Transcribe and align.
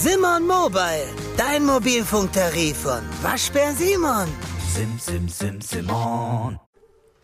Simon 0.00 0.46
Mobile, 0.46 1.08
dein 1.36 1.66
Mobilfunktarif 1.66 2.76
von 2.76 3.00
Waschbär 3.20 3.72
Simon. 3.72 4.28
Sim, 4.72 4.96
sim, 4.96 5.28
sim, 5.28 5.60
Simon. 5.60 6.60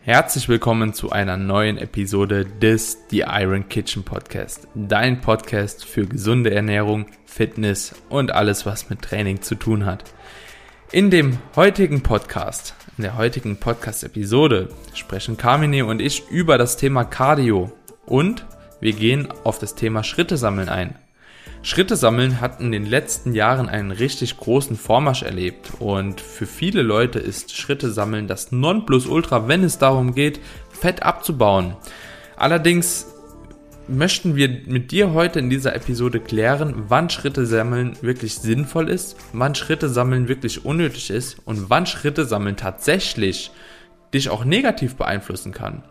Herzlich 0.00 0.48
willkommen 0.48 0.92
zu 0.92 1.12
einer 1.12 1.36
neuen 1.36 1.78
Episode 1.78 2.44
des 2.44 2.98
The 3.10 3.26
Iron 3.28 3.68
Kitchen 3.68 4.02
Podcast. 4.02 4.66
Dein 4.74 5.20
Podcast 5.20 5.84
für 5.84 6.04
gesunde 6.04 6.52
Ernährung, 6.52 7.06
Fitness 7.26 7.94
und 8.08 8.32
alles, 8.32 8.66
was 8.66 8.90
mit 8.90 9.02
Training 9.02 9.40
zu 9.40 9.54
tun 9.54 9.86
hat. 9.86 10.12
In 10.90 11.12
dem 11.12 11.38
heutigen 11.54 12.02
Podcast, 12.02 12.74
in 12.98 13.02
der 13.02 13.16
heutigen 13.16 13.56
Podcast-Episode 13.60 14.68
sprechen 14.94 15.36
Carmine 15.36 15.86
und 15.86 16.02
ich 16.02 16.28
über 16.28 16.58
das 16.58 16.76
Thema 16.76 17.04
Cardio 17.04 17.70
und 18.04 18.44
wir 18.80 18.94
gehen 18.94 19.28
auf 19.44 19.60
das 19.60 19.76
Thema 19.76 20.02
Schritte 20.02 20.36
sammeln 20.36 20.68
ein. 20.68 20.98
Schritte 21.64 21.96
sammeln 21.96 22.42
hat 22.42 22.60
in 22.60 22.72
den 22.72 22.84
letzten 22.84 23.32
Jahren 23.32 23.70
einen 23.70 23.90
richtig 23.90 24.36
großen 24.36 24.76
Vormarsch 24.76 25.22
erlebt 25.22 25.72
und 25.78 26.20
für 26.20 26.44
viele 26.44 26.82
Leute 26.82 27.18
ist 27.18 27.56
Schritte 27.56 27.90
sammeln 27.90 28.28
das 28.28 28.52
Nonplusultra, 28.52 29.48
wenn 29.48 29.64
es 29.64 29.78
darum 29.78 30.14
geht, 30.14 30.40
Fett 30.68 31.02
abzubauen. 31.02 31.74
Allerdings 32.36 33.06
möchten 33.88 34.36
wir 34.36 34.50
mit 34.66 34.92
dir 34.92 35.14
heute 35.14 35.38
in 35.38 35.48
dieser 35.48 35.74
Episode 35.74 36.20
klären, 36.20 36.84
wann 36.88 37.08
Schritte 37.08 37.46
sammeln 37.46 37.96
wirklich 38.02 38.34
sinnvoll 38.34 38.90
ist, 38.90 39.16
wann 39.32 39.54
Schritte 39.54 39.88
sammeln 39.88 40.28
wirklich 40.28 40.66
unnötig 40.66 41.08
ist 41.08 41.38
und 41.46 41.70
wann 41.70 41.86
Schritte 41.86 42.26
sammeln 42.26 42.56
tatsächlich 42.56 43.50
dich 44.12 44.28
auch 44.28 44.44
negativ 44.44 44.96
beeinflussen 44.96 45.52
kann. 45.52 45.82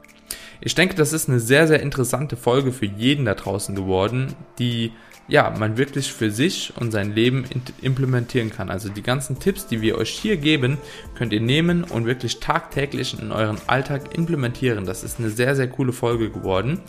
Ich 0.61 0.75
denke, 0.75 0.93
das 0.93 1.13
ist 1.13 1.29
eine 1.29 1.39
sehr, 1.39 1.67
sehr 1.67 1.81
interessante 1.81 2.37
Folge 2.37 2.71
für 2.71 2.85
jeden 2.85 3.25
da 3.25 3.33
draußen 3.33 3.73
geworden, 3.73 4.35
die 4.59 4.91
ja, 5.27 5.53
man 5.57 5.77
wirklich 5.77 6.11
für 6.11 6.31
sich 6.31 6.73
und 6.77 6.91
sein 6.91 7.15
Leben 7.15 7.45
implementieren 7.81 8.49
kann. 8.49 8.69
Also 8.69 8.89
die 8.89 9.01
ganzen 9.01 9.39
Tipps, 9.39 9.67
die 9.67 9.81
wir 9.81 9.97
euch 9.97 10.09
hier 10.09 10.37
geben, 10.37 10.77
könnt 11.15 11.31
ihr 11.31 11.39
nehmen 11.39 11.83
und 11.83 12.05
wirklich 12.05 12.39
tagtäglich 12.39 13.17
in 13.19 13.31
euren 13.31 13.57
Alltag 13.67 14.15
implementieren. 14.17 14.85
Das 14.85 15.03
ist 15.03 15.19
eine 15.19 15.29
sehr, 15.29 15.55
sehr 15.55 15.67
coole 15.67 15.93
Folge 15.93 16.29
geworden. 16.29 16.81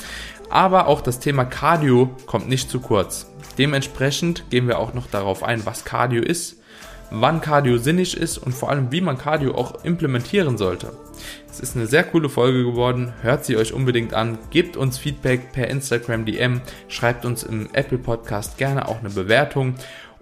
Aber 0.51 0.89
auch 0.89 1.01
das 1.01 1.21
Thema 1.21 1.45
Cardio 1.45 2.11
kommt 2.27 2.49
nicht 2.49 2.71
zu 2.71 2.81
kurz. 2.81 3.31
Dementsprechend 3.57 4.51
gehen 4.51 4.67
wir 4.67 4.79
auch 4.79 4.95
noch 4.95 5.07
darauf 5.07 5.45
ein, 5.45 5.65
was 5.65 5.85
Cardio 5.85 6.23
ist, 6.23 6.61
wann 7.11 7.41
Cardio 7.41 7.79
sinnig 7.79 8.17
ist 8.17 8.39
und 8.39 8.53
vor 8.53 8.71
allem, 8.71 8.91
wie 8.91 9.01
man 9.01 9.17
Cardio 9.17 9.55
auch 9.55 9.85
implementieren 9.85 10.59
sollte. 10.59 10.93
Es 11.51 11.61
ist 11.61 11.77
eine 11.77 11.87
sehr 11.87 12.05
coole 12.05 12.29
Folge 12.29 12.65
geworden. 12.65 13.13
Hört 13.23 13.45
sie 13.45 13.57
euch 13.57 13.73
unbedingt 13.73 14.15
an. 14.15 14.39
Gebt 14.51 14.77
uns 14.77 14.99
Feedback 14.99 15.53
per 15.53 15.69
Instagram 15.69 16.25
DM. 16.25 16.61
Schreibt 16.89 17.25
uns 17.25 17.43
im 17.43 17.69
Apple 17.73 17.99
Podcast 17.99 18.59
gerne 18.59 18.89
auch 18.89 19.01
eine 19.01 19.11
Bewertung. 19.11 19.75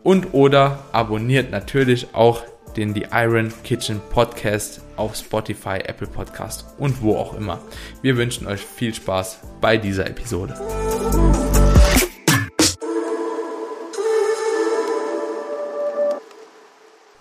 Und 0.03 0.35
oder 0.35 0.85
abonniert 0.93 1.51
natürlich 1.51 2.15
auch 2.15 2.43
den 2.77 2.95
The 2.95 3.07
Iron 3.13 3.53
Kitchen 3.65 4.01
Podcast 4.11 4.81
auf 4.97 5.17
Spotify, 5.17 5.79
Apple 5.85 6.07
Podcast 6.07 6.67
und 6.79 7.03
wo 7.03 7.17
auch 7.17 7.35
immer. 7.35 7.61
Wir 8.01 8.17
wünschen 8.17 8.47
euch 8.47 8.61
viel 8.61 8.95
Spaß 8.95 9.41
bei 9.61 9.77
dieser 9.77 10.07
Episode. 10.07 10.55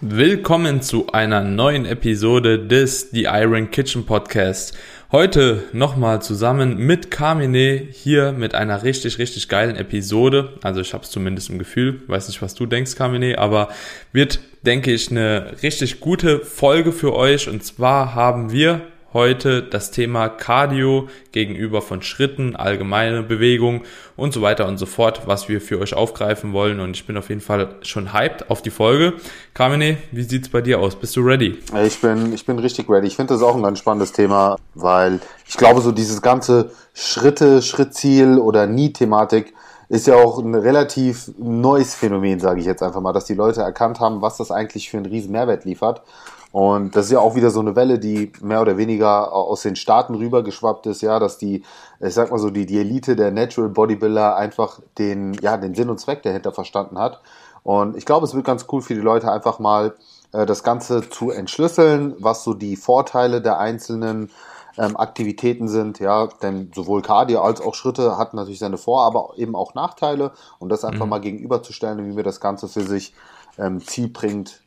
Willkommen 0.04 0.82
zu 0.82 1.12
einer 1.12 1.44
neuen 1.44 1.86
Episode 1.86 2.58
des 2.58 3.12
The 3.12 3.26
Iron 3.26 3.70
Kitchen 3.70 4.04
Podcast. 4.04 4.76
Heute 5.12 5.66
nochmal 5.74 6.24
zusammen 6.24 6.76
mit 6.76 7.12
Carmine 7.12 7.88
hier 7.92 8.32
mit 8.32 8.56
einer 8.56 8.82
richtig, 8.82 9.20
richtig 9.20 9.48
geilen 9.48 9.76
Episode. 9.76 10.58
Also 10.64 10.82
ich 10.82 10.96
habe 10.96 11.04
es 11.04 11.12
zumindest 11.12 11.52
im 11.52 11.60
Gefühl, 11.60 12.02
weiß 12.08 12.30
nicht, 12.30 12.42
was 12.42 12.56
du 12.56 12.66
denkst, 12.66 12.96
Carmine, 12.96 13.38
aber 13.38 13.70
wird, 14.12 14.40
denke 14.66 14.92
ich, 14.92 15.12
eine 15.12 15.54
richtig 15.62 16.00
gute 16.00 16.40
Folge 16.40 16.94
für 16.94 17.14
euch. 17.14 17.48
Und 17.48 17.64
zwar 17.64 18.16
haben 18.16 18.52
wir 18.52 18.82
heute 19.14 19.64
das 19.64 19.92
Thema 19.92 20.30
Cardio 20.30 21.08
gegenüber 21.32 21.82
von 21.82 22.02
Schritten, 22.02 22.56
allgemeine 22.56 23.24
Bewegung 23.24 23.82
und 24.16 24.34
so 24.34 24.42
weiter 24.42 24.68
und 24.68 24.78
so 24.78 24.86
fort, 24.86 25.24
was 25.26 25.50
wir 25.50 25.62
für 25.62 25.80
euch 25.80 25.94
aufgreifen 25.94 26.54
wollen. 26.54 26.80
Und 26.80 26.96
ich 26.96 27.06
bin 27.06 27.18
auf 27.18 27.30
jeden 27.30 27.42
Fall 27.42 27.76
schon 27.82 28.14
hyped 28.14 28.50
auf 28.50 28.62
die 28.62 28.70
Folge. 28.70 29.14
Carmine, 29.54 29.98
wie 30.12 30.24
sieht's 30.24 30.50
bei 30.50 30.62
dir 30.62 30.80
aus? 30.80 30.96
Bist 30.96 31.16
du 31.16 31.22
ready? 31.22 31.60
Ich 31.86 32.00
bin, 32.00 32.34
ich 32.34 32.46
bin 32.46 32.60
richtig 32.60 32.90
ready. 32.90 33.08
Ich 33.08 33.16
finde 33.16 33.34
das 33.34 33.44
auch 33.44 33.56
ein 33.56 33.64
ganz 33.64 33.80
spannendes 33.80 34.12
Thema, 34.12 34.58
weil 34.76 35.20
ich 35.48 35.58
glaube, 35.58 35.82
so 35.82 35.92
dieses 35.92 36.22
ganze 36.22 36.72
Schritte, 36.94 37.62
Schrittziel 37.62 38.38
oder 38.38 38.68
Nie-Thematik 38.68 39.54
ist 39.90 40.08
ja 40.08 40.16
auch 40.16 40.40
ein 40.40 40.56
relativ 40.56 41.32
neues 41.38 41.96
Phänomen, 41.96 42.40
sage 42.40 42.62
ich 42.62 42.66
jetzt 42.66 42.82
einfach 42.82 43.02
mal, 43.02 43.12
dass 43.12 43.26
die 43.26 43.34
Leute 43.34 43.62
erkannt 43.62 44.00
haben, 44.00 44.22
was 44.22 44.38
das 44.38 44.50
eigentlich 44.50 44.90
für 44.90 44.96
einen 44.96 45.06
riesen 45.06 45.34
Mehrwert 45.34 45.66
liefert 45.66 46.02
und 46.52 46.96
das 46.96 47.06
ist 47.06 47.12
ja 47.12 47.20
auch 47.20 47.36
wieder 47.36 47.50
so 47.50 47.62
eine 47.62 47.76
Welle, 47.76 47.98
die 47.98 48.32
mehr 48.42 48.62
oder 48.62 48.78
weniger 48.78 49.32
aus 49.34 49.62
den 49.62 49.78
Staaten 49.78 50.16
rübergeschwappt 50.16 50.86
ist, 50.88 51.02
ja, 51.02 51.18
dass 51.18 51.38
die, 51.38 51.64
ich 52.02 52.14
sag 52.14 52.30
mal 52.30 52.40
so, 52.40 52.50
die, 52.50 52.66
die 52.66 52.80
Elite 52.80 53.16
der 53.16 53.32
Natural 53.32 53.70
Bodybuilder 53.70 54.36
einfach 54.36 54.80
den, 54.98 55.34
ja, 55.36 55.56
den 55.56 55.76
Sinn 55.76 55.90
und 55.90 56.00
Zweck 56.00 56.24
dahinter 56.24 56.52
verstanden 56.52 57.00
hat. 57.00 57.22
Und 57.64 57.96
ich 57.96 58.06
glaube, 58.06 58.26
es 58.26 58.34
wird 58.34 58.46
ganz 58.46 58.66
cool 58.72 58.82
für 58.82 58.96
die 58.96 59.02
Leute 59.02 59.32
einfach 59.32 59.60
mal 59.60 59.94
äh, 60.34 60.46
das 60.46 60.64
Ganze 60.64 61.10
zu 61.10 61.32
entschlüsseln, 61.32 62.16
was 62.20 62.44
so 62.44 62.54
die 62.54 62.76
Vorteile 62.76 63.42
der 63.42 63.60
einzelnen 63.60 64.30
ähm, 64.78 64.98
Aktivitäten 64.98 65.70
sind, 65.70 66.00
ja, 66.00 66.28
denn 66.42 66.72
sowohl 66.76 67.02
Cardio 67.02 67.42
als 67.42 67.62
auch 67.62 67.76
Schritte 67.76 68.18
hat 68.18 68.34
natürlich 68.34 68.60
seine 68.60 68.78
Vor-, 68.78 69.04
aber 69.04 69.34
eben 69.38 69.56
auch 69.56 69.74
Nachteile 69.74 70.32
und 70.60 70.70
das 70.70 70.84
einfach 70.84 71.06
mhm. 71.06 71.12
mal 71.12 71.22
gegenüberzustellen, 71.22 72.06
wie 72.10 72.16
wir 72.16 72.24
das 72.24 72.40
Ganze 72.40 72.68
für 72.68 72.84
sich 72.84 73.14
ähm, 73.58 73.80
zielbringend 73.86 74.62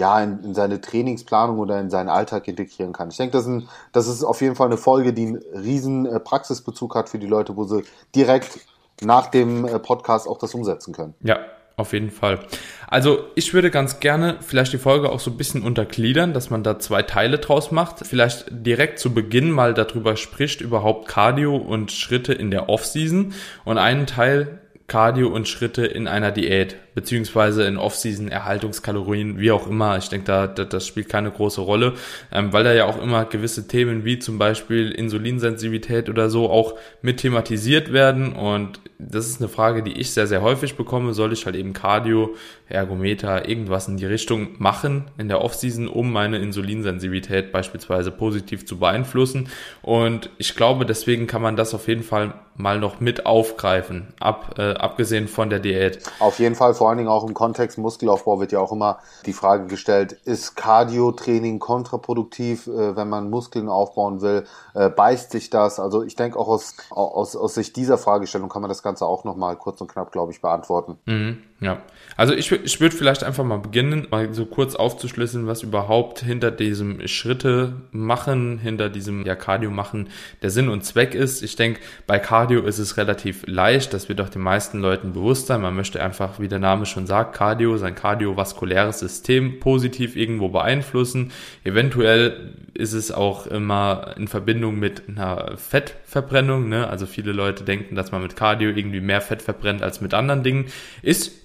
ja, 0.00 0.18
in, 0.22 0.42
in, 0.42 0.54
seine 0.54 0.80
Trainingsplanung 0.80 1.58
oder 1.58 1.78
in 1.78 1.90
seinen 1.90 2.08
Alltag 2.08 2.48
integrieren 2.48 2.94
kann. 2.94 3.10
Ich 3.10 3.18
denke, 3.18 3.32
das, 3.32 3.46
das 3.92 4.08
ist 4.08 4.24
auf 4.24 4.40
jeden 4.40 4.56
Fall 4.56 4.68
eine 4.68 4.78
Folge, 4.78 5.12
die 5.12 5.26
einen 5.26 5.42
riesen 5.54 6.06
äh, 6.06 6.18
Praxisbezug 6.18 6.94
hat 6.94 7.10
für 7.10 7.18
die 7.18 7.26
Leute, 7.26 7.54
wo 7.54 7.64
sie 7.64 7.84
direkt 8.14 8.60
nach 9.02 9.26
dem 9.26 9.66
äh, 9.66 9.78
Podcast 9.78 10.26
auch 10.26 10.38
das 10.38 10.54
umsetzen 10.54 10.94
können. 10.94 11.14
Ja, 11.22 11.38
auf 11.76 11.92
jeden 11.92 12.10
Fall. 12.10 12.40
Also 12.88 13.24
ich 13.34 13.52
würde 13.52 13.70
ganz 13.70 14.00
gerne 14.00 14.38
vielleicht 14.40 14.72
die 14.72 14.78
Folge 14.78 15.10
auch 15.10 15.20
so 15.20 15.30
ein 15.30 15.36
bisschen 15.36 15.62
untergliedern, 15.62 16.32
dass 16.32 16.48
man 16.48 16.62
da 16.62 16.78
zwei 16.78 17.02
Teile 17.02 17.38
draus 17.38 17.70
macht. 17.70 18.06
Vielleicht 18.06 18.46
direkt 18.50 18.98
zu 18.98 19.12
Beginn 19.12 19.50
mal 19.50 19.74
darüber 19.74 20.16
spricht, 20.16 20.62
überhaupt 20.62 21.08
Cardio 21.08 21.56
und 21.56 21.92
Schritte 21.92 22.32
in 22.32 22.50
der 22.50 22.70
Off-Season 22.70 23.34
und 23.66 23.76
einen 23.76 24.06
Teil 24.06 24.60
Cardio 24.90 25.28
und 25.28 25.46
Schritte 25.46 25.86
in 25.86 26.08
einer 26.08 26.32
Diät 26.32 26.76
beziehungsweise 26.94 27.64
in 27.64 27.76
Off-Season 27.76 28.28
Erhaltungskalorien, 28.28 29.38
wie 29.38 29.50
auch 29.50 29.66
immer. 29.66 29.96
Ich 29.98 30.08
denke, 30.08 30.26
da, 30.26 30.46
da 30.46 30.64
das 30.64 30.86
spielt 30.86 31.08
keine 31.08 31.30
große 31.30 31.60
Rolle, 31.60 31.94
ähm, 32.32 32.52
weil 32.52 32.64
da 32.64 32.72
ja 32.72 32.86
auch 32.86 33.00
immer 33.00 33.24
gewisse 33.24 33.66
Themen 33.68 34.04
wie 34.04 34.18
zum 34.18 34.38
Beispiel 34.38 34.90
Insulinsensitivität 34.90 36.08
oder 36.08 36.30
so 36.30 36.50
auch 36.50 36.74
mit 37.02 37.18
thematisiert 37.18 37.92
werden. 37.92 38.32
Und 38.32 38.80
das 38.98 39.26
ist 39.26 39.40
eine 39.40 39.48
Frage, 39.48 39.82
die 39.82 39.92
ich 39.92 40.12
sehr, 40.12 40.26
sehr 40.26 40.42
häufig 40.42 40.76
bekomme. 40.76 41.14
Soll 41.14 41.32
ich 41.32 41.46
halt 41.46 41.56
eben 41.56 41.72
Cardio, 41.72 42.34
Ergometer, 42.68 43.48
irgendwas 43.48 43.88
in 43.88 43.96
die 43.96 44.06
Richtung 44.06 44.48
machen 44.58 45.10
in 45.18 45.28
der 45.28 45.42
Off-Season, 45.42 45.88
um 45.88 46.12
meine 46.12 46.38
Insulinsensitivität 46.38 47.52
beispielsweise 47.52 48.10
positiv 48.10 48.66
zu 48.66 48.78
beeinflussen? 48.78 49.48
Und 49.82 50.30
ich 50.38 50.54
glaube, 50.54 50.86
deswegen 50.86 51.26
kann 51.26 51.42
man 51.42 51.56
das 51.56 51.74
auf 51.74 51.88
jeden 51.88 52.02
Fall 52.02 52.34
mal 52.56 52.78
noch 52.78 53.00
mit 53.00 53.26
aufgreifen, 53.26 54.08
ab, 54.20 54.54
äh, 54.58 54.74
abgesehen 54.74 55.28
von 55.28 55.50
der 55.50 55.60
Diät. 55.60 55.98
Auf 56.18 56.38
jeden 56.38 56.54
Fall 56.54 56.74
vor 56.80 56.88
allen 56.88 56.96
Dingen 56.96 57.10
auch 57.10 57.28
im 57.28 57.34
Kontext 57.34 57.76
Muskelaufbau 57.76 58.40
wird 58.40 58.52
ja 58.52 58.58
auch 58.58 58.72
immer 58.72 59.00
die 59.26 59.34
Frage 59.34 59.66
gestellt, 59.66 60.12
ist 60.24 60.56
Cardio-Training 60.56 61.58
kontraproduktiv, 61.58 62.68
äh, 62.68 62.96
wenn 62.96 63.06
man 63.10 63.28
Muskeln 63.28 63.68
aufbauen 63.68 64.22
will? 64.22 64.46
Äh, 64.72 64.88
beißt 64.88 65.30
sich 65.30 65.50
das? 65.50 65.78
Also 65.78 66.02
ich 66.02 66.16
denke 66.16 66.38
auch 66.38 66.48
aus, 66.48 66.76
aus, 66.88 67.36
aus 67.36 67.52
Sicht 67.52 67.76
dieser 67.76 67.98
Fragestellung 67.98 68.48
kann 68.48 68.62
man 68.62 68.70
das 68.70 68.82
Ganze 68.82 69.04
auch 69.04 69.24
nochmal 69.24 69.56
kurz 69.56 69.82
und 69.82 69.92
knapp, 69.92 70.10
glaube 70.10 70.32
ich, 70.32 70.40
beantworten. 70.40 70.96
Mhm, 71.04 71.42
ja, 71.60 71.82
also 72.20 72.34
ich, 72.34 72.52
ich 72.52 72.80
würde 72.82 72.94
vielleicht 72.94 73.24
einfach 73.24 73.44
mal 73.44 73.60
beginnen, 73.60 74.06
mal 74.10 74.34
so 74.34 74.44
kurz 74.44 74.74
aufzuschlüsseln, 74.74 75.46
was 75.46 75.62
überhaupt 75.62 76.20
hinter 76.20 76.50
diesem 76.50 77.08
Schritte 77.08 77.72
machen, 77.92 78.58
hinter 78.58 78.90
diesem 78.90 79.24
ja, 79.24 79.34
Cardio 79.34 79.70
machen 79.70 80.08
der 80.42 80.50
Sinn 80.50 80.68
und 80.68 80.84
Zweck 80.84 81.14
ist. 81.14 81.42
Ich 81.42 81.56
denke, 81.56 81.80
bei 82.06 82.18
Cardio 82.18 82.60
ist 82.60 82.78
es 82.78 82.98
relativ 82.98 83.44
leicht, 83.46 83.94
das 83.94 84.10
wird 84.10 84.20
auch 84.20 84.28
den 84.28 84.42
meisten 84.42 84.80
Leuten 84.80 85.14
bewusst 85.14 85.46
sein. 85.46 85.62
Man 85.62 85.74
möchte 85.74 86.02
einfach, 86.02 86.38
wie 86.38 86.48
der 86.48 86.58
Name 86.58 86.84
schon 86.84 87.06
sagt, 87.06 87.34
Cardio, 87.34 87.78
sein 87.78 87.94
kardiovaskuläres 87.94 88.98
System 88.98 89.58
positiv 89.58 90.14
irgendwo 90.14 90.50
beeinflussen. 90.50 91.32
Eventuell 91.64 92.54
ist 92.74 92.92
es 92.92 93.12
auch 93.12 93.46
immer 93.46 94.14
in 94.18 94.28
Verbindung 94.28 94.78
mit 94.78 95.08
einer 95.08 95.56
Fettverbrennung. 95.56 96.68
Ne? 96.68 96.86
Also 96.86 97.06
viele 97.06 97.32
Leute 97.32 97.64
denken, 97.64 97.94
dass 97.94 98.12
man 98.12 98.22
mit 98.22 98.36
Cardio 98.36 98.68
irgendwie 98.68 99.00
mehr 99.00 99.22
Fett 99.22 99.40
verbrennt 99.40 99.82
als 99.82 100.02
mit 100.02 100.12
anderen 100.12 100.42
Dingen. 100.42 100.66
Ist 101.00 101.40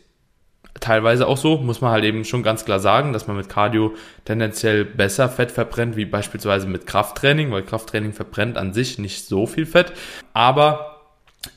teilweise 0.80 1.28
auch 1.28 1.38
so, 1.38 1.58
muss 1.58 1.82
man 1.82 1.92
halt 1.92 2.04
eben 2.04 2.26
schon 2.26 2.44
ganz 2.44 2.66
klar 2.66 2.80
sagen, 2.80 3.14
dass 3.14 3.28
man 3.28 3.38
mit 3.38 3.50
Cardio 3.50 3.94
tendenziell 4.26 4.86
besser 4.86 5.30
Fett 5.30 5.52
verbrennt, 5.52 5.96
wie 5.96 6.06
beispielsweise 6.06 6.68
mit 6.68 6.86
Krafttraining, 6.86 7.52
weil 7.52 7.64
Krafttraining 7.64 8.14
verbrennt 8.14 8.58
an 8.58 8.74
sich 8.74 9.00
nicht 9.00 9.26
so 9.26 9.46
viel 9.48 9.66
Fett. 9.66 9.94
Aber 10.34 10.92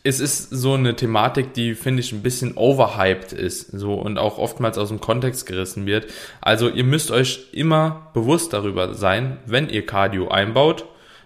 es 0.05 0.21
ist 0.21 0.51
so 0.51 0.75
eine 0.75 0.95
Thematik, 0.97 1.55
die 1.55 1.75
finde 1.75 2.01
ich 2.01 2.13
ein 2.13 2.23
bisschen 2.23 2.57
overhyped 2.57 3.33
ist, 3.33 3.71
so 3.73 3.95
und 3.95 4.19
auch 4.19 4.39
oftmals 4.39 4.79
aus 4.79 4.89
dem 4.89 5.01
Kontext 5.01 5.47
gerissen 5.47 5.87
wird. 5.87 6.07
Also 6.41 6.69
ihr 6.69 6.85
müsst 6.85 7.11
euch 7.11 7.49
immer 7.53 8.11
bewusst 8.15 8.53
darüber 8.53 8.95
sein, 8.95 9.39
wenn 9.47 9.69
ihr 9.69 9.87
Cardio 9.87 10.29
einbaut, 10.29 10.85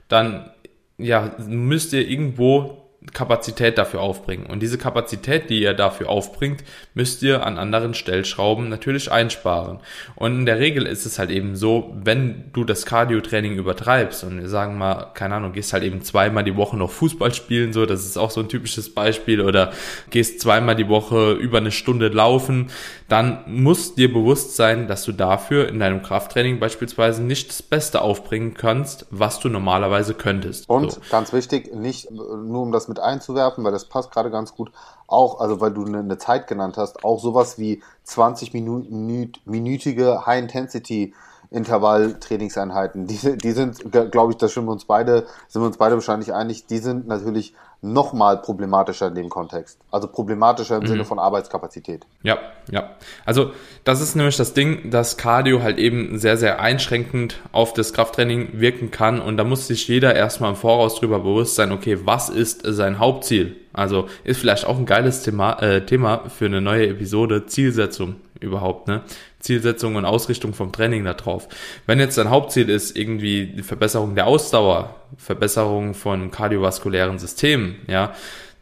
dann 0.08 0.50
ja, 0.98 1.34
müsst 1.46 1.92
ihr 1.92 2.08
irgendwo 2.08 2.81
Kapazität 3.12 3.78
dafür 3.78 4.00
aufbringen. 4.00 4.46
Und 4.46 4.60
diese 4.60 4.78
Kapazität, 4.78 5.50
die 5.50 5.60
ihr 5.60 5.74
dafür 5.74 6.08
aufbringt, 6.08 6.62
müsst 6.94 7.22
ihr 7.22 7.44
an 7.44 7.58
anderen 7.58 7.94
Stellschrauben 7.94 8.68
natürlich 8.68 9.10
einsparen. 9.10 9.80
Und 10.14 10.40
in 10.40 10.46
der 10.46 10.60
Regel 10.60 10.86
ist 10.86 11.04
es 11.04 11.18
halt 11.18 11.30
eben 11.30 11.56
so, 11.56 11.92
wenn 12.02 12.50
du 12.52 12.64
das 12.64 12.86
Cardio-Training 12.86 13.56
übertreibst 13.56 14.22
und 14.22 14.40
wir 14.40 14.48
sagen 14.48 14.78
mal, 14.78 15.10
keine 15.14 15.34
Ahnung, 15.34 15.52
gehst 15.52 15.72
halt 15.72 15.82
eben 15.82 16.02
zweimal 16.02 16.44
die 16.44 16.56
Woche 16.56 16.76
noch 16.76 16.90
Fußball 16.90 17.34
spielen, 17.34 17.72
so, 17.72 17.86
das 17.86 18.06
ist 18.06 18.16
auch 18.16 18.30
so 18.30 18.40
ein 18.40 18.48
typisches 18.48 18.94
Beispiel, 18.94 19.40
oder 19.40 19.72
gehst 20.10 20.40
zweimal 20.40 20.76
die 20.76 20.88
Woche 20.88 21.32
über 21.32 21.58
eine 21.58 21.72
Stunde 21.72 22.08
laufen, 22.08 22.70
dann 23.08 23.44
muss 23.46 23.94
dir 23.94 24.12
bewusst 24.12 24.56
sein, 24.56 24.86
dass 24.86 25.04
du 25.04 25.12
dafür 25.12 25.68
in 25.68 25.80
deinem 25.80 26.02
Krafttraining 26.02 26.60
beispielsweise 26.60 27.22
nicht 27.22 27.48
das 27.48 27.62
Beste 27.62 28.00
aufbringen 28.00 28.54
kannst, 28.54 29.06
was 29.10 29.40
du 29.40 29.48
normalerweise 29.48 30.14
könntest. 30.14 30.68
Und 30.68 30.92
so. 30.92 31.00
ganz 31.10 31.32
wichtig, 31.32 31.74
nicht 31.74 32.10
nur 32.10 32.62
um 32.62 32.72
das 32.72 32.88
mit 32.92 33.00
einzuwerfen, 33.00 33.64
weil 33.64 33.72
das 33.72 33.86
passt 33.86 34.10
gerade 34.10 34.30
ganz 34.30 34.54
gut, 34.54 34.70
auch, 35.06 35.40
also 35.40 35.60
weil 35.60 35.72
du 35.72 35.84
eine, 35.84 36.00
eine 36.00 36.18
Zeit 36.18 36.46
genannt 36.46 36.76
hast, 36.76 37.04
auch 37.04 37.18
sowas 37.20 37.58
wie 37.58 37.82
20 38.04 38.52
minütige 38.52 40.26
High-Intensity 40.26 41.14
Intervall-Trainingseinheiten, 41.52 43.06
die, 43.06 43.36
die 43.36 43.52
sind, 43.52 43.92
glaube 44.10 44.32
ich, 44.32 44.38
da 44.38 44.48
sind 44.48 44.64
wir 44.64 44.72
uns 44.72 44.84
beide, 44.84 45.26
sind 45.48 45.62
wir 45.62 45.66
uns 45.66 45.76
beide 45.76 45.94
wahrscheinlich 45.94 46.32
einig, 46.32 46.66
die 46.66 46.78
sind 46.78 47.06
natürlich 47.06 47.54
nochmal 47.82 48.40
problematischer 48.40 49.08
in 49.08 49.16
dem 49.16 49.28
Kontext. 49.28 49.78
Also 49.90 50.06
problematischer 50.06 50.76
im 50.76 50.84
mhm. 50.84 50.86
Sinne 50.86 51.04
von 51.04 51.18
Arbeitskapazität. 51.18 52.06
Ja, 52.22 52.38
ja. 52.70 52.90
Also 53.26 53.50
das 53.82 54.00
ist 54.00 54.14
nämlich 54.14 54.36
das 54.36 54.54
Ding, 54.54 54.90
dass 54.90 55.16
Cardio 55.16 55.62
halt 55.62 55.78
eben 55.78 56.16
sehr, 56.18 56.36
sehr 56.36 56.60
einschränkend 56.60 57.40
auf 57.50 57.72
das 57.72 57.92
Krafttraining 57.92 58.60
wirken 58.60 58.92
kann 58.92 59.20
und 59.20 59.36
da 59.36 59.42
muss 59.42 59.66
sich 59.66 59.88
jeder 59.88 60.14
erstmal 60.14 60.50
im 60.50 60.56
Voraus 60.56 60.94
drüber 60.94 61.18
bewusst 61.18 61.56
sein, 61.56 61.72
okay, 61.72 61.98
was 62.04 62.28
ist 62.28 62.62
sein 62.64 63.00
Hauptziel? 63.00 63.56
Also 63.72 64.06
ist 64.22 64.38
vielleicht 64.38 64.64
auch 64.64 64.78
ein 64.78 64.86
geiles 64.86 65.22
Thema, 65.22 65.60
äh, 65.60 65.84
Thema 65.84 66.28
für 66.28 66.46
eine 66.46 66.60
neue 66.60 66.86
Episode, 66.88 67.46
Zielsetzung 67.46 68.16
überhaupt, 68.38 68.86
ne? 68.86 69.02
Zielsetzung 69.42 69.96
und 69.96 70.04
Ausrichtung 70.04 70.54
vom 70.54 70.72
Training 70.72 71.04
da 71.04 71.14
drauf. 71.14 71.48
Wenn 71.86 72.00
jetzt 72.00 72.16
dein 72.16 72.30
Hauptziel 72.30 72.68
ist, 72.68 72.96
irgendwie 72.96 73.46
die 73.46 73.62
Verbesserung 73.62 74.14
der 74.14 74.26
Ausdauer, 74.26 74.94
Verbesserung 75.18 75.94
von 75.94 76.30
kardiovaskulären 76.30 77.18
Systemen, 77.18 77.76
ja, 77.86 78.14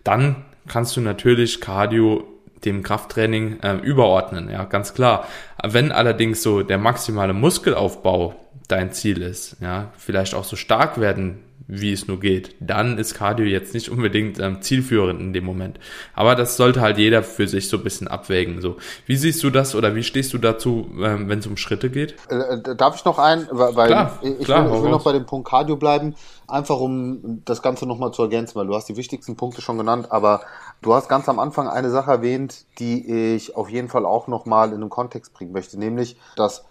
dann 0.03 0.45
kannst 0.67 0.97
du 0.97 1.01
natürlich 1.01 1.61
Cardio 1.61 2.25
dem 2.65 2.83
Krafttraining 2.83 3.61
äh, 3.61 3.77
überordnen, 3.77 4.51
ja, 4.51 4.65
ganz 4.65 4.93
klar. 4.93 5.27
Wenn 5.63 5.93
allerdings 5.93 6.43
so 6.43 6.63
der 6.63 6.79
maximale 6.79 7.33
Muskelaufbau 7.33 8.35
dein 8.69 8.93
Ziel 8.93 9.23
ist, 9.23 9.57
ja, 9.61 9.93
vielleicht 9.97 10.35
auch 10.35 10.45
so 10.45 10.57
stark 10.57 11.01
werden 11.01 11.39
wie 11.71 11.93
es 11.93 12.09
nur 12.09 12.19
geht, 12.19 12.55
dann 12.59 12.99
ist 12.99 13.15
Cardio 13.15 13.47
jetzt 13.47 13.75
nicht 13.75 13.89
unbedingt 13.89 14.41
ähm, 14.41 14.61
zielführend 14.61 15.21
in 15.21 15.33
dem 15.33 15.45
Moment. 15.45 15.79
Aber 16.15 16.35
das 16.35 16.57
sollte 16.57 16.81
halt 16.81 16.99
jeder 16.99 17.23
für 17.23 17.47
sich 17.47 17.69
so 17.69 17.77
ein 17.77 17.85
bisschen 17.85 18.09
abwägen. 18.09 18.61
So, 18.61 18.77
wie 19.07 19.17
siehst 19.17 19.43
du 19.45 19.51
das 19.51 19.75
oder 19.75 19.95
wie 19.95 20.03
stehst 20.03 20.33
du 20.33 20.39
dazu, 20.39 20.91
ähm, 21.01 21.29
wenn 21.29 21.39
es 21.39 21.47
um 21.47 21.57
Schritte 21.57 21.91
geht? 21.91 22.17
Äh, 22.29 22.75
darf 22.77 22.97
ich 22.97 23.05
noch 23.05 23.19
ein, 23.19 23.47
weil 23.51 23.73
klar, 23.73 24.19
ich, 24.23 24.45
klar, 24.45 24.69
will, 24.69 24.79
ich 24.79 24.83
will 24.83 24.91
noch 24.91 25.05
bei 25.05 25.13
dem 25.13 25.27
Punkt 25.27 25.49
Cardio 25.49 25.77
bleiben, 25.77 26.15
einfach 26.49 26.81
um 26.81 27.43
das 27.45 27.63
Ganze 27.63 27.87
nochmal 27.87 28.11
zu 28.13 28.23
ergänzen, 28.23 28.57
weil 28.57 28.67
du 28.67 28.75
hast 28.75 28.89
die 28.89 28.97
wichtigsten 28.97 29.37
Punkte 29.37 29.63
schon 29.63 29.79
genannt, 29.79 30.09
aber 30.11 30.41
du 30.83 30.93
hast 30.93 31.09
ganz 31.09 31.29
am 31.29 31.39
Anfang 31.39 31.69
eine 31.69 31.91
Sache 31.91 32.11
erwähnt, 32.11 32.65
die 32.81 33.35
ich 33.35 33.55
auf 33.55 33.71
jeden 33.71 33.89
Fall 33.89 34.05
auch 34.05 34.27
nochmal 34.27 34.71
in 34.71 34.77
einen 34.77 34.91
Kontext 34.91 35.33
bringen 35.33 35.53
möchte, 35.53 35.79
nämlich, 35.79 36.17
dass 36.37 36.65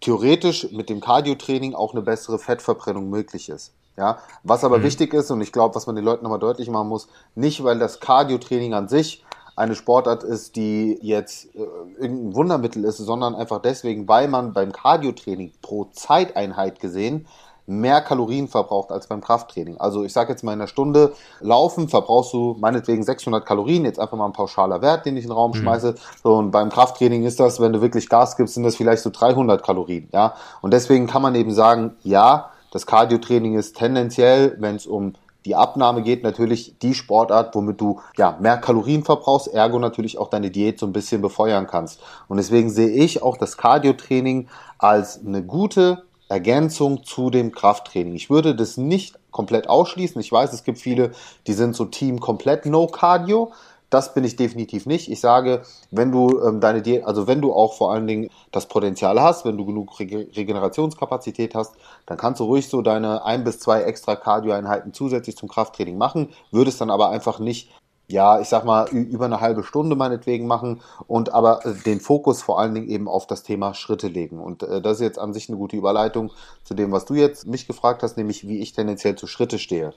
theoretisch 0.00 0.70
mit 0.72 0.88
dem 0.88 1.00
Cardio-Training 1.00 1.74
auch 1.74 1.92
eine 1.92 2.02
bessere 2.02 2.38
Fettverbrennung 2.38 3.10
möglich 3.10 3.48
ist. 3.48 3.74
Ja, 3.96 4.18
was 4.42 4.62
aber 4.64 4.78
mhm. 4.78 4.82
wichtig 4.84 5.14
ist, 5.14 5.30
und 5.30 5.40
ich 5.40 5.52
glaube, 5.52 5.74
was 5.74 5.86
man 5.86 5.96
den 5.96 6.04
Leuten 6.04 6.22
nochmal 6.24 6.38
deutlich 6.38 6.68
machen 6.68 6.88
muss, 6.88 7.08
nicht 7.34 7.64
weil 7.64 7.78
das 7.78 8.00
Cardio-Training 8.00 8.74
an 8.74 8.88
sich 8.88 9.24
eine 9.56 9.74
Sportart 9.74 10.22
ist, 10.22 10.56
die 10.56 10.98
jetzt 11.00 11.54
äh, 11.54 11.60
irgendein 11.98 12.34
Wundermittel 12.34 12.84
ist, 12.84 12.98
sondern 12.98 13.34
einfach 13.34 13.62
deswegen, 13.62 14.06
weil 14.06 14.28
man 14.28 14.52
beim 14.52 14.70
Cardio-Training 14.70 15.52
pro 15.62 15.86
Zeiteinheit 15.86 16.78
gesehen 16.78 17.26
mehr 17.66 18.00
Kalorien 18.00 18.48
verbraucht 18.48 18.92
als 18.92 19.08
beim 19.08 19.20
Krafttraining. 19.20 19.78
Also 19.78 20.04
ich 20.04 20.12
sage 20.12 20.30
jetzt 20.30 20.44
mal 20.44 20.52
in 20.52 20.60
einer 20.60 20.68
Stunde 20.68 21.14
Laufen 21.40 21.88
verbrauchst 21.88 22.32
du 22.32 22.56
meinetwegen 22.58 23.02
600 23.02 23.44
Kalorien, 23.44 23.84
jetzt 23.84 23.98
einfach 23.98 24.16
mal 24.16 24.26
ein 24.26 24.32
pauschaler 24.32 24.82
Wert, 24.82 25.04
den 25.04 25.16
ich 25.16 25.24
in 25.24 25.30
den 25.30 25.36
Raum 25.36 25.50
mhm. 25.50 25.56
schmeiße. 25.56 25.94
So, 26.22 26.34
und 26.34 26.50
beim 26.50 26.70
Krafttraining 26.70 27.24
ist 27.24 27.40
das, 27.40 27.60
wenn 27.60 27.72
du 27.72 27.80
wirklich 27.80 28.08
Gas 28.08 28.36
gibst, 28.36 28.54
sind 28.54 28.62
das 28.62 28.76
vielleicht 28.76 29.02
so 29.02 29.10
300 29.10 29.62
Kalorien. 29.64 30.08
Ja, 30.12 30.34
und 30.62 30.72
deswegen 30.72 31.06
kann 31.06 31.22
man 31.22 31.34
eben 31.34 31.52
sagen, 31.52 31.96
ja, 32.02 32.50
das 32.76 32.86
Cardio-Training 32.86 33.56
ist 33.56 33.78
tendenziell, 33.78 34.54
wenn 34.58 34.76
es 34.76 34.86
um 34.86 35.14
die 35.46 35.54
Abnahme 35.54 36.02
geht, 36.02 36.22
natürlich 36.22 36.78
die 36.82 36.92
Sportart, 36.92 37.54
womit 37.54 37.80
du 37.80 38.00
ja 38.18 38.36
mehr 38.38 38.58
Kalorien 38.58 39.02
verbrauchst, 39.02 39.48
ergo 39.48 39.78
natürlich 39.78 40.18
auch 40.18 40.28
deine 40.28 40.50
Diät 40.50 40.78
so 40.78 40.84
ein 40.84 40.92
bisschen 40.92 41.22
befeuern 41.22 41.66
kannst. 41.66 42.00
Und 42.28 42.36
deswegen 42.36 42.68
sehe 42.68 42.90
ich 42.90 43.22
auch 43.22 43.38
das 43.38 43.56
Cardio-Training 43.56 44.48
als 44.76 45.24
eine 45.24 45.42
gute 45.42 46.02
Ergänzung 46.28 47.02
zu 47.02 47.30
dem 47.30 47.50
Krafttraining. 47.50 48.14
Ich 48.14 48.28
würde 48.28 48.54
das 48.54 48.76
nicht 48.76 49.18
komplett 49.30 49.70
ausschließen. 49.70 50.20
Ich 50.20 50.30
weiß, 50.30 50.52
es 50.52 50.62
gibt 50.62 50.78
viele, 50.78 51.12
die 51.46 51.54
sind 51.54 51.74
so 51.74 51.86
Team 51.86 52.20
komplett 52.20 52.66
No 52.66 52.88
Cardio. 52.88 53.52
Das 53.88 54.14
bin 54.14 54.24
ich 54.24 54.34
definitiv 54.34 54.84
nicht. 54.86 55.10
Ich 55.10 55.20
sage, 55.20 55.62
wenn 55.92 56.10
du 56.10 56.40
ähm, 56.40 56.60
deine 56.60 56.82
Diät, 56.82 57.04
also 57.04 57.28
wenn 57.28 57.40
du 57.40 57.52
auch 57.52 57.74
vor 57.74 57.92
allen 57.92 58.06
Dingen 58.06 58.30
das 58.50 58.66
Potenzial 58.66 59.20
hast, 59.20 59.44
wenn 59.44 59.56
du 59.56 59.64
genug 59.64 59.98
Rege 60.00 60.26
Regenerationskapazität 60.34 61.54
hast, 61.54 61.76
dann 62.04 62.18
kannst 62.18 62.40
du 62.40 62.44
ruhig 62.44 62.68
so 62.68 62.82
deine 62.82 63.24
ein 63.24 63.44
bis 63.44 63.60
zwei 63.60 63.82
extra 63.82 64.16
Cardio-Einheiten 64.16 64.92
zusätzlich 64.92 65.36
zum 65.36 65.48
Krafttraining 65.48 65.98
machen, 65.98 66.30
würdest 66.50 66.80
dann 66.80 66.90
aber 66.90 67.10
einfach 67.10 67.38
nicht 67.38 67.70
ja, 68.08 68.40
ich 68.40 68.48
sag 68.48 68.64
mal, 68.64 68.88
über 68.88 69.24
eine 69.24 69.40
halbe 69.40 69.64
Stunde 69.64 69.96
meinetwegen 69.96 70.46
machen 70.46 70.80
und 71.08 71.32
aber 71.34 71.66
äh, 71.66 71.74
den 71.74 72.00
Fokus 72.00 72.40
vor 72.42 72.60
allen 72.60 72.74
Dingen 72.74 72.88
eben 72.88 73.08
auf 73.08 73.26
das 73.26 73.42
Thema 73.42 73.74
Schritte 73.74 74.08
legen. 74.08 74.38
Und 74.38 74.62
äh, 74.62 74.80
das 74.80 74.98
ist 74.98 75.02
jetzt 75.02 75.18
an 75.18 75.34
sich 75.34 75.48
eine 75.48 75.58
gute 75.58 75.76
Überleitung 75.76 76.30
zu 76.62 76.74
dem, 76.74 76.92
was 76.92 77.04
du 77.04 77.14
jetzt 77.14 77.46
mich 77.46 77.66
gefragt 77.66 78.02
hast, 78.02 78.16
nämlich 78.16 78.46
wie 78.46 78.60
ich 78.60 78.72
tendenziell 78.72 79.16
zu 79.16 79.26
Schritte 79.26 79.58
stehe. 79.58 79.92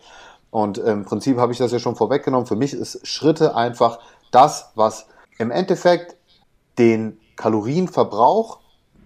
Und 0.52 0.78
im 0.78 1.06
Prinzip 1.06 1.38
habe 1.38 1.52
ich 1.52 1.58
das 1.58 1.72
ja 1.72 1.80
schon 1.80 1.96
vorweggenommen. 1.96 2.48
Für 2.48 2.56
mich 2.56 2.74
ist 2.74 3.06
Schritte 3.06 3.56
einfach 3.56 4.00
das, 4.32 4.72
was 4.76 5.08
im 5.38 5.52
Endeffekt 5.52 6.16
den 6.78 7.20
Kalorienverbrauch, 7.36 8.60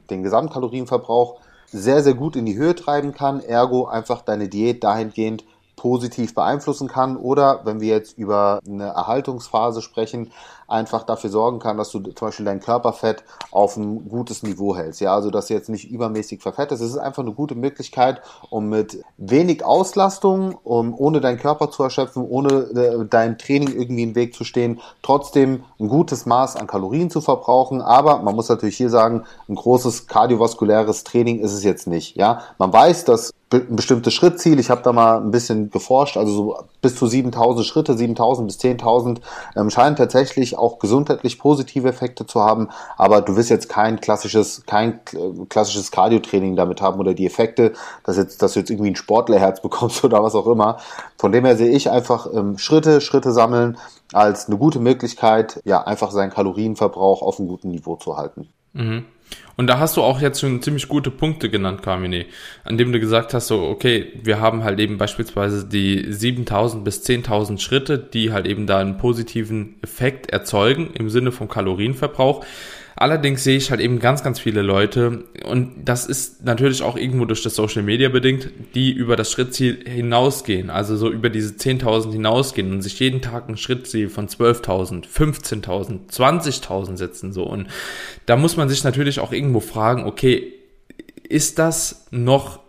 den 0.10 0.24
Gesamtkalorienverbrauch 0.24 1.40
sehr, 1.68 2.04
sehr 2.04 2.14
gut 2.14 2.36
in 2.36 2.46
die 2.46 2.56
Höhe 2.56 2.76
treiben 2.76 3.14
kann. 3.14 3.40
Ergo 3.42 3.86
einfach 3.86 4.22
deine 4.22 4.48
Diät 4.48 4.84
dahingehend 4.84 5.44
positiv 5.76 6.34
beeinflussen 6.34 6.88
kann 6.88 7.18
oder 7.18 7.62
wenn 7.66 7.82
wir 7.82 7.90
jetzt 7.90 8.18
über 8.18 8.60
eine 8.66 8.86
Erhaltungsphase 8.86 9.82
sprechen, 9.82 10.32
einfach 10.74 11.04
dafür 11.04 11.30
sorgen 11.30 11.60
kann, 11.60 11.78
dass 11.78 11.92
du 11.92 12.00
zum 12.00 12.28
Beispiel 12.28 12.46
dein 12.46 12.60
Körperfett 12.60 13.24
auf 13.52 13.78
ein 13.78 14.10
gutes 14.10 14.44
Niveau 14.44 14.76
hältst. 14.76 15.00
Ja, 15.02 15.16
also 15.16 15.30
dass 15.30 15.48
du 15.48 15.54
jetzt 15.54 15.70
nicht 15.70 15.90
übermäßig 15.90 16.42
verfettest. 16.42 16.82
Es 16.82 16.90
ist 16.90 16.98
einfach 16.98 17.24
eine 17.24 17.34
gute 17.34 17.56
Möglichkeit, 17.56 18.22
um 18.50 18.70
mit 18.70 19.04
wenig 19.18 19.64
Auslastung, 19.64 20.58
um 20.64 20.94
ohne 20.98 21.22
deinen 21.22 21.38
Körper 21.38 21.70
zu 21.70 21.84
erschöpfen, 21.84 22.26
ohne 22.28 22.50
äh, 22.50 23.06
deinem 23.06 23.38
Training 23.38 23.72
irgendwie 23.72 24.04
im 24.04 24.16
Weg 24.16 24.34
zu 24.34 24.44
stehen, 24.44 24.82
trotzdem 25.02 25.64
ein 25.80 25.88
gutes 25.88 26.26
Maß 26.26 26.56
an 26.56 26.68
Kalorien 26.68 27.10
zu 27.10 27.22
verbrauchen. 27.22 27.82
Aber 27.82 28.20
man 28.20 28.36
muss 28.36 28.50
natürlich 28.50 28.78
hier 28.78 28.90
sagen, 28.90 29.24
ein 29.48 29.56
großes 29.56 30.08
kardiovaskuläres 30.08 31.04
Training 31.04 31.40
ist 31.40 31.54
es 31.54 31.64
jetzt 31.64 31.88
nicht. 31.88 32.18
Ja, 32.18 32.42
man 32.58 32.74
weiß, 32.74 33.06
dass 33.06 33.33
ein 33.54 33.76
bestimmtes 33.76 34.14
Schrittziel. 34.14 34.60
Ich 34.60 34.70
habe 34.70 34.82
da 34.82 34.92
mal 34.92 35.18
ein 35.18 35.32
bisschen 35.32 35.70
geforscht, 35.70 36.18
also 36.18 36.34
so 36.34 36.58
bis 36.82 36.96
zu 36.96 37.08
7000 37.08 37.66
Schritte, 37.66 37.98
7000 37.98 38.48
bis 38.48 38.60
10.000 38.60 39.20
ähm, 39.56 39.70
scheinen 39.70 39.96
tatsächlich 39.96 40.58
auch 40.58 40.80
gesundheitlich 40.80 41.40
positive 41.40 41.88
Effekte 41.88 42.26
zu 42.26 42.42
haben, 42.42 42.70
aber 42.98 43.22
du 43.22 43.36
wirst 43.36 43.50
jetzt 43.50 43.70
kein 43.70 44.00
klassisches, 44.00 44.64
kein 44.66 45.00
klassisches 45.50 45.92
Cardio-Training 45.92 46.56
damit 46.56 46.82
haben 46.82 47.00
oder 47.00 47.14
die 47.14 47.26
Effekte, 47.26 47.74
dass 48.04 48.18
jetzt, 48.18 48.42
dass 48.42 48.54
du 48.54 48.60
jetzt 48.60 48.70
irgendwie 48.70 48.92
ein 48.92 48.96
Sportlerherz 48.96 49.62
bekommst 49.64 50.04
oder 50.04 50.24
was 50.24 50.36
auch 50.36 50.48
immer. 50.48 50.78
Von 51.18 51.32
dem 51.32 51.46
her 51.46 51.56
sehe 51.56 51.72
ich 51.72 51.90
einfach 51.90 52.28
ähm, 52.34 52.58
Schritte, 52.58 53.02
Schritte 53.02 53.32
sammeln 53.32 53.78
als 54.12 54.48
eine 54.48 54.58
gute 54.58 54.80
Möglichkeit, 54.80 55.62
ja, 55.66 55.84
einfach 55.84 56.12
seinen 56.12 56.32
Kalorienverbrauch 56.32 57.22
auf 57.22 57.40
einem 57.40 57.48
guten 57.48 57.70
Niveau 57.70 57.96
zu 57.96 58.18
halten. 58.18 58.50
Mhm. 58.74 59.06
Und 59.56 59.68
da 59.68 59.80
hast 59.80 59.98
du 59.98 60.02
auch 60.02 60.20
jetzt 60.20 60.42
schon 60.42 60.62
ziemlich 60.62 60.88
gute 60.88 61.12
Punkte 61.12 61.50
genannt, 61.50 61.84
Carmine, 61.84 62.26
an 62.64 62.78
dem 62.78 62.92
du 62.92 63.00
gesagt 63.00 63.34
hast, 63.34 63.48
so, 63.48 63.64
okay, 63.64 64.12
wir 64.24 64.40
haben 64.40 64.64
halt 64.64 64.80
eben 64.80 64.98
beispielsweise 64.98 65.66
die 65.68 66.12
7000 66.12 66.84
bis 66.84 67.04
10.000 67.04 67.60
Schritte, 67.60 68.00
die 68.00 68.32
halt 68.32 68.48
eben 68.48 68.66
da 68.66 68.80
einen 68.80 68.98
positiven 68.98 69.76
Effekt 69.84 70.32
erzeugen 70.32 70.92
im 70.96 71.10
Sinne 71.10 71.32
vom 71.32 71.48
Kalorienverbrauch. 71.48 72.44
Allerdings 72.96 73.44
sehe 73.44 73.58
ich 73.58 73.72
halt 73.72 73.82
eben 73.82 74.00
ganz, 74.00 74.24
ganz 74.24 74.40
viele 74.40 74.62
Leute 74.62 75.26
und 75.46 75.72
das 75.84 76.06
ist 76.06 76.44
natürlich 76.46 76.84
auch 76.84 76.96
irgendwo 76.96 77.26
durch 77.26 77.42
das 77.42 77.56
Social 77.56 77.84
Media 77.84 78.10
bedingt, 78.10 78.50
die 78.76 78.92
über 78.92 79.16
das 79.16 79.32
Schrittziel 79.32 79.84
hinausgehen, 79.88 80.70
also 80.70 80.96
so 80.96 81.12
über 81.12 81.30
diese 81.30 81.54
10.000 81.54 82.12
hinausgehen 82.12 82.72
und 82.72 82.82
sich 82.82 83.00
jeden 83.00 83.22
Tag 83.22 83.50
ein 83.50 83.58
Schrittziel 83.58 84.10
von 84.10 84.28
12.000, 84.28 85.06
15.000, 85.08 86.10
20.000 86.12 86.98
setzen 86.98 87.34
so. 87.34 87.44
Und 87.44 87.68
da 88.26 88.36
muss 88.36 88.58
man 88.58 88.70
sich 88.70 88.84
natürlich 88.84 89.20
auch 89.20 89.32
irgendwo 89.32 89.60
fragen, 89.60 90.06
okay, 90.06 90.54
ist 91.28 91.60
das 91.60 92.06
noch 92.12 92.63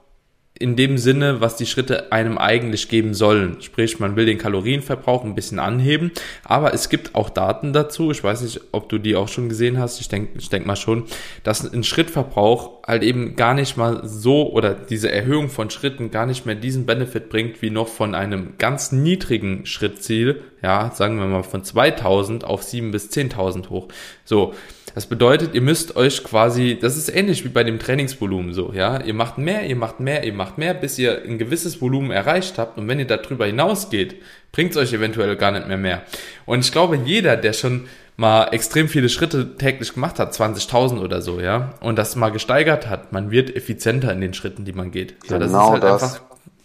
in 0.56 0.76
dem 0.76 0.98
Sinne, 0.98 1.40
was 1.40 1.56
die 1.56 1.66
Schritte 1.66 2.12
einem 2.12 2.38
eigentlich 2.38 2.88
geben 2.88 3.12
sollen. 3.12 3.60
Sprich, 3.60 3.98
man 3.98 4.14
will 4.14 4.24
den 4.24 4.38
Kalorienverbrauch 4.38 5.24
ein 5.24 5.34
bisschen 5.34 5.58
anheben, 5.58 6.12
aber 6.44 6.72
es 6.72 6.88
gibt 6.88 7.16
auch 7.16 7.28
Daten 7.28 7.72
dazu. 7.72 8.12
Ich 8.12 8.22
weiß 8.22 8.42
nicht, 8.42 8.60
ob 8.70 8.88
du 8.88 8.98
die 8.98 9.16
auch 9.16 9.26
schon 9.26 9.48
gesehen 9.48 9.78
hast. 9.78 10.00
Ich 10.00 10.08
denke 10.08 10.38
ich 10.38 10.50
denk 10.50 10.64
mal 10.64 10.76
schon, 10.76 11.04
dass 11.42 11.64
ein 11.72 11.82
Schrittverbrauch 11.82 12.84
halt 12.86 13.02
eben 13.02 13.34
gar 13.34 13.54
nicht 13.54 13.76
mal 13.76 14.02
so 14.04 14.48
oder 14.52 14.74
diese 14.74 15.10
Erhöhung 15.10 15.48
von 15.48 15.70
Schritten 15.70 16.12
gar 16.12 16.24
nicht 16.24 16.46
mehr 16.46 16.54
diesen 16.54 16.86
Benefit 16.86 17.30
bringt, 17.30 17.60
wie 17.60 17.70
noch 17.70 17.88
von 17.88 18.14
einem 18.14 18.54
ganz 18.58 18.92
niedrigen 18.92 19.66
Schrittziel. 19.66 20.40
Ja, 20.62 20.92
sagen 20.94 21.18
wir 21.18 21.26
mal 21.26 21.42
von 21.42 21.64
2000 21.64 22.44
auf 22.44 22.62
7 22.62 22.92
bis 22.92 23.10
10.000 23.10 23.70
hoch. 23.70 23.88
So. 24.24 24.54
Das 24.94 25.06
bedeutet, 25.06 25.54
ihr 25.54 25.60
müsst 25.60 25.96
euch 25.96 26.22
quasi, 26.22 26.78
das 26.80 26.96
ist 26.96 27.08
ähnlich 27.08 27.44
wie 27.44 27.48
bei 27.48 27.64
dem 27.64 27.80
Trainingsvolumen 27.80 28.52
so, 28.52 28.72
ja. 28.72 29.00
Ihr 29.00 29.14
macht 29.14 29.38
mehr, 29.38 29.66
ihr 29.66 29.74
macht 29.74 29.98
mehr, 29.98 30.22
ihr 30.24 30.32
macht 30.32 30.56
mehr, 30.56 30.72
bis 30.72 30.98
ihr 30.98 31.22
ein 31.24 31.36
gewisses 31.36 31.80
Volumen 31.80 32.12
erreicht 32.12 32.58
habt. 32.58 32.78
Und 32.78 32.86
wenn 32.86 33.00
ihr 33.00 33.06
darüber 33.06 33.46
hinausgeht, 33.46 34.22
bringt 34.52 34.70
es 34.70 34.76
euch 34.76 34.92
eventuell 34.92 35.34
gar 35.34 35.50
nicht 35.50 35.66
mehr 35.66 35.76
mehr. 35.76 36.02
Und 36.46 36.60
ich 36.60 36.70
glaube, 36.70 36.96
jeder, 37.04 37.36
der 37.36 37.52
schon 37.54 37.86
mal 38.16 38.44
extrem 38.52 38.88
viele 38.88 39.08
Schritte 39.08 39.56
täglich 39.56 39.94
gemacht 39.94 40.20
hat, 40.20 40.32
20.000 40.32 41.00
oder 41.00 41.20
so, 41.20 41.40
ja, 41.40 41.74
und 41.80 41.98
das 41.98 42.14
mal 42.14 42.30
gesteigert 42.30 42.88
hat, 42.88 43.12
man 43.12 43.32
wird 43.32 43.56
effizienter 43.56 44.12
in 44.12 44.20
den 44.20 44.32
Schritten, 44.32 44.64
die 44.64 44.72
man 44.72 44.92
geht. 44.92 45.16
Ja, 45.28 45.40
das 45.40 45.48
genau 45.48 45.64
ist 45.64 45.70
halt 45.72 45.82
das. 45.82 46.02
einfach 46.02 46.20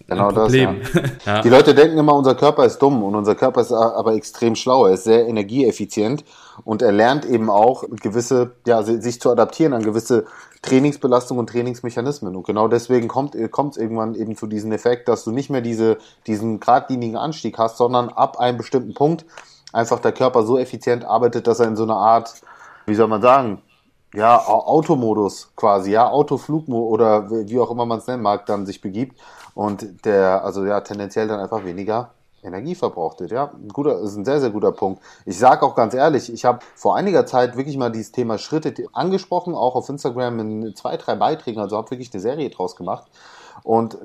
Genau 0.10 0.32
das, 0.32 0.54
ja. 0.56 0.76
ja. 1.26 1.42
Die 1.42 1.50
Leute 1.50 1.76
denken 1.76 1.98
immer, 1.98 2.16
unser 2.16 2.34
Körper 2.34 2.66
ist 2.66 2.80
dumm 2.80 3.04
und 3.04 3.16
unser 3.16 3.36
Körper 3.36 3.62
ist 3.62 3.72
aber 3.72 4.16
extrem 4.16 4.56
schlau. 4.56 4.88
Er 4.88 4.96
ist 4.96 5.04
sehr 5.04 5.28
energieeffizient 5.28 6.24
und 6.66 6.82
er 6.82 6.92
lernt 6.92 7.26
eben 7.26 7.50
auch 7.50 7.84
gewisse, 7.90 8.52
ja, 8.66 8.84
sich 8.84 9.20
zu 9.22 9.32
adaptieren 9.32 9.74
an 9.74 9.84
gewisse 9.84 10.26
Trainingsbelastungen 10.62 11.40
und 11.40 11.50
Trainingsmechanismen. 11.50 12.36
Und 12.36 12.46
genau 12.46 12.68
deswegen 12.68 13.08
kommt 13.08 13.36
es 13.36 13.78
irgendwann 13.78 14.16
eben 14.16 14.36
zu 14.36 14.48
diesem 14.48 14.72
Effekt, 14.72 15.08
dass 15.08 15.24
du 15.24 15.32
nicht 15.32 15.50
mehr 15.50 15.62
diese, 15.62 15.98
diesen 16.28 16.60
geradlinigen 16.60 17.18
Anstieg 17.18 17.58
hast, 17.58 17.78
sondern 17.78 18.10
ab 18.10 18.40
einem 18.40 18.58
bestimmten 18.58 18.94
Punkt 18.94 19.26
einfach 19.72 20.00
der 20.00 20.12
Körper 20.12 20.44
so 20.44 20.58
effizient 20.58 21.06
arbeitet, 21.06 21.48
dass 21.48 21.60
er 21.60 21.68
in 21.68 21.76
so 21.76 21.84
eine 21.84 21.96
Art, 21.96 22.34
wie 22.86 22.96
soll 22.96 23.08
man 23.08 23.22
sagen, 23.22 23.62
ja, 24.14 24.40
Automodus 24.40 25.52
quasi, 25.56 25.92
ja, 25.92 26.10
Autoflugmodus 26.10 26.92
oder 26.92 27.30
wie 27.30 27.60
auch 27.60 27.70
immer 27.70 27.86
man 27.86 28.00
es 28.00 28.08
nennen 28.08 28.24
mag, 28.24 28.46
dann 28.48 28.66
sich 28.66 28.82
begibt 28.82 29.20
und 29.54 30.06
der, 30.06 30.44
also 30.44 30.66
ja, 30.66 30.82
tendenziell 30.82 31.28
dann 31.28 31.40
einfach 31.40 31.64
weniger 31.64 32.12
Energie 32.44 32.76
verbraucht 32.76 33.20
wird. 33.20 33.32
Ja, 33.32 33.52
ein 33.54 33.70
guter, 33.70 34.00
ist 34.02 34.16
ein 34.16 34.26
sehr, 34.26 34.40
sehr 34.40 34.50
guter 34.50 34.72
Punkt. 34.72 35.02
Ich 35.26 35.38
sage 35.38 35.66
auch 35.66 35.76
ganz 35.76 35.94
ehrlich, 35.94 36.32
ich 36.32 36.46
habe 36.46 36.60
vor 36.76 36.96
einiger 36.96 37.26
Zeit 37.26 37.58
wirklich 37.58 37.78
mal 37.78 37.92
dieses 37.92 38.12
Thema 38.12 38.38
Schritte 38.38 38.74
angesprochen, 38.94 39.56
auch 39.56 39.76
auf 39.76 39.90
Instagram 39.90 40.40
in 40.40 40.76
zwei, 40.76 40.98
drei 40.98 41.16
Beiträgen, 41.16 41.60
also 41.60 41.78
habe 41.78 41.92
wirklich 41.92 42.14
eine 42.14 42.22
Serie 42.22 42.50
draus 42.50 42.76
gemacht 42.76 43.08
und 43.64 43.98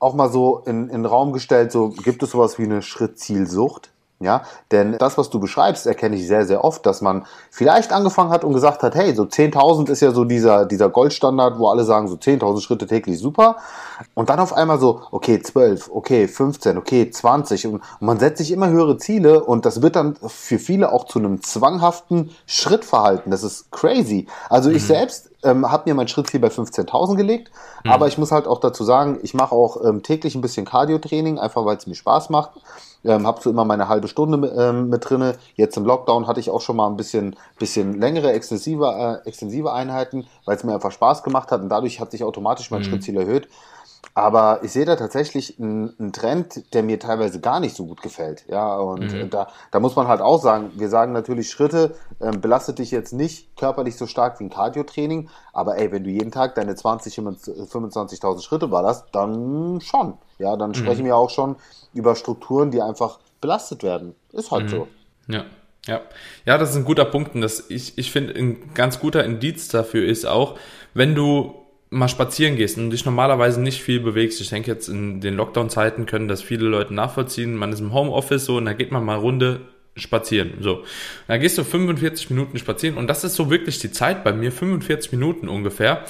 auch 0.00 0.14
mal 0.14 0.30
so 0.30 0.58
in, 0.58 0.84
in 0.84 1.02
den 1.02 1.06
Raum 1.06 1.32
gestellt, 1.32 1.72
so 1.72 1.90
gibt 1.90 2.22
es 2.22 2.30
sowas 2.30 2.58
wie 2.58 2.64
eine 2.64 2.82
Schrittzielsucht? 2.82 3.90
Ja, 4.20 4.42
denn 4.72 4.98
das, 4.98 5.16
was 5.16 5.30
du 5.30 5.38
beschreibst, 5.38 5.86
erkenne 5.86 6.16
ich 6.16 6.26
sehr, 6.26 6.44
sehr 6.44 6.64
oft, 6.64 6.84
dass 6.86 7.02
man 7.02 7.24
vielleicht 7.52 7.92
angefangen 7.92 8.30
hat 8.30 8.42
und 8.42 8.52
gesagt 8.52 8.82
hat, 8.82 8.96
hey, 8.96 9.14
so 9.14 9.22
10.000 9.22 9.90
ist 9.90 10.00
ja 10.00 10.10
so 10.10 10.24
dieser, 10.24 10.66
dieser 10.66 10.88
Goldstandard, 10.88 11.60
wo 11.60 11.68
alle 11.68 11.84
sagen, 11.84 12.08
so 12.08 12.16
10.000 12.16 12.60
Schritte 12.60 12.88
täglich 12.88 13.20
super. 13.20 13.58
Und 14.14 14.28
dann 14.28 14.40
auf 14.40 14.52
einmal 14.52 14.80
so, 14.80 15.02
okay, 15.12 15.40
12, 15.40 15.90
okay, 15.92 16.26
15, 16.26 16.78
okay, 16.78 17.08
20. 17.08 17.68
Und 17.68 17.82
man 18.00 18.18
setzt 18.18 18.38
sich 18.38 18.50
immer 18.50 18.68
höhere 18.68 18.98
Ziele 18.98 19.44
und 19.44 19.64
das 19.64 19.82
wird 19.82 19.94
dann 19.94 20.16
für 20.26 20.58
viele 20.58 20.92
auch 20.92 21.04
zu 21.04 21.20
einem 21.20 21.40
zwanghaften 21.40 22.30
Schrittverhalten. 22.46 23.30
Das 23.30 23.44
ist 23.44 23.70
crazy. 23.70 24.26
Also 24.50 24.70
ich 24.70 24.82
mhm. 24.82 24.86
selbst 24.86 25.30
ähm, 25.44 25.70
habe 25.70 25.88
mir 25.88 25.94
mein 25.94 26.08
Schrittziel 26.08 26.40
bei 26.40 26.48
15.000 26.48 27.14
gelegt, 27.14 27.52
mhm. 27.84 27.92
aber 27.92 28.08
ich 28.08 28.18
muss 28.18 28.32
halt 28.32 28.48
auch 28.48 28.58
dazu 28.58 28.82
sagen, 28.82 29.20
ich 29.22 29.34
mache 29.34 29.54
auch 29.54 29.84
ähm, 29.84 30.02
täglich 30.02 30.34
ein 30.34 30.40
bisschen 30.40 30.66
Cardio-Training, 30.66 31.38
einfach 31.38 31.64
weil 31.64 31.76
es 31.76 31.86
mir 31.86 31.94
Spaß 31.94 32.30
macht. 32.30 32.50
Ähm, 33.04 33.26
habe 33.26 33.40
so 33.40 33.50
immer 33.50 33.64
meine 33.64 33.88
halbe 33.88 34.08
Stunde 34.08 34.48
ähm, 34.48 34.88
mit 34.88 35.08
drinne. 35.08 35.36
Jetzt 35.54 35.76
im 35.76 35.84
Lockdown 35.84 36.26
hatte 36.26 36.40
ich 36.40 36.50
auch 36.50 36.60
schon 36.60 36.76
mal 36.76 36.88
ein 36.88 36.96
bisschen, 36.96 37.36
bisschen 37.58 38.00
längere, 38.00 38.32
extensive, 38.32 39.20
äh, 39.24 39.28
extensive 39.28 39.72
Einheiten, 39.72 40.26
weil 40.44 40.56
es 40.56 40.64
mir 40.64 40.74
einfach 40.74 40.92
Spaß 40.92 41.22
gemacht 41.22 41.50
hat 41.50 41.62
und 41.62 41.68
dadurch 41.68 42.00
hat 42.00 42.10
sich 42.10 42.24
automatisch 42.24 42.70
mein 42.70 42.80
mhm. 42.80 42.86
Schrittziel 42.86 43.16
erhöht. 43.16 43.48
Aber 44.14 44.60
ich 44.64 44.72
sehe 44.72 44.84
da 44.84 44.96
tatsächlich 44.96 45.58
einen, 45.60 45.94
einen, 45.98 46.12
Trend, 46.12 46.74
der 46.74 46.82
mir 46.82 46.98
teilweise 46.98 47.40
gar 47.40 47.60
nicht 47.60 47.76
so 47.76 47.86
gut 47.86 48.02
gefällt. 48.02 48.44
Ja, 48.48 48.76
und 48.76 49.12
mhm. 49.12 49.30
da, 49.30 49.48
da 49.70 49.80
muss 49.80 49.94
man 49.94 50.08
halt 50.08 50.20
auch 50.20 50.42
sagen, 50.42 50.72
wir 50.74 50.88
sagen 50.88 51.12
natürlich, 51.12 51.50
Schritte 51.50 51.94
äh, 52.18 52.36
belastet 52.36 52.80
dich 52.80 52.90
jetzt 52.90 53.12
nicht 53.12 53.56
körperlich 53.56 53.96
so 53.96 54.06
stark 54.06 54.40
wie 54.40 54.44
ein 54.44 54.50
Cardio-Training, 54.50 55.28
aber 55.52 55.78
ey, 55.78 55.92
wenn 55.92 56.02
du 56.02 56.10
jeden 56.10 56.32
Tag 56.32 56.56
deine 56.56 56.74
20, 56.74 57.16
25.000 57.18 58.42
Schritte 58.42 58.66
ballerst, 58.66 59.06
dann 59.12 59.80
schon. 59.80 60.14
Ja, 60.38 60.56
dann 60.56 60.70
mhm. 60.70 60.74
sprechen 60.74 61.04
wir 61.04 61.16
auch 61.16 61.30
schon 61.30 61.56
über 61.94 62.16
Strukturen, 62.16 62.70
die 62.70 62.82
einfach 62.82 63.20
belastet 63.40 63.82
werden. 63.82 64.14
Ist 64.32 64.50
halt 64.50 64.64
mhm. 64.64 64.68
so. 64.68 64.88
Ja. 65.28 65.44
Ja. 65.86 66.02
ja, 66.44 66.58
das 66.58 66.70
ist 66.70 66.76
ein 66.76 66.84
guter 66.84 67.06
Punkt 67.06 67.34
und 67.34 67.40
das, 67.40 67.70
ich, 67.70 67.96
ich 67.96 68.10
finde, 68.10 68.34
ein 68.34 68.74
ganz 68.74 68.98
guter 68.98 69.24
Indiz 69.24 69.68
dafür 69.68 70.04
ist 70.04 70.26
auch, 70.26 70.58
wenn 70.92 71.14
du 71.14 71.54
mal 71.90 72.08
spazieren 72.08 72.56
gehst 72.56 72.76
und 72.78 72.90
dich 72.90 73.04
normalerweise 73.04 73.60
nicht 73.60 73.82
viel 73.82 74.00
bewegst. 74.00 74.40
Ich 74.40 74.50
denke 74.50 74.70
jetzt 74.70 74.88
in 74.88 75.20
den 75.20 75.34
Lockdown-Zeiten 75.34 76.06
können 76.06 76.28
das 76.28 76.42
viele 76.42 76.66
Leute 76.66 76.94
nachvollziehen. 76.94 77.54
Man 77.54 77.72
ist 77.72 77.80
im 77.80 77.92
Homeoffice 77.92 78.44
so 78.44 78.56
und 78.56 78.66
da 78.66 78.74
geht 78.74 78.92
man 78.92 79.04
mal 79.04 79.16
Runde 79.16 79.60
spazieren. 79.96 80.54
So. 80.60 80.84
Da 81.26 81.38
gehst 81.38 81.58
du 81.58 81.64
45 81.64 82.30
Minuten 82.30 82.58
spazieren 82.58 82.96
und 82.96 83.08
das 83.08 83.24
ist 83.24 83.34
so 83.34 83.50
wirklich 83.50 83.78
die 83.78 83.90
Zeit 83.90 84.22
bei 84.22 84.32
mir, 84.32 84.52
45 84.52 85.12
Minuten 85.12 85.48
ungefähr. 85.48 86.04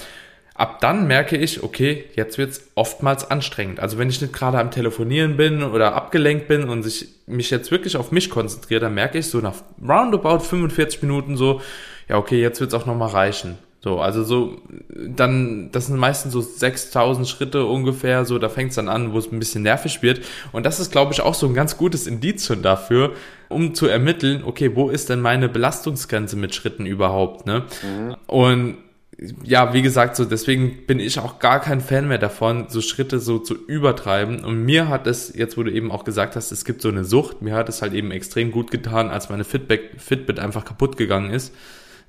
Ab 0.53 0.81
dann 0.81 1.07
merke 1.07 1.37
ich, 1.37 1.63
okay, 1.63 2.03
jetzt 2.15 2.37
wird's 2.37 2.69
oftmals 2.75 3.31
anstrengend. 3.31 3.79
Also 3.79 3.97
wenn 3.97 4.09
ich 4.09 4.19
nicht 4.19 4.33
gerade 4.33 4.59
am 4.59 4.71
Telefonieren 4.71 5.37
bin 5.37 5.63
oder 5.63 5.95
abgelenkt 5.95 6.49
bin 6.49 6.67
und 6.67 6.85
ich 6.85 7.07
mich 7.27 7.49
jetzt 7.49 7.71
wirklich 7.71 7.95
auf 7.95 8.11
mich 8.11 8.29
konzentriere, 8.29 8.81
dann 8.81 8.93
merke 8.93 9.17
ich 9.17 9.27
so 9.27 9.39
nach 9.39 9.55
roundabout 9.81 10.39
45 10.39 11.01
Minuten 11.01 11.37
so, 11.37 11.61
ja 12.09 12.17
okay, 12.17 12.41
jetzt 12.41 12.59
wird's 12.59 12.73
auch 12.73 12.85
nochmal 12.85 13.09
reichen. 13.09 13.57
So, 13.81 14.01
also 14.01 14.23
so, 14.23 14.57
dann, 14.89 15.71
das 15.71 15.87
sind 15.87 15.97
meistens 15.97 16.33
so 16.33 16.41
6000 16.41 17.25
Schritte 17.25 17.65
ungefähr, 17.65 18.25
so, 18.25 18.37
da 18.37 18.49
fängt 18.49 18.71
es 18.71 18.75
dann 18.75 18.89
an, 18.89 19.13
wo 19.13 19.19
es 19.19 19.31
ein 19.31 19.39
bisschen 19.39 19.63
nervig 19.63 20.01
wird. 20.01 20.19
Und 20.51 20.65
das 20.65 20.81
ist, 20.81 20.91
glaube 20.91 21.13
ich, 21.13 21.21
auch 21.21 21.33
so 21.33 21.47
ein 21.47 21.53
ganz 21.53 21.77
gutes 21.77 22.05
Indiz 22.05 22.45
schon 22.45 22.61
dafür, 22.61 23.13
um 23.47 23.73
zu 23.73 23.87
ermitteln, 23.87 24.43
okay, 24.43 24.75
wo 24.75 24.89
ist 24.89 25.09
denn 25.09 25.21
meine 25.21 25.47
Belastungsgrenze 25.47 26.35
mit 26.35 26.53
Schritten 26.53 26.85
überhaupt, 26.85 27.45
ne? 27.45 27.63
Mhm. 27.81 28.15
Und 28.27 28.77
ja, 29.43 29.73
wie 29.73 29.81
gesagt, 29.81 30.15
so 30.15 30.23
deswegen 30.25 30.85
bin 30.85 30.99
ich 30.99 31.19
auch 31.19 31.39
gar 31.39 31.59
kein 31.59 31.81
Fan 31.81 32.07
mehr 32.07 32.17
davon, 32.17 32.65
so 32.69 32.81
Schritte 32.81 33.19
so 33.19 33.39
zu 33.39 33.53
übertreiben. 33.53 34.43
Und 34.43 34.63
mir 34.63 34.87
hat 34.87 35.07
es, 35.07 35.33
jetzt 35.35 35.57
wo 35.57 35.63
du 35.63 35.71
eben 35.71 35.91
auch 35.91 36.03
gesagt 36.03 36.35
hast, 36.35 36.51
es 36.51 36.63
gibt 36.63 36.81
so 36.81 36.89
eine 36.89 37.03
Sucht, 37.03 37.41
mir 37.41 37.53
hat 37.53 37.67
es 37.69 37.81
halt 37.81 37.93
eben 37.93 38.11
extrem 38.11 38.51
gut 38.51 38.71
getan, 38.71 39.09
als 39.09 39.29
meine 39.29 39.43
Fitbit, 39.43 39.81
Fitbit 39.97 40.39
einfach 40.39 40.63
kaputt 40.63 40.95
gegangen 40.95 41.31
ist. 41.31 41.53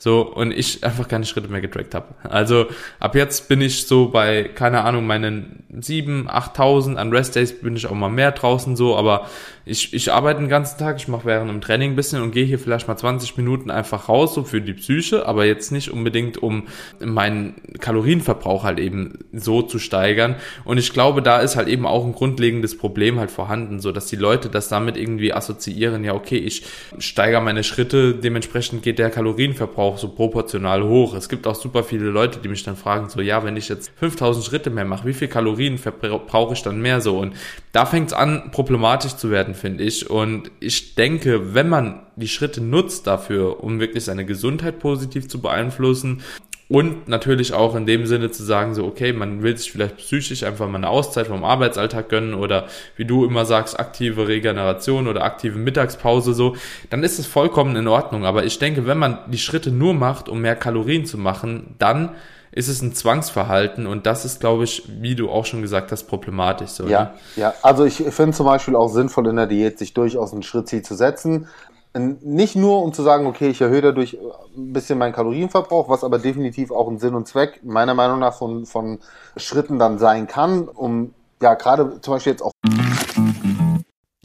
So, 0.02 0.22
und 0.22 0.50
ich 0.50 0.82
einfach 0.82 1.08
keine 1.08 1.26
Schritte 1.26 1.48
mehr 1.48 1.60
getrackt 1.60 1.94
habe. 1.94 2.14
Also 2.22 2.68
ab 3.00 3.14
jetzt 3.14 3.50
bin 3.50 3.60
ich 3.60 3.86
so 3.86 4.08
bei, 4.08 4.44
keine 4.44 4.82
Ahnung, 4.82 5.06
meinen 5.06 5.64
7, 5.78 6.26
8.000. 6.26 6.96
An 6.96 7.12
Restdays 7.12 7.60
bin 7.60 7.76
ich 7.76 7.86
auch 7.86 7.94
mal 7.94 8.08
mehr 8.08 8.32
draußen 8.32 8.76
so, 8.76 8.96
aber 8.96 9.26
ich, 9.66 9.92
ich 9.92 10.10
arbeite 10.10 10.40
den 10.40 10.48
ganzen 10.48 10.78
Tag, 10.78 10.96
ich 10.96 11.06
mache 11.06 11.26
während 11.26 11.50
dem 11.50 11.60
Training 11.60 11.92
ein 11.92 11.96
bisschen 11.96 12.22
und 12.22 12.32
gehe 12.32 12.46
hier 12.46 12.58
vielleicht 12.58 12.88
mal 12.88 12.96
20 12.96 13.36
Minuten 13.36 13.70
einfach 13.70 14.08
raus, 14.08 14.34
so 14.34 14.42
für 14.42 14.60
die 14.60 14.72
Psyche, 14.72 15.26
aber 15.26 15.44
jetzt 15.44 15.70
nicht 15.70 15.90
unbedingt, 15.90 16.38
um 16.38 16.66
meinen 16.98 17.54
Kalorienverbrauch 17.78 18.64
halt 18.64 18.78
eben 18.78 19.18
so 19.32 19.60
zu 19.60 19.78
steigern. 19.78 20.36
Und 20.64 20.78
ich 20.78 20.92
glaube, 20.92 21.20
da 21.20 21.40
ist 21.40 21.56
halt 21.56 21.68
eben 21.68 21.86
auch 21.86 22.06
ein 22.06 22.12
grundlegendes 22.12 22.78
Problem 22.78 23.18
halt 23.18 23.30
vorhanden, 23.30 23.80
so 23.80 23.92
dass 23.92 24.06
die 24.06 24.16
Leute 24.16 24.48
das 24.48 24.68
damit 24.68 24.96
irgendwie 24.96 25.34
assoziieren, 25.34 26.04
ja, 26.04 26.14
okay, 26.14 26.38
ich 26.38 26.64
steigere 26.98 27.42
meine 27.42 27.64
Schritte, 27.64 28.14
dementsprechend 28.14 28.82
geht 28.82 28.98
der 28.98 29.10
Kalorienverbrauch 29.10 29.89
so 29.98 30.08
proportional 30.08 30.82
hoch. 30.82 31.14
Es 31.14 31.28
gibt 31.28 31.46
auch 31.46 31.54
super 31.54 31.84
viele 31.84 32.06
Leute, 32.10 32.38
die 32.38 32.48
mich 32.48 32.62
dann 32.62 32.76
fragen, 32.76 33.08
so, 33.08 33.20
ja, 33.20 33.44
wenn 33.44 33.56
ich 33.56 33.68
jetzt 33.68 33.90
5000 33.96 34.44
Schritte 34.44 34.70
mehr 34.70 34.84
mache, 34.84 35.06
wie 35.06 35.12
viel 35.12 35.28
Kalorien 35.28 35.78
verbrauche 35.78 36.54
ich 36.54 36.62
dann 36.62 36.80
mehr 36.80 37.00
so? 37.00 37.18
Und 37.18 37.34
da 37.72 37.86
fängt 37.86 38.08
es 38.08 38.12
an, 38.12 38.50
problematisch 38.50 39.16
zu 39.16 39.30
werden, 39.30 39.54
finde 39.54 39.84
ich. 39.84 40.10
Und 40.10 40.50
ich 40.60 40.94
denke, 40.94 41.54
wenn 41.54 41.68
man 41.68 42.02
die 42.16 42.28
Schritte 42.28 42.60
nutzt 42.60 43.06
dafür, 43.06 43.62
um 43.62 43.80
wirklich 43.80 44.04
seine 44.04 44.26
Gesundheit 44.26 44.78
positiv 44.78 45.28
zu 45.28 45.40
beeinflussen 45.40 46.22
Und 46.70 47.08
natürlich 47.08 47.52
auch 47.52 47.74
in 47.74 47.84
dem 47.84 48.06
Sinne 48.06 48.30
zu 48.30 48.44
sagen, 48.44 48.74
so, 48.74 48.86
okay, 48.86 49.12
man 49.12 49.42
will 49.42 49.58
sich 49.58 49.72
vielleicht 49.72 49.96
psychisch 49.96 50.44
einfach 50.44 50.68
mal 50.68 50.76
eine 50.76 50.88
Auszeit 50.88 51.26
vom 51.26 51.42
Arbeitsalltag 51.42 52.08
gönnen 52.08 52.32
oder 52.32 52.66
wie 52.94 53.04
du 53.04 53.24
immer 53.24 53.44
sagst, 53.44 53.80
aktive 53.80 54.28
Regeneration 54.28 55.08
oder 55.08 55.24
aktive 55.24 55.58
Mittagspause 55.58 56.32
so, 56.32 56.54
dann 56.88 57.02
ist 57.02 57.18
es 57.18 57.26
vollkommen 57.26 57.74
in 57.74 57.88
Ordnung. 57.88 58.24
Aber 58.24 58.44
ich 58.44 58.60
denke, 58.60 58.86
wenn 58.86 58.98
man 58.98 59.18
die 59.26 59.38
Schritte 59.38 59.72
nur 59.72 59.94
macht, 59.94 60.28
um 60.28 60.42
mehr 60.42 60.54
Kalorien 60.54 61.06
zu 61.06 61.18
machen, 61.18 61.74
dann 61.80 62.10
ist 62.52 62.68
es 62.68 62.82
ein 62.82 62.94
Zwangsverhalten 62.94 63.88
und 63.88 64.06
das 64.06 64.24
ist, 64.24 64.38
glaube 64.38 64.62
ich, 64.62 64.84
wie 65.00 65.16
du 65.16 65.28
auch 65.28 65.46
schon 65.46 65.62
gesagt 65.62 65.90
hast, 65.90 66.04
problematisch. 66.04 66.70
So, 66.70 66.86
ja, 66.86 67.02
ne? 67.02 67.10
ja, 67.34 67.54
also 67.62 67.84
ich 67.84 67.96
finde 67.96 68.36
zum 68.36 68.46
Beispiel 68.46 68.76
auch 68.76 68.88
sinnvoll 68.88 69.26
in 69.26 69.36
der 69.36 69.46
Diät, 69.46 69.78
sich 69.78 69.92
durchaus 69.92 70.32
ein 70.32 70.44
Schrittziel 70.44 70.82
zu 70.82 70.94
setzen. 70.94 71.48
Nicht 71.92 72.54
nur, 72.54 72.84
um 72.84 72.92
zu 72.92 73.02
sagen, 73.02 73.26
okay, 73.26 73.48
ich 73.48 73.60
erhöhe 73.60 73.82
dadurch 73.82 74.16
ein 74.56 74.72
bisschen 74.72 74.96
meinen 74.96 75.12
Kalorienverbrauch, 75.12 75.88
was 75.88 76.04
aber 76.04 76.20
definitiv 76.20 76.70
auch 76.70 76.88
ein 76.88 77.00
Sinn 77.00 77.14
und 77.14 77.26
Zweck 77.26 77.60
meiner 77.64 77.94
Meinung 77.94 78.20
nach 78.20 78.34
von, 78.34 78.64
von 78.64 79.00
Schritten 79.36 79.80
dann 79.80 79.98
sein 79.98 80.28
kann, 80.28 80.68
um 80.68 81.14
ja 81.42 81.54
gerade 81.54 82.00
zum 82.00 82.14
Beispiel 82.14 82.32
jetzt 82.32 82.42
auch 82.42 82.52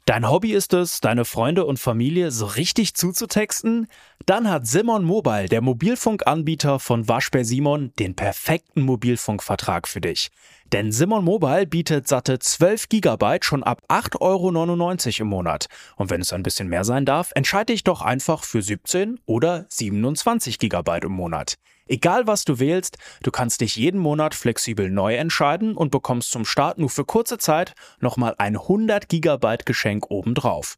Dein 0.06 0.30
Hobby 0.30 0.54
ist 0.54 0.72
es, 0.74 1.02
deine 1.02 1.26
Freunde 1.26 1.66
und 1.66 1.80
Familie 1.80 2.30
so 2.30 2.46
richtig 2.46 2.94
zuzutexten? 2.94 3.88
Dann 4.28 4.48
hat 4.52 4.68
Simon 4.68 5.04
Mobile, 5.04 5.50
der 5.50 5.62
Mobilfunkanbieter 5.62 6.78
von 6.78 7.08
Waschbär 7.08 7.44
Simon, 7.44 7.92
den 7.98 8.16
perfekten 8.16 8.84
Mobilfunkvertrag 8.84 9.88
für 9.88 10.02
dich. 10.02 10.30
Denn 10.74 10.92
Simon 10.92 11.24
Mobile 11.24 11.68
bietet 11.68 12.08
satte 12.08 12.40
12 12.40 12.90
GB 12.90 13.38
schon 13.42 13.64
ab 13.64 13.84
8,99 13.88 14.20
Euro 14.22 15.22
im 15.22 15.28
Monat. 15.28 15.68
Und 15.96 16.10
wenn 16.10 16.22
es 16.22 16.34
ein 16.34 16.44
bisschen 16.44 16.68
mehr 16.68 16.84
sein 16.84 17.06
darf, 17.06 17.32
entscheide 17.36 17.74
dich 17.74 17.84
doch 17.84 18.02
einfach 18.02 18.44
für 18.44 18.62
17 18.62 19.20
oder 19.26 19.66
27 19.70 20.58
GB 20.58 21.00
im 21.04 21.12
Monat. 21.12 21.56
Egal 21.88 22.26
was 22.26 22.46
du 22.46 22.58
wählst, 22.58 22.98
du 23.22 23.30
kannst 23.30 23.62
dich 23.62 23.76
jeden 23.76 24.00
Monat 24.00 24.34
flexibel 24.34 24.90
neu 24.90 25.16
entscheiden 25.16 25.78
und 25.78 25.92
bekommst 25.92 26.32
zum 26.32 26.44
Start 26.44 26.80
nur 26.80 26.90
für 26.90 27.06
kurze 27.06 27.38
Zeit 27.38 27.76
nochmal 28.00 28.34
ein 28.40 28.56
100 28.58 29.08
GB 29.08 29.58
Geschenk 29.66 30.10
obendrauf. 30.10 30.78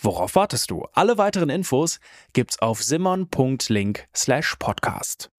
worauf 0.00 0.34
wartest 0.34 0.70
du? 0.70 0.86
Alle 0.92 1.18
weiteren 1.18 1.50
Infos 1.50 2.00
gibt's 2.32 2.60
auf 2.60 2.82
simmern.link 2.82 4.06
slash 4.14 4.56
podcast. 4.58 5.30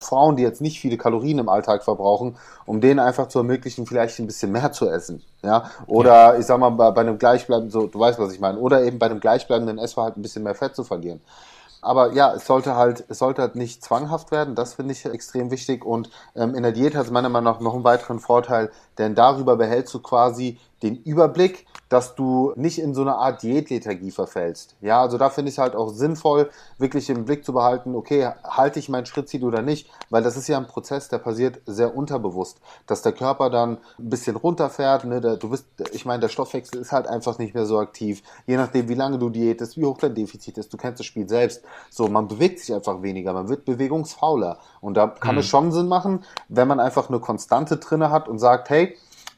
Frauen, 0.00 0.36
die 0.36 0.42
jetzt 0.42 0.60
nicht 0.60 0.80
viele 0.80 0.96
Kalorien 0.96 1.38
im 1.38 1.48
Alltag 1.48 1.84
verbrauchen, 1.84 2.36
um 2.66 2.80
denen 2.80 3.00
einfach 3.00 3.28
zu 3.28 3.38
ermöglichen, 3.38 3.86
vielleicht 3.86 4.18
ein 4.18 4.26
bisschen 4.26 4.52
mehr 4.52 4.72
zu 4.72 4.88
essen. 4.88 5.22
Ja, 5.42 5.70
oder 5.86 6.34
ja. 6.34 6.38
ich 6.38 6.46
sag 6.46 6.58
mal, 6.58 6.70
bei, 6.70 6.90
bei 6.90 7.00
einem 7.00 7.18
gleichbleibenden, 7.18 7.70
so, 7.70 7.86
du 7.86 7.98
weißt, 7.98 8.18
was 8.18 8.32
ich 8.32 8.40
meine, 8.40 8.58
oder 8.58 8.82
eben 8.82 8.98
bei 8.98 9.06
einem 9.06 9.20
gleichbleibenden 9.20 9.78
Essverhalten 9.78 10.20
ein 10.20 10.22
bisschen 10.22 10.42
mehr 10.42 10.54
Fett 10.54 10.76
zu 10.76 10.84
verlieren. 10.84 11.20
Aber 11.84 12.12
ja, 12.12 12.32
es 12.32 12.46
sollte 12.46 12.76
halt, 12.76 13.04
es 13.08 13.18
sollte 13.18 13.42
halt 13.42 13.56
nicht 13.56 13.82
zwanghaft 13.82 14.30
werden. 14.30 14.54
Das 14.54 14.74
finde 14.74 14.92
ich 14.92 15.04
extrem 15.04 15.50
wichtig. 15.50 15.84
Und 15.84 16.10
ähm, 16.36 16.54
in 16.54 16.62
der 16.62 16.70
Diät 16.70 16.94
hat 16.94 17.06
es 17.06 17.10
meiner 17.10 17.28
Meinung 17.28 17.52
nach 17.52 17.60
noch 17.60 17.74
einen 17.74 17.82
weiteren 17.82 18.20
Vorteil, 18.20 18.70
denn 18.98 19.14
darüber 19.14 19.56
behältst 19.56 19.94
du 19.94 20.00
quasi 20.00 20.58
den 20.82 20.96
Überblick, 21.02 21.66
dass 21.88 22.14
du 22.14 22.52
nicht 22.56 22.78
in 22.78 22.94
so 22.94 23.02
eine 23.02 23.16
Art 23.16 23.42
Diätlethargie 23.42 24.10
verfällst. 24.10 24.76
Ja, 24.80 25.02
also 25.02 25.18
da 25.18 25.30
finde 25.30 25.50
ich 25.50 25.56
es 25.56 25.58
halt 25.58 25.76
auch 25.76 25.90
sinnvoll, 25.90 26.50
wirklich 26.78 27.08
im 27.10 27.24
Blick 27.24 27.44
zu 27.44 27.52
behalten, 27.52 27.94
okay, 27.94 28.30
halte 28.42 28.78
ich 28.78 28.88
mein 28.88 29.06
Schrittziel 29.06 29.44
oder 29.44 29.62
nicht, 29.62 29.88
weil 30.10 30.22
das 30.22 30.36
ist 30.36 30.48
ja 30.48 30.56
ein 30.56 30.66
Prozess, 30.66 31.08
der 31.08 31.18
passiert 31.18 31.60
sehr 31.66 31.94
unterbewusst, 31.94 32.60
dass 32.86 33.02
der 33.02 33.12
Körper 33.12 33.50
dann 33.50 33.78
ein 33.98 34.10
bisschen 34.10 34.36
runterfährt, 34.36 35.04
ne, 35.04 35.20
der, 35.20 35.36
du 35.36 35.50
bist, 35.50 35.66
ich 35.92 36.04
meine, 36.06 36.20
der 36.20 36.28
Stoffwechsel 36.28 36.80
ist 36.80 36.92
halt 36.92 37.06
einfach 37.06 37.38
nicht 37.38 37.54
mehr 37.54 37.66
so 37.66 37.78
aktiv, 37.78 38.22
je 38.46 38.56
nachdem, 38.56 38.88
wie 38.88 38.94
lange 38.94 39.18
du 39.18 39.28
diätest, 39.28 39.76
wie 39.76 39.84
hoch 39.84 39.98
dein 39.98 40.14
Defizit 40.14 40.58
ist, 40.58 40.72
du 40.72 40.78
kennst 40.78 40.98
das 40.98 41.06
Spiel 41.06 41.28
selbst, 41.28 41.62
so, 41.90 42.08
man 42.08 42.26
bewegt 42.26 42.58
sich 42.58 42.74
einfach 42.74 43.02
weniger, 43.02 43.32
man 43.34 43.48
wird 43.48 43.64
bewegungsfauler. 43.64 44.58
Und 44.80 44.96
da 44.96 45.06
kann 45.06 45.36
mhm. 45.36 45.40
es 45.40 45.46
schon 45.46 45.70
Sinn 45.72 45.86
machen, 45.86 46.24
wenn 46.48 46.66
man 46.66 46.80
einfach 46.80 47.08
eine 47.08 47.20
Konstante 47.20 47.76
drinne 47.76 48.10
hat 48.10 48.28
und 48.28 48.38
sagt, 48.38 48.70
hey, 48.70 48.91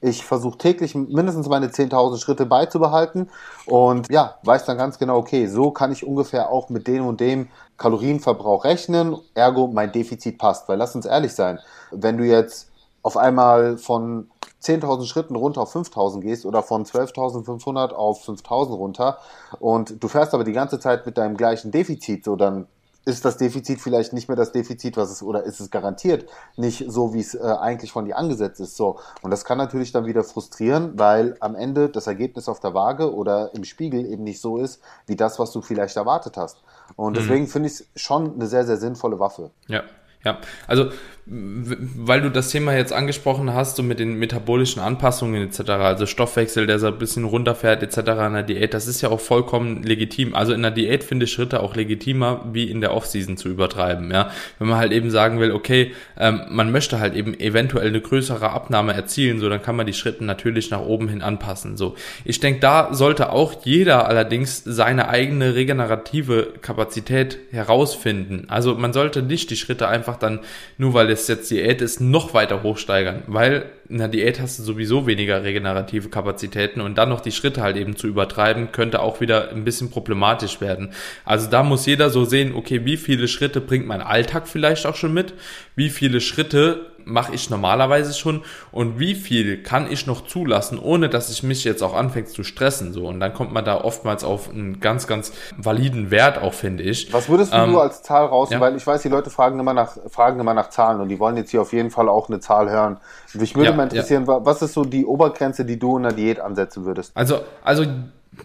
ich 0.05 0.25
versuche 0.25 0.59
täglich 0.59 0.95
mindestens 0.95 1.49
meine 1.49 1.69
10.000 1.69 2.19
Schritte 2.19 2.45
beizubehalten 2.45 3.31
und 3.65 4.11
ja, 4.11 4.37
weiß 4.43 4.67
dann 4.67 4.77
ganz 4.77 4.99
genau, 4.99 5.17
okay, 5.17 5.47
so 5.47 5.71
kann 5.71 5.93
ich 5.93 6.07
ungefähr 6.07 6.51
auch 6.51 6.69
mit 6.69 6.87
dem 6.87 7.07
und 7.07 7.21
dem 7.21 7.49
Kalorienverbrauch 7.79 8.65
rechnen, 8.65 9.17
ergo 9.35 9.67
mein 9.69 9.93
Defizit 9.93 10.37
passt. 10.37 10.69
Weil 10.69 10.77
lass 10.77 10.95
uns 10.95 11.07
ehrlich 11.07 11.33
sein, 11.33 11.59
wenn 11.91 12.19
du 12.19 12.25
jetzt 12.25 12.71
auf 13.03 13.17
einmal 13.17 13.79
von 13.79 14.29
10.000 14.63 15.07
Schritten 15.07 15.37
runter 15.37 15.63
auf 15.63 15.75
5.000 15.75 16.21
gehst 16.21 16.45
oder 16.45 16.63
von 16.63 16.85
12.500 16.85 17.93
auf 17.93 18.29
5.000 18.29 18.75
runter 18.75 19.19
und 19.59 20.03
du 20.03 20.09
fährst 20.09 20.35
aber 20.35 20.45
die 20.45 20.53
ganze 20.53 20.79
Zeit 20.79 21.07
mit 21.07 21.17
deinem 21.17 21.39
gleichen 21.39 21.71
Defizit, 21.71 22.25
so 22.25 22.37
dann 22.37 22.67
ist 23.05 23.25
das 23.25 23.37
Defizit 23.37 23.81
vielleicht 23.81 24.13
nicht 24.13 24.29
mehr 24.29 24.37
das 24.37 24.53
Defizit, 24.53 24.97
was 24.97 25.11
es 25.11 25.23
oder 25.23 25.45
ist 25.45 25.61
es 25.61 25.71
garantiert 25.71 26.27
nicht 26.57 26.85
so, 26.89 27.15
wie 27.15 27.21
es 27.21 27.35
äh, 27.35 27.41
eigentlich 27.43 27.93
von 27.93 28.05
dir 28.05 28.17
angesetzt 28.17 28.61
ist. 28.61 28.77
So 28.77 28.99
und 29.23 29.31
das 29.31 29.45
kann 29.45 29.59
natürlich 29.59 29.93
dann 29.93 30.07
wieder 30.07 30.25
frustrieren, 30.25 30.99
weil 30.99 31.37
am 31.41 31.55
Ende 31.55 31.89
das 31.89 32.07
Ergebnis 32.07 32.49
auf 32.49 32.61
der 32.61 32.75
Waage 32.75 33.15
oder 33.15 33.55
im 33.55 33.65
Spiegel 33.65 34.07
eben 34.07 34.25
nicht 34.25 34.41
so 34.41 34.59
ist, 34.59 34.81
wie 35.07 35.17
das, 35.17 35.39
was 35.39 35.53
du 35.53 35.61
vielleicht 35.61 35.97
erwartet 35.97 36.37
hast. 36.37 36.63
Und 36.97 37.13
mhm. 37.13 37.17
deswegen 37.17 37.45
mhm. 37.45 37.49
finde 37.49 37.69
ich 37.69 37.75
es 37.75 37.87
schon 37.97 38.35
eine 38.35 38.47
sehr 38.47 38.65
sehr 38.65 38.77
sinnvolle 38.77 39.19
Waffe. 39.19 39.51
Ja, 39.69 39.83
ja, 40.25 40.39
also 40.67 40.91
weil 41.27 42.21
du 42.21 42.31
das 42.31 42.51
Thema 42.51 42.77
jetzt 42.77 42.93
angesprochen 42.93 43.55
hast, 43.55 43.77
so 43.77 43.83
mit 43.83 43.99
den 43.99 44.19
metabolischen 44.19 44.83
Anpassungen 44.83 45.43
etc., 45.49 45.71
also 45.71 46.05
Stoffwechsel, 46.05 46.67
der 46.67 46.79
so 46.79 46.89
ein 46.89 46.99
bisschen 46.99 47.25
runterfährt 47.25 47.83
etc. 47.83 47.99
in 48.27 48.35
der 48.35 48.43
Diät, 48.43 48.75
das 48.75 48.87
ist 48.87 49.01
ja 49.01 49.09
auch 49.09 49.21
vollkommen 49.21 49.83
legitim. 49.83 50.35
Also 50.35 50.53
in 50.53 50.61
der 50.61 50.71
Diät 50.71 51.03
finde 51.03 51.25
ich 51.25 51.33
Schritte 51.33 51.63
auch 51.63 51.77
legitimer, 51.77 52.45
wie 52.53 52.71
in 52.71 52.83
der 52.83 52.93
Offseason 52.93 53.39
zu 53.39 53.49
übertreiben. 53.49 54.11
Ja, 54.11 54.31
wenn 54.59 54.69
man 54.69 54.77
halt 54.77 54.93
eben 54.93 55.11
sagen 55.11 55.41
will, 55.41 55.53
okay, 55.53 55.93
ähm, 56.19 56.43
man 56.51 56.71
möchte 56.71 57.01
halt 57.01 57.15
eben 57.15 57.33
eventuell 57.41 57.89
eine 57.89 58.03
größere 58.03 58.51
Abnahme 58.51 58.93
erzielen, 58.93 59.41
so 59.41 59.49
dann 59.49 59.63
kann 59.63 59.77
man 59.77 59.87
die 59.87 59.95
Schritte 59.95 60.25
natürlich 60.25 60.71
nach 60.71 60.83
oben 60.83 61.09
hin 61.09 61.23
anpassen. 61.23 61.79
So, 61.79 61.95
ich 62.27 62.39
denke, 62.41 62.61
da 62.61 62.93
sollte 62.93 63.31
auch 63.31 63.65
jeder 63.65 64.09
allerdings 64.09 64.63
seine 64.63 65.09
eigene 65.09 65.55
regenerative 65.55 66.53
Kapazität 66.61 67.39
herausfinden. 67.51 68.45
Also 68.49 68.75
man 68.75 68.93
sollte 68.93 69.23
nicht 69.23 69.49
die 69.49 69.57
Schritte 69.57 69.89
einfach 69.89 70.17
dann 70.17 70.41
nur 70.77 70.93
weil 70.93 71.14
es 71.23 71.29
jetzt 71.29 71.51
Diät 71.51 71.81
ist, 71.81 72.01
noch 72.01 72.35
weiter 72.35 72.63
hochsteigern, 72.63 73.23
weil 73.27 73.67
in 73.89 73.99
der 73.99 74.09
Diät 74.09 74.41
hast 74.41 74.59
du 74.59 74.63
sowieso 74.63 75.07
weniger 75.07 75.43
regenerative 75.43 76.09
Kapazitäten 76.09 76.81
und 76.81 76.97
dann 76.97 77.09
noch 77.09 77.21
die 77.21 77.33
Schritte 77.33 77.63
halt 77.63 77.77
eben 77.77 77.97
zu 77.97 78.07
übertreiben, 78.07 78.73
könnte 78.73 79.01
auch 79.01 79.21
wieder 79.21 79.51
ein 79.51 79.65
bisschen 79.65 79.91
problematisch 79.91 80.61
werden. 80.61 80.93
Also 81.25 81.51
da 81.51 81.63
muss 81.63 81.87
jeder 81.87 82.11
so 82.11 82.25
sehen, 82.25 82.55
okay, 82.55 82.85
wie 82.85 82.97
viele 82.97 83.29
Schritte 83.29 83.61
bringt 83.61 83.87
mein 83.87 84.01
Alltag 84.01 84.49
vielleicht 84.49 84.87
auch 84.87 84.97
schon 84.97 85.13
mit, 85.13 85.35
wie 85.77 85.91
viele 85.91 86.21
Schritte 86.21 86.94
mache 87.05 87.35
ich 87.35 87.51
normalerweise 87.51 88.15
schon 88.15 88.43
und 88.73 88.99
wie 88.99 89.15
viel 89.15 89.63
kann 89.63 89.91
ich 89.91 90.07
noch 90.07 90.27
zulassen, 90.27 90.79
ohne 90.79 91.09
dass 91.09 91.31
ich 91.31 91.43
mich 91.43 91.65
jetzt 91.65 91.83
auch 91.83 91.95
anfängt 91.95 92.29
zu 92.29 92.45
stressen 92.45 92.93
so 92.93 93.07
und 93.07 93.21
dann 93.21 93.33
kommt 93.33 93.53
man 93.53 93.65
da 93.65 93.81
oftmals 93.81 94.25
auf 94.25 94.51
einen 94.51 94.81
ganz 94.81 95.07
ganz 95.07 95.33
validen 95.57 96.11
Wert 96.11 96.39
auch 96.39 96.55
finde 96.55 96.83
ich. 96.85 97.13
Was 97.13 97.29
würdest 97.29 97.53
du, 97.53 97.57
ähm, 97.57 97.77
als 97.77 98.03
Zahl 98.03 98.27
raus, 98.27 98.51
ja. 98.51 98.61
weil 98.61 98.77
ich 98.77 98.87
weiß, 98.87 99.03
die 99.03 99.09
Leute 99.09 99.31
fragen 99.31 99.59
immer 99.59 99.75
nach 99.75 99.97
fragen 100.09 100.41
immer 100.41 100.55
nach 100.55 100.71
Zahlen 100.71 101.01
und 101.01 101.09
die 101.09 101.19
wollen 101.19 101.37
jetzt 101.37 101.51
hier 101.51 101.63
auf 101.63 101.73
jeden 101.73 101.91
Fall 101.91 102.09
auch 102.09 102.29
eine 102.29 102.41
Zahl 102.41 102.71
hören. 102.71 102.99
Mich 103.35 103.55
würde 103.55 103.71
ja, 103.71 103.77
mal 103.77 103.85
interessieren, 103.85 104.25
ja. 104.27 104.45
was 104.45 104.63
ist 104.63 104.75
so 104.75 104.85
die 104.85 105.05
Obergrenze, 105.05 105.65
die 105.65 105.79
du 105.79 105.97
in 105.97 106.05
der 106.05 106.13
Diät 106.13 106.41
ansetzen 106.41 106.85
würdest? 106.85 107.13
Also 107.15 107.41
also 107.65 107.85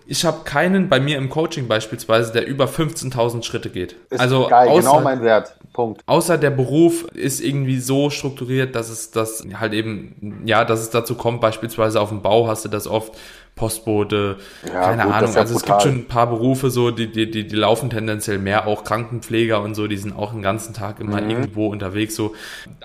ich 0.07 0.25
habe 0.25 0.43
keinen 0.43 0.89
bei 0.89 0.99
mir 0.99 1.17
im 1.17 1.29
Coaching 1.29 1.67
beispielsweise, 1.67 2.31
der 2.33 2.45
über 2.47 2.65
15.000 2.65 3.43
Schritte 3.43 3.69
geht. 3.69 3.95
Ist 4.09 4.19
also 4.19 4.47
geil, 4.47 4.67
genau 4.67 4.77
außer, 4.77 4.89
genau 4.91 5.01
mein 5.01 5.21
Wert. 5.21 5.55
Punkt. 5.73 6.01
Außer 6.07 6.37
der 6.37 6.49
Beruf 6.49 7.05
ist 7.13 7.39
irgendwie 7.41 7.79
so 7.79 8.09
strukturiert, 8.09 8.75
dass 8.75 8.89
es 8.89 9.11
das 9.11 9.43
halt 9.59 9.73
eben, 9.73 10.41
ja, 10.45 10.65
dass 10.65 10.79
es 10.81 10.89
dazu 10.89 11.15
kommt, 11.15 11.41
beispielsweise 11.41 12.01
auf 12.01 12.09
dem 12.09 12.21
Bau 12.21 12.47
hast 12.47 12.65
du 12.65 12.69
das 12.69 12.87
oft, 12.87 13.13
Postbote, 13.55 14.37
Ja, 14.65 14.81
keine 14.85 15.03
gut, 15.03 15.13
Ahnung. 15.13 15.33
ja 15.33 15.39
also 15.41 15.55
es 15.55 15.63
gibt 15.63 15.75
brutal. 15.77 15.81
schon 15.81 15.91
ein 15.99 16.05
paar 16.07 16.27
Berufe 16.27 16.69
so, 16.69 16.91
die, 16.91 17.11
die, 17.11 17.29
die, 17.29 17.45
die 17.45 17.55
laufen 17.57 17.89
tendenziell 17.89 18.39
mehr, 18.39 18.65
auch 18.67 18.85
Krankenpfleger 18.85 19.61
und 19.61 19.75
so, 19.75 19.87
die 19.87 19.97
sind 19.97 20.15
auch 20.15 20.31
den 20.31 20.41
ganzen 20.41 20.73
Tag 20.73 21.01
immer 21.01 21.19
Mhm. 21.21 21.29
irgendwo 21.29 21.67
unterwegs 21.67 22.15
so. 22.15 22.33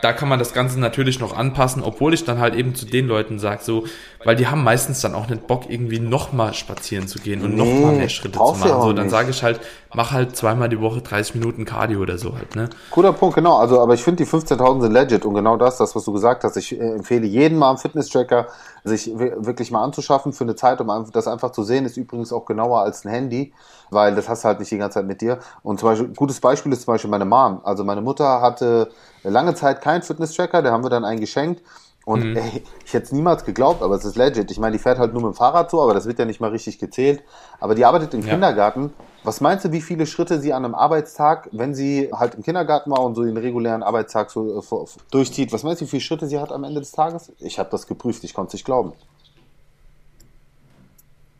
Da 0.03 0.12
kann 0.12 0.29
man 0.29 0.40
das 0.40 0.53
Ganze 0.53 0.81
natürlich 0.81 1.21
noch 1.21 1.37
anpassen, 1.37 1.81
obwohl 1.83 2.12
ich 2.12 2.25
dann 2.25 2.38
halt 2.40 2.57
eben 2.57 2.75
zu 2.75 2.87
den 2.87 3.07
Leuten 3.07 3.38
sage 3.38 3.62
so, 3.62 3.85
weil 4.25 4.37
die 4.37 4.47
haben 4.49 4.65
meistens 4.65 5.01
dann 5.01 5.15
auch 5.15 5.29
nicht 5.29 5.47
Bock 5.47 5.69
irgendwie 5.71 6.01
nochmal 6.01 6.55
spazieren 6.55 7.07
zu 7.07 7.21
gehen 7.21 7.43
und 7.43 7.57
Nee, 7.57 7.57
noch 7.57 7.79
mal 7.79 7.93
mehr 7.93 8.09
Schritte 8.09 8.43
zu 8.43 8.57
machen. 8.57 8.81
So, 8.81 8.93
dann 8.93 9.09
sage 9.09 9.31
ich 9.31 9.43
halt, 9.43 9.61
mach 9.93 10.11
halt 10.13 10.37
zweimal 10.37 10.69
die 10.69 10.81
Woche 10.81 11.03
30 11.03 11.35
Minuten 11.37 11.65
Cardio 11.65 12.01
oder 12.01 12.19
so 12.19 12.37
halt, 12.37 12.57
ne? 12.57 12.71
Guter 12.91 13.13
Punkt, 13.13 13.35
genau. 13.35 13.57
Also, 13.57 13.81
aber 13.81 13.95
ich 13.95 14.05
finde 14.05 14.23
die 14.23 14.29
15.000 14.31 14.83
sind 14.83 14.93
legit 14.93 15.25
und 15.25 15.35
genau 15.35 15.57
das, 15.57 15.79
das, 15.79 15.97
was 15.97 16.05
du 16.05 16.13
gesagt 16.13 16.45
hast. 16.45 16.57
Ich 16.57 16.73
äh, 16.79 16.93
empfehle 16.95 17.27
jedem 17.27 17.59
mal 17.59 17.71
einen 17.71 17.79
Fitness-Tracker, 17.79 18.47
sich 18.85 19.07
wi- 19.19 19.33
wirklich 19.39 19.73
mal 19.73 19.83
anzuschaffen 19.83 20.33
für 20.33 20.45
eine 20.45 20.55
Zeit, 20.55 20.81
um 20.81 21.11
das 21.13 21.27
einfach 21.27 21.51
zu 21.51 21.65
sehen. 21.65 21.87
Ist 21.87 21.97
übrigens 21.97 22.33
auch 22.33 22.45
genauer 22.45 22.81
als 22.83 23.05
ein 23.05 23.11
Handy, 23.11 23.53
weil 23.91 24.15
das 24.15 24.29
hast 24.29 24.45
du 24.45 24.49
halt 24.49 24.61
nicht 24.61 24.71
die 24.71 24.79
ganze 24.79 25.01
Zeit 25.01 25.07
mit 25.07 25.21
dir. 25.23 25.41
Und 25.65 25.81
zum 25.81 25.89
Beispiel, 25.89 26.09
gutes 26.15 26.39
Beispiel 26.41 26.73
ist 26.73 26.83
zum 26.83 26.95
Beispiel 26.95 27.11
meine 27.11 27.25
Mom. 27.25 27.61
Also, 27.65 27.83
meine 27.83 28.01
Mutter 28.01 28.41
hatte 28.41 28.91
lange 29.25 29.55
Zeit 29.55 29.81
keinen 29.81 30.03
Fitness-Tracker, 30.03 30.63
der 30.63 30.71
haben 30.71 30.85
wir 30.85 30.91
dann 30.91 31.05
einen 31.05 31.21
geschenkt. 31.21 31.63
Und 32.05 32.37
ey, 32.37 32.62
ich 32.85 32.93
hätte 32.93 33.07
es 33.07 33.12
niemals 33.12 33.45
geglaubt, 33.47 33.83
aber 33.83 33.95
es 33.95 34.05
ist 34.05 34.17
legit. 34.17 34.51
Ich 34.51 34.59
meine, 34.59 34.77
die 34.77 34.83
fährt 34.83 34.99
halt 34.99 35.14
nur 35.14 35.23
mit 35.23 35.33
dem 35.33 35.37
Fahrrad 35.37 35.71
so, 35.71 35.81
aber 35.81 35.95
das 35.95 36.05
wird 36.05 36.19
ja 36.19 36.27
nicht 36.27 36.38
mal 36.38 36.51
richtig 36.51 36.79
gezählt. 36.79 37.23
Aber 37.61 37.75
die 37.75 37.85
arbeitet 37.87 38.12
im 38.12 38.21
Ja. 38.21 38.33
Kindergarten. 38.33 38.93
Was 39.23 39.40
meinst 39.40 39.64
du, 39.64 39.73
wie 39.73 39.81
viele 39.81 40.05
Schritte 40.07 40.38
sie 40.38 40.53
an 40.53 40.67
einem 40.67 40.75
Arbeitstag, 40.75 41.49
wenn 41.53 41.75
sie 41.75 42.11
halt 42.12 42.35
im 42.35 42.43
Kindergarten 42.43 42.90
war 42.90 43.03
und 43.03 43.14
so 43.14 43.25
den 43.25 43.38
regulären 43.38 43.83
Arbeitstag 43.83 44.31
so 44.31 44.59
äh, 44.61 44.87
durchzieht, 45.11 45.51
was 45.53 45.62
meinst 45.62 45.81
du, 45.81 45.87
wie 45.87 45.90
viele 45.90 46.03
Schritte 46.03 46.27
sie 46.27 46.38
hat 46.38 46.53
am 46.53 46.64
Ende 46.64 46.81
des 46.81 46.93
Tages? 46.93 47.33
Ich 47.38 47.59
habe 47.59 47.71
das 47.71 47.87
geprüft, 47.87 48.23
ich 48.23 48.35
konnte 48.35 48.49
es 48.49 48.53
nicht 48.55 48.67
glauben. 48.67 48.93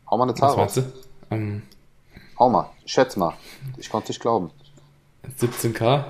Hau 0.09 0.17
mal 0.17 0.23
eine 0.23 0.33
Zahl 0.33 0.57
Was 0.57 0.77
raus. 0.77 0.83
Ähm, 1.29 1.61
Hau 2.39 2.49
mal, 2.49 2.69
schätz 2.85 3.15
mal. 3.17 3.33
Ich 3.77 3.89
konnte 3.89 4.05
es 4.05 4.09
nicht 4.09 4.19
glauben. 4.21 4.49
17k? 5.39 6.03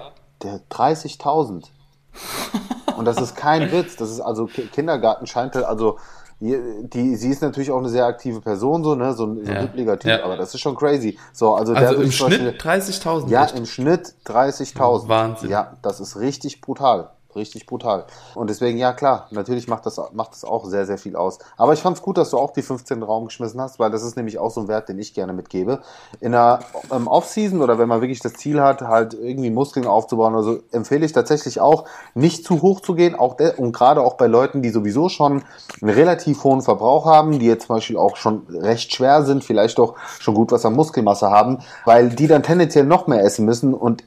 Der 0.43 0.61
30.000. 0.71 1.65
Und 2.97 3.05
das 3.05 3.19
ist 3.19 3.35
kein 3.35 3.71
Witz. 3.71 3.95
Das 3.95 4.09
ist 4.09 4.19
also 4.21 4.45
Ki- 4.45 4.67
Kindergarten 4.67 5.27
scheint 5.27 5.55
halt, 5.55 5.65
also 5.65 5.97
die, 6.41 6.57
die, 6.83 7.15
sie 7.15 7.29
ist 7.29 7.41
natürlich 7.41 7.71
auch 7.71 7.77
eine 7.79 7.87
sehr 7.89 8.05
aktive 8.05 8.41
Person, 8.41 8.83
so, 8.83 8.93
ne, 8.95 9.13
so 9.13 9.25
ein, 9.25 9.45
so 9.45 9.51
ein 9.51 9.55
Ja. 9.77 9.95
Typ, 9.95 10.03
Ja. 10.11 10.23
aber 10.25 10.35
das 10.35 10.53
ist 10.53 10.59
schon 10.59 10.75
crazy. 10.75 11.17
So, 11.31 11.55
also, 11.55 11.73
der 11.73 11.87
Also 11.89 12.01
im 12.01 12.11
Schnitt 12.11 12.61
30.000. 12.61 13.29
Ja, 13.29 13.45
echt? 13.45 13.57
im 13.57 13.65
Schnitt 13.65 14.13
30.000. 14.25 15.07
Wahnsinn. 15.07 15.49
Ja, 15.49 15.77
das 15.81 15.99
ist 16.01 16.17
richtig 16.19 16.59
brutal. 16.61 17.09
Richtig 17.35 17.65
brutal. 17.65 18.05
Und 18.33 18.49
deswegen, 18.49 18.77
ja 18.77 18.93
klar, 18.93 19.27
natürlich 19.31 19.67
macht 19.67 19.85
das, 19.85 19.99
macht 20.13 20.31
das 20.31 20.45
auch 20.45 20.65
sehr, 20.65 20.85
sehr 20.85 20.97
viel 20.97 21.17
aus. 21.17 21.39
Aber 21.57 21.73
ich 21.73 21.81
fand 21.81 21.97
es 21.97 22.03
gut, 22.03 22.17
dass 22.17 22.29
du 22.29 22.37
auch 22.37 22.51
die 22.51 22.61
15 22.61 22.95
in 22.95 23.01
den 23.01 23.07
Raum 23.07 23.25
geschmissen 23.25 23.59
hast, 23.59 23.77
weil 23.77 23.91
das 23.91 24.03
ist 24.03 24.15
nämlich 24.15 24.39
auch 24.39 24.51
so 24.51 24.61
ein 24.61 24.67
Wert, 24.69 24.87
den 24.87 24.97
ich 24.99 25.13
gerne 25.13 25.33
mitgebe. 25.33 25.81
In 26.21 26.31
der 26.31 26.61
ähm, 26.91 27.07
Off-Season 27.07 27.61
oder 27.61 27.77
wenn 27.77 27.89
man 27.89 27.99
wirklich 27.99 28.21
das 28.21 28.33
Ziel 28.33 28.61
hat, 28.61 28.81
halt 28.81 29.13
irgendwie 29.13 29.49
Muskeln 29.49 29.85
aufzubauen 29.85 30.33
oder 30.33 30.43
so, 30.43 30.59
empfehle 30.71 31.05
ich 31.05 31.11
tatsächlich 31.11 31.59
auch, 31.59 31.85
nicht 32.13 32.45
zu 32.45 32.61
hoch 32.61 32.79
zu 32.79 32.95
gehen. 32.95 33.15
Auch 33.15 33.35
der, 33.35 33.59
und 33.59 33.73
gerade 33.73 34.01
auch 34.01 34.13
bei 34.13 34.27
Leuten, 34.27 34.61
die 34.61 34.69
sowieso 34.69 35.09
schon 35.09 35.43
einen 35.81 35.91
relativ 35.91 36.41
hohen 36.45 36.61
Verbrauch 36.61 37.05
haben, 37.05 37.37
die 37.37 37.47
jetzt 37.47 37.67
zum 37.67 37.75
Beispiel 37.75 37.97
auch 37.97 38.15
schon 38.15 38.43
recht 38.49 38.93
schwer 38.93 39.23
sind, 39.23 39.43
vielleicht 39.43 39.77
auch 39.79 39.95
schon 40.19 40.35
gut 40.35 40.53
was 40.53 40.65
an 40.65 40.73
Muskelmasse 40.73 41.29
haben, 41.29 41.59
weil 41.83 42.09
die 42.09 42.27
dann 42.27 42.43
tendenziell 42.43 42.85
noch 42.85 43.07
mehr 43.07 43.23
essen 43.23 43.43
müssen 43.45 43.73
und 43.73 44.03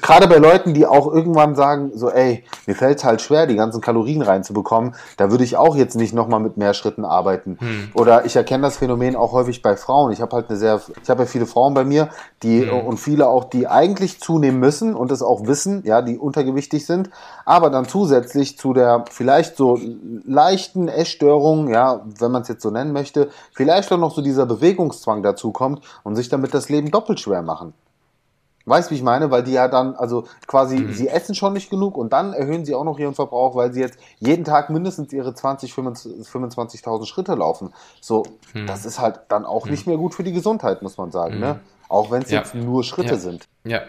gerade 0.00 0.28
bei 0.28 0.38
Leuten, 0.38 0.74
die 0.74 0.86
auch 0.86 1.12
irgendwann 1.12 1.54
sagen, 1.54 1.92
so, 1.94 2.10
ey, 2.10 2.44
mir 2.66 2.74
fällt 2.74 2.98
es 2.98 3.04
halt 3.04 3.20
schwer, 3.20 3.46
die 3.46 3.56
ganzen 3.56 3.80
Kalorien 3.80 4.22
reinzubekommen, 4.22 4.94
da 5.16 5.30
würde 5.30 5.44
ich 5.44 5.56
auch 5.56 5.76
jetzt 5.76 5.96
nicht 5.96 6.14
nochmal 6.14 6.40
mit 6.40 6.56
mehr 6.56 6.74
Schritten 6.74 7.04
arbeiten. 7.04 7.58
Oder 7.94 8.24
ich 8.24 8.36
erkenne 8.36 8.62
das 8.62 8.78
Phänomen 8.78 9.16
auch 9.16 9.32
häufig 9.32 9.62
bei 9.62 9.76
Frauen. 9.76 10.12
Ich 10.12 10.20
habe 10.20 10.36
halt 10.36 10.48
eine 10.48 10.58
sehr, 10.58 10.80
ich 11.02 11.10
habe 11.10 11.22
ja 11.22 11.26
viele 11.26 11.46
Frauen 11.46 11.74
bei 11.74 11.84
mir, 11.84 12.08
die 12.42 12.64
und 12.64 12.98
viele 12.98 13.28
auch, 13.28 13.44
die 13.44 13.68
eigentlich 13.68 14.20
zunehmen 14.20 14.60
müssen 14.60 14.94
und 14.94 15.10
es 15.10 15.22
auch 15.22 15.46
wissen, 15.46 15.82
ja, 15.84 16.02
die 16.02 16.18
untergewichtig 16.18 16.86
sind, 16.86 17.10
aber 17.44 17.70
dann 17.70 17.86
zusätzlich 17.86 18.58
zu 18.58 18.72
der 18.72 19.04
vielleicht 19.10 19.56
so 19.56 19.78
leichten 20.24 20.88
Essstörung, 20.88 21.68
ja, 21.68 22.04
wenn 22.18 22.30
man 22.30 22.42
es 22.42 22.48
jetzt 22.48 22.62
so 22.62 22.70
nennen 22.70 22.92
möchte, 22.92 23.28
vielleicht 23.52 23.92
auch 23.92 23.98
noch 23.98 24.14
so 24.14 24.22
dieser 24.22 24.46
Bewegungszwang 24.46 25.22
dazu 25.22 25.52
kommt 25.52 25.80
und 26.02 26.16
sich 26.16 26.28
damit 26.28 26.54
das 26.54 26.68
Leben 26.68 26.90
doppelt 26.90 27.20
schwer 27.20 27.42
machen. 27.42 27.74
Weißt 28.70 28.90
wie 28.92 28.94
ich 28.94 29.02
meine? 29.02 29.30
Weil 29.32 29.42
die 29.42 29.52
ja 29.52 29.66
dann, 29.68 29.96
also 29.96 30.24
quasi, 30.46 30.92
sie 30.92 31.08
essen 31.08 31.34
schon 31.34 31.52
nicht 31.52 31.70
genug 31.70 31.96
und 31.96 32.12
dann 32.12 32.32
erhöhen 32.32 32.64
sie 32.64 32.74
auch 32.74 32.84
noch 32.84 32.98
ihren 33.00 33.14
Verbrauch, 33.14 33.56
weil 33.56 33.72
sie 33.72 33.80
jetzt 33.80 33.98
jeden 34.20 34.44
Tag 34.44 34.70
mindestens 34.70 35.12
ihre 35.12 35.34
20, 35.34 35.74
25 35.74 36.26
25.000 36.28 37.06
Schritte 37.06 37.34
laufen. 37.34 37.72
So, 38.00 38.22
das 38.66 38.86
ist 38.86 39.00
halt 39.00 39.20
dann 39.28 39.44
auch 39.44 39.66
nicht 39.66 39.86
mehr 39.88 39.96
gut 39.96 40.14
für 40.14 40.22
die 40.22 40.32
Gesundheit, 40.32 40.82
muss 40.82 40.96
man 40.98 41.10
sagen, 41.10 41.40
ne? 41.40 41.60
Auch 41.88 42.12
wenn 42.12 42.22
es 42.22 42.30
Ja. 42.30 42.38
jetzt 42.38 42.54
nur 42.54 42.84
Schritte 42.84 43.14
Ja. 43.14 43.20
sind. 43.20 43.48
Ja, 43.64 43.80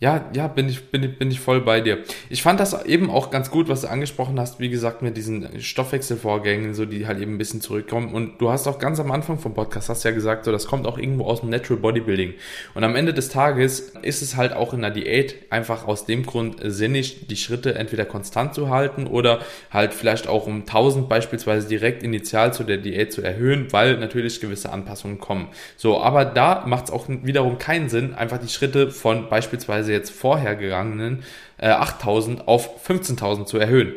ja, 0.00 0.30
ja, 0.32 0.46
bin 0.46 0.68
ich, 0.68 0.92
bin 0.92 1.02
ich, 1.02 1.18
bin 1.18 1.28
ich 1.28 1.40
voll 1.40 1.60
bei 1.60 1.80
dir. 1.80 1.98
Ich 2.30 2.42
fand 2.42 2.60
das 2.60 2.84
eben 2.84 3.10
auch 3.10 3.32
ganz 3.32 3.50
gut, 3.50 3.68
was 3.68 3.80
du 3.80 3.90
angesprochen 3.90 4.38
hast, 4.38 4.60
wie 4.60 4.68
gesagt, 4.68 5.02
mit 5.02 5.16
diesen 5.16 5.60
Stoffwechselvorgängen, 5.60 6.72
so 6.74 6.84
die 6.84 7.08
halt 7.08 7.18
eben 7.18 7.34
ein 7.34 7.38
bisschen 7.38 7.60
zurückkommen. 7.60 8.14
Und 8.14 8.40
du 8.40 8.48
hast 8.48 8.68
auch 8.68 8.78
ganz 8.78 9.00
am 9.00 9.10
Anfang 9.10 9.40
vom 9.40 9.54
Podcast 9.54 9.88
hast 9.88 10.04
ja 10.04 10.12
gesagt, 10.12 10.44
so 10.44 10.52
das 10.52 10.68
kommt 10.68 10.86
auch 10.86 10.98
irgendwo 10.98 11.24
aus 11.24 11.40
dem 11.40 11.50
Natural 11.50 11.80
Bodybuilding. 11.80 12.34
Und 12.74 12.84
am 12.84 12.94
Ende 12.94 13.12
des 13.12 13.28
Tages 13.28 13.92
ist 14.02 14.22
es 14.22 14.36
halt 14.36 14.52
auch 14.52 14.72
in 14.72 14.82
der 14.82 14.92
Diät 14.92 15.34
einfach 15.50 15.88
aus 15.88 16.06
dem 16.06 16.24
Grund 16.24 16.58
sinnig, 16.62 17.26
die 17.26 17.36
Schritte 17.36 17.74
entweder 17.74 18.04
konstant 18.04 18.54
zu 18.54 18.70
halten 18.70 19.08
oder 19.08 19.40
halt 19.72 19.94
vielleicht 19.94 20.28
auch 20.28 20.46
um 20.46 20.60
1000 20.60 21.08
beispielsweise 21.08 21.66
direkt 21.66 22.04
initial 22.04 22.52
zu 22.52 22.62
der 22.62 22.76
Diät 22.76 23.12
zu 23.12 23.20
erhöhen, 23.20 23.72
weil 23.72 23.98
natürlich 23.98 24.40
gewisse 24.40 24.70
Anpassungen 24.70 25.18
kommen. 25.18 25.48
So, 25.76 26.00
aber 26.00 26.24
da 26.24 26.64
macht 26.66 26.84
es 26.84 26.90
auch 26.92 27.06
wiederum 27.08 27.58
keinen 27.58 27.88
Sinn, 27.88 28.14
einfach 28.14 28.38
die 28.38 28.46
Schritte 28.46 28.92
von 28.92 29.28
beispielsweise 29.28 29.87
jetzt 29.92 30.10
vorhergegangenen 30.10 31.24
äh, 31.58 31.68
8000 31.68 32.46
auf 32.48 32.86
15.000 32.88 33.46
zu 33.46 33.58
erhöhen. 33.58 33.94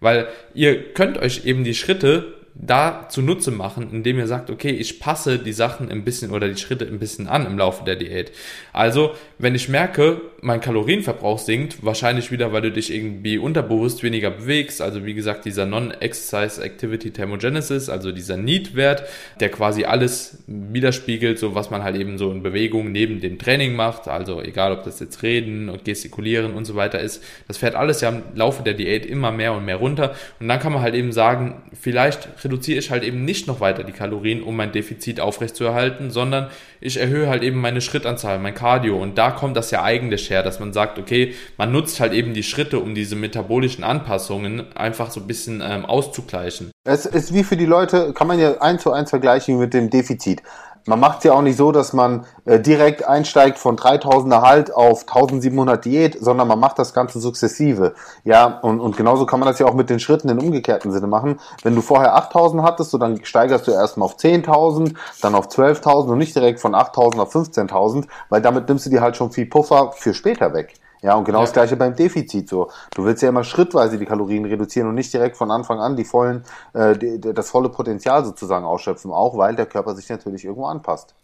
Weil 0.00 0.28
ihr 0.54 0.92
könnt 0.94 1.18
euch 1.18 1.44
eben 1.44 1.64
die 1.64 1.74
Schritte 1.74 2.34
da 2.54 3.06
zunutze 3.08 3.50
machen, 3.50 3.88
indem 3.92 4.18
ihr 4.18 4.26
sagt, 4.26 4.50
okay, 4.50 4.70
ich 4.70 5.00
passe 5.00 5.38
die 5.38 5.52
Sachen 5.52 5.90
ein 5.90 6.04
bisschen 6.04 6.30
oder 6.32 6.48
die 6.48 6.60
Schritte 6.60 6.86
ein 6.86 6.98
bisschen 6.98 7.26
an 7.26 7.46
im 7.46 7.56
Laufe 7.56 7.84
der 7.84 7.96
Diät. 7.96 8.32
Also, 8.72 9.12
wenn 9.38 9.54
ich 9.54 9.68
merke, 9.68 10.20
mein 10.42 10.60
Kalorienverbrauch 10.60 11.38
sinkt, 11.38 11.84
wahrscheinlich 11.84 12.30
wieder, 12.30 12.52
weil 12.52 12.62
du 12.62 12.72
dich 12.72 12.92
irgendwie 12.92 13.38
unterbewusst 13.38 14.02
weniger 14.02 14.30
bewegst, 14.30 14.82
also 14.82 15.06
wie 15.06 15.14
gesagt, 15.14 15.44
dieser 15.44 15.66
Non-Exercise 15.66 16.62
Activity 16.62 17.10
Thermogenesis, 17.10 17.88
also 17.88 18.12
dieser 18.12 18.36
Need-Wert, 18.36 19.04
der 19.40 19.48
quasi 19.48 19.84
alles 19.84 20.42
widerspiegelt, 20.46 21.38
so 21.38 21.54
was 21.54 21.70
man 21.70 21.82
halt 21.82 21.96
eben 21.96 22.18
so 22.18 22.30
in 22.30 22.42
Bewegung 22.42 22.92
neben 22.92 23.20
dem 23.20 23.38
Training 23.38 23.74
macht, 23.74 24.08
also 24.08 24.42
egal 24.42 24.72
ob 24.72 24.84
das 24.84 25.00
jetzt 25.00 25.22
Reden 25.22 25.68
und 25.68 25.84
Gestikulieren 25.84 26.52
und 26.52 26.64
so 26.66 26.74
weiter 26.74 27.00
ist, 27.00 27.22
das 27.48 27.56
fährt 27.56 27.76
alles 27.76 28.00
ja 28.00 28.10
im 28.10 28.22
Laufe 28.34 28.62
der 28.62 28.74
Diät 28.74 29.06
immer 29.06 29.30
mehr 29.32 29.54
und 29.54 29.64
mehr 29.64 29.76
runter 29.76 30.14
und 30.38 30.48
dann 30.48 30.60
kann 30.60 30.72
man 30.72 30.82
halt 30.82 30.94
eben 30.94 31.12
sagen, 31.12 31.62
vielleicht 31.72 32.28
reduziere 32.44 32.78
ich 32.78 32.90
halt 32.90 33.02
eben 33.02 33.24
nicht 33.24 33.46
noch 33.46 33.60
weiter 33.60 33.84
die 33.84 33.92
Kalorien, 33.92 34.42
um 34.42 34.56
mein 34.56 34.72
Defizit 34.72 35.20
aufrechtzuerhalten, 35.20 36.10
sondern 36.10 36.48
ich 36.80 36.98
erhöhe 36.98 37.28
halt 37.28 37.42
eben 37.42 37.60
meine 37.60 37.80
Schrittanzahl, 37.80 38.38
mein 38.38 38.54
Cardio 38.54 39.00
und 39.00 39.18
da 39.18 39.30
kommt 39.30 39.56
das 39.56 39.70
ja 39.70 39.82
eigentlich 39.82 40.30
her, 40.30 40.42
dass 40.42 40.60
man 40.60 40.72
sagt, 40.72 40.98
okay, 40.98 41.34
man 41.56 41.72
nutzt 41.72 42.00
halt 42.00 42.12
eben 42.12 42.34
die 42.34 42.42
Schritte, 42.42 42.78
um 42.78 42.94
diese 42.94 43.16
metabolischen 43.16 43.84
Anpassungen 43.84 44.76
einfach 44.76 45.10
so 45.10 45.20
ein 45.20 45.26
bisschen 45.26 45.62
ähm, 45.64 45.84
auszugleichen. 45.84 46.70
Es 46.84 47.06
ist 47.06 47.32
wie 47.32 47.44
für 47.44 47.56
die 47.56 47.66
Leute, 47.66 48.12
kann 48.12 48.26
man 48.26 48.38
ja 48.38 48.60
eins 48.60 48.82
zu 48.82 48.92
eins 48.92 49.10
vergleichen 49.10 49.58
mit 49.58 49.72
dem 49.74 49.90
Defizit. 49.90 50.42
Man 50.86 50.98
macht 50.98 51.18
es 51.18 51.24
ja 51.24 51.32
auch 51.32 51.42
nicht 51.42 51.56
so, 51.56 51.70
dass 51.70 51.92
man 51.92 52.26
äh, 52.44 52.58
direkt 52.58 53.06
einsteigt 53.06 53.58
von 53.58 53.76
3000er 53.76 54.42
Halt 54.42 54.74
auf 54.74 55.02
1700 55.02 55.84
Diät, 55.84 56.18
sondern 56.20 56.48
man 56.48 56.58
macht 56.58 56.78
das 56.78 56.92
Ganze 56.92 57.20
sukzessive. 57.20 57.94
Ja, 58.24 58.58
und, 58.62 58.80
und 58.80 58.96
genauso 58.96 59.24
kann 59.24 59.38
man 59.38 59.48
das 59.48 59.60
ja 59.60 59.66
auch 59.66 59.74
mit 59.74 59.90
den 59.90 60.00
Schritten 60.00 60.28
in 60.28 60.40
umgekehrten 60.40 60.90
Sinne 60.90 61.06
machen. 61.06 61.38
Wenn 61.62 61.76
du 61.76 61.82
vorher 61.82 62.16
8000 62.16 62.62
hattest, 62.62 62.90
so 62.90 62.98
dann 62.98 63.24
steigerst 63.24 63.68
du 63.68 63.70
erstmal 63.70 64.06
auf 64.06 64.16
10.000, 64.16 64.94
dann 65.20 65.36
auf 65.36 65.48
12.000 65.48 66.10
und 66.10 66.18
nicht 66.18 66.34
direkt 66.34 66.58
von 66.58 66.74
8000 66.74 67.22
auf 67.22 67.34
15.000, 67.34 68.06
weil 68.28 68.42
damit 68.42 68.68
nimmst 68.68 68.86
du 68.86 68.90
dir 68.90 69.02
halt 69.02 69.16
schon 69.16 69.30
viel 69.30 69.46
Puffer 69.46 69.92
für 69.92 70.14
später 70.14 70.52
weg. 70.52 70.74
Ja, 71.02 71.16
und 71.16 71.24
genau 71.24 71.38
Ja. 71.38 71.44
das 71.44 71.52
gleiche 71.52 71.76
beim 71.76 71.96
Defizit 71.96 72.48
so. 72.48 72.70
Du 72.94 73.04
willst 73.04 73.22
ja 73.22 73.28
immer 73.28 73.44
schrittweise 73.44 73.98
die 73.98 74.06
Kalorien 74.06 74.44
reduzieren 74.44 74.88
und 74.88 74.94
nicht 74.94 75.12
direkt 75.12 75.36
von 75.36 75.50
Anfang 75.50 75.80
an 75.80 75.96
die 75.96 76.04
vollen, 76.04 76.44
äh, 76.74 76.96
die, 76.96 77.20
das 77.20 77.50
volle 77.50 77.68
Potenzial 77.68 78.24
sozusagen 78.24 78.64
ausschöpfen, 78.64 79.10
auch 79.10 79.36
weil 79.36 79.56
der 79.56 79.66
Körper 79.66 79.94
sich 79.96 80.08
natürlich 80.08 80.44
irgendwo 80.44 80.66
anpasst. 80.66 81.14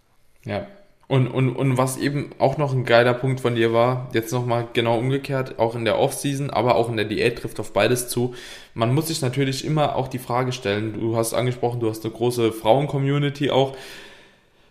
Ja. 0.44 0.66
Und, 1.06 1.28
und, 1.28 1.56
und 1.56 1.78
was 1.78 1.96
eben 1.96 2.32
auch 2.38 2.58
noch 2.58 2.74
ein 2.74 2.84
geiler 2.84 3.14
Punkt 3.14 3.40
von 3.40 3.54
dir 3.54 3.72
war, 3.72 4.08
jetzt 4.12 4.30
nochmal 4.30 4.66
genau 4.74 4.98
umgekehrt, 4.98 5.58
auch 5.58 5.74
in 5.74 5.86
der 5.86 5.98
Off-Season, 5.98 6.50
aber 6.50 6.74
auch 6.74 6.90
in 6.90 6.96
der 6.98 7.06
Diät 7.06 7.38
trifft 7.38 7.58
auf 7.60 7.72
beides 7.72 8.08
zu. 8.08 8.34
Man 8.74 8.92
muss 8.92 9.08
sich 9.08 9.22
natürlich 9.22 9.64
immer 9.64 9.96
auch 9.96 10.08
die 10.08 10.18
Frage 10.18 10.52
stellen, 10.52 11.00
du 11.00 11.16
hast 11.16 11.32
angesprochen, 11.32 11.80
du 11.80 11.88
hast 11.88 12.04
eine 12.04 12.12
große 12.12 12.52
Frauen-Community 12.52 13.50
auch. 13.50 13.74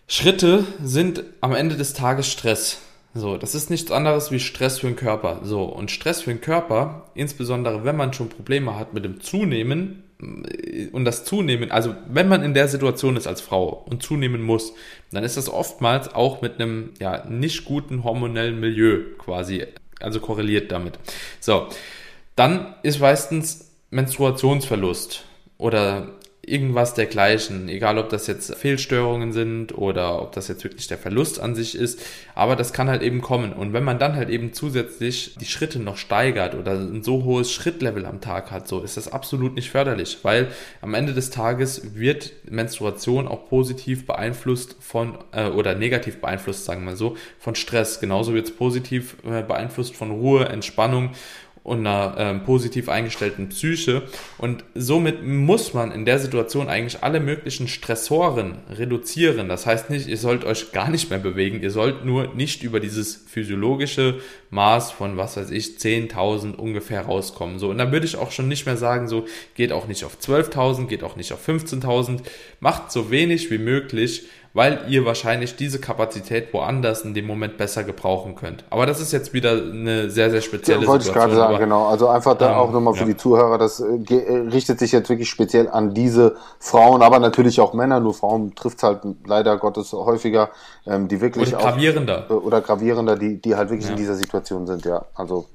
Schritte 0.06 0.64
sind 0.82 1.24
am 1.40 1.54
Ende 1.54 1.76
des 1.76 1.92
Tages 1.92 2.28
Stress. 2.28 2.82
So, 3.14 3.36
das 3.36 3.54
ist 3.54 3.70
nichts 3.70 3.90
anderes 3.90 4.30
wie 4.30 4.40
Stress 4.40 4.80
für 4.80 4.86
den 4.86 4.96
Körper. 4.96 5.40
So, 5.42 5.64
und 5.64 5.90
Stress 5.90 6.22
für 6.22 6.30
den 6.30 6.40
Körper, 6.40 7.10
insbesondere 7.14 7.84
wenn 7.84 7.96
man 7.96 8.12
schon 8.12 8.28
Probleme 8.28 8.76
hat 8.76 8.94
mit 8.94 9.04
dem 9.04 9.20
Zunehmen, 9.20 10.04
und 10.20 11.04
das 11.04 11.24
zunehmen, 11.24 11.70
also 11.70 11.94
wenn 12.08 12.28
man 12.28 12.42
in 12.42 12.52
der 12.52 12.66
Situation 12.66 13.16
ist 13.16 13.28
als 13.28 13.40
Frau 13.40 13.84
und 13.88 14.02
zunehmen 14.02 14.42
muss, 14.42 14.72
dann 15.12 15.22
ist 15.22 15.36
das 15.36 15.48
oftmals 15.48 16.12
auch 16.12 16.42
mit 16.42 16.54
einem 16.54 16.90
ja 16.98 17.24
nicht 17.26 17.64
guten 17.64 18.02
hormonellen 18.02 18.58
Milieu 18.58 19.04
quasi, 19.18 19.64
also 20.00 20.18
korreliert 20.18 20.72
damit. 20.72 20.98
So, 21.38 21.68
dann 22.34 22.74
ist 22.82 22.98
meistens 23.00 23.70
Menstruationsverlust 23.90 25.24
oder 25.56 26.17
irgendwas 26.50 26.94
dergleichen, 26.94 27.68
egal 27.68 27.98
ob 27.98 28.08
das 28.08 28.26
jetzt 28.26 28.54
Fehlstörungen 28.54 29.32
sind 29.32 29.76
oder 29.76 30.22
ob 30.22 30.32
das 30.32 30.48
jetzt 30.48 30.64
wirklich 30.64 30.88
der 30.88 30.98
Verlust 30.98 31.40
an 31.40 31.54
sich 31.54 31.76
ist, 31.76 32.00
aber 32.34 32.56
das 32.56 32.72
kann 32.72 32.88
halt 32.88 33.02
eben 33.02 33.20
kommen. 33.20 33.52
Und 33.52 33.72
wenn 33.72 33.84
man 33.84 33.98
dann 33.98 34.16
halt 34.16 34.28
eben 34.28 34.52
zusätzlich 34.52 35.34
die 35.40 35.46
Schritte 35.46 35.78
noch 35.78 35.96
steigert 35.96 36.54
oder 36.54 36.72
ein 36.72 37.02
so 37.02 37.24
hohes 37.24 37.52
Schrittlevel 37.52 38.06
am 38.06 38.20
Tag 38.20 38.50
hat, 38.50 38.68
so 38.68 38.80
ist 38.80 38.96
das 38.96 39.12
absolut 39.12 39.54
nicht 39.54 39.70
förderlich, 39.70 40.18
weil 40.22 40.48
am 40.80 40.94
Ende 40.94 41.14
des 41.14 41.30
Tages 41.30 41.94
wird 41.94 42.32
Menstruation 42.50 43.28
auch 43.28 43.48
positiv 43.48 44.06
beeinflusst 44.06 44.76
von 44.80 45.18
äh, 45.32 45.48
oder 45.48 45.74
negativ 45.74 46.20
beeinflusst, 46.20 46.64
sagen 46.64 46.84
wir 46.84 46.96
so, 46.96 47.16
von 47.38 47.54
Stress, 47.54 48.00
genauso 48.00 48.34
wird 48.34 48.46
es 48.46 48.54
positiv 48.54 49.16
äh, 49.24 49.42
beeinflusst 49.42 49.96
von 49.96 50.10
Ruhe, 50.10 50.46
Entspannung 50.46 51.10
und 51.68 51.86
einer 51.86 52.14
ähm, 52.18 52.44
positiv 52.44 52.88
eingestellten 52.88 53.50
Psyche. 53.50 54.02
Und 54.38 54.64
somit 54.74 55.24
muss 55.24 55.74
man 55.74 55.92
in 55.92 56.04
der 56.04 56.18
Situation 56.18 56.68
eigentlich 56.68 57.02
alle 57.02 57.20
möglichen 57.20 57.68
Stressoren 57.68 58.58
reduzieren. 58.70 59.48
Das 59.48 59.66
heißt 59.66 59.90
nicht, 59.90 60.08
ihr 60.08 60.16
sollt 60.16 60.44
euch 60.44 60.72
gar 60.72 60.90
nicht 60.90 61.10
mehr 61.10 61.18
bewegen, 61.18 61.62
ihr 61.62 61.70
sollt 61.70 62.04
nur 62.04 62.34
nicht 62.34 62.62
über 62.62 62.80
dieses 62.80 63.16
physiologische 63.16 64.20
Maß 64.50 64.92
von, 64.92 65.16
was 65.16 65.36
weiß 65.36 65.50
ich, 65.50 65.76
10.000 65.78 66.54
ungefähr 66.54 67.02
rauskommen. 67.02 67.58
So, 67.58 67.68
und 67.68 67.78
dann 67.78 67.92
würde 67.92 68.06
ich 68.06 68.16
auch 68.16 68.32
schon 68.32 68.48
nicht 68.48 68.64
mehr 68.64 68.76
sagen, 68.76 69.06
so, 69.06 69.26
geht 69.54 69.72
auch 69.72 69.86
nicht 69.86 70.04
auf 70.04 70.16
12.000, 70.18 70.86
geht 70.86 71.04
auch 71.04 71.16
nicht 71.16 71.32
auf 71.32 71.46
15.000, 71.46 72.20
macht 72.60 72.90
so 72.90 73.10
wenig 73.10 73.50
wie 73.50 73.58
möglich, 73.58 74.24
weil 74.58 74.80
ihr 74.88 75.04
wahrscheinlich 75.04 75.54
diese 75.54 75.78
Kapazität 75.78 76.52
woanders 76.52 77.02
in 77.02 77.14
dem 77.14 77.28
Moment 77.28 77.58
besser 77.58 77.84
gebrauchen 77.84 78.34
könnt. 78.34 78.64
Aber 78.70 78.86
das 78.86 79.00
ist 79.00 79.12
jetzt 79.12 79.32
wieder 79.32 79.52
eine 79.52 80.10
sehr, 80.10 80.32
sehr 80.32 80.40
spezielle 80.40 80.82
ja, 80.82 80.88
wollte 80.88 81.04
Situation. 81.04 81.30
Wollte 81.30 81.34
ich 81.34 81.36
gerade 81.36 81.36
sagen, 81.36 81.54
aber, 81.54 81.64
genau. 81.64 81.86
Also 81.86 82.08
einfach 82.08 82.36
da 82.36 82.50
ähm, 82.50 82.56
auch 82.56 82.72
nochmal 82.72 82.94
für 82.94 83.02
ja. 83.02 83.06
die 83.06 83.16
Zuhörer, 83.16 83.56
das 83.56 83.78
äh, 83.78 83.84
äh, 83.84 84.48
richtet 84.48 84.80
sich 84.80 84.90
jetzt 84.90 85.08
wirklich 85.10 85.30
speziell 85.30 85.68
an 85.68 85.94
diese 85.94 86.34
Frauen, 86.58 87.02
aber 87.02 87.20
natürlich 87.20 87.60
auch 87.60 87.72
Männer, 87.72 88.00
nur 88.00 88.14
Frauen 88.14 88.52
trifft 88.56 88.78
es 88.78 88.82
halt 88.82 89.02
leider 89.24 89.56
Gottes 89.58 89.92
häufiger, 89.92 90.50
ähm, 90.88 91.06
die 91.06 91.20
wirklich 91.20 91.54
oder 91.54 91.62
gravierender. 91.62 92.24
Auch, 92.26 92.30
äh, 92.30 92.38
oder 92.38 92.60
gravierender, 92.60 93.14
die, 93.14 93.40
die 93.40 93.54
halt 93.54 93.70
wirklich 93.70 93.86
ja. 93.86 93.92
in 93.92 93.96
dieser 93.96 94.16
Situation 94.16 94.66
sind, 94.66 94.84
ja. 94.84 95.04
Also 95.14 95.46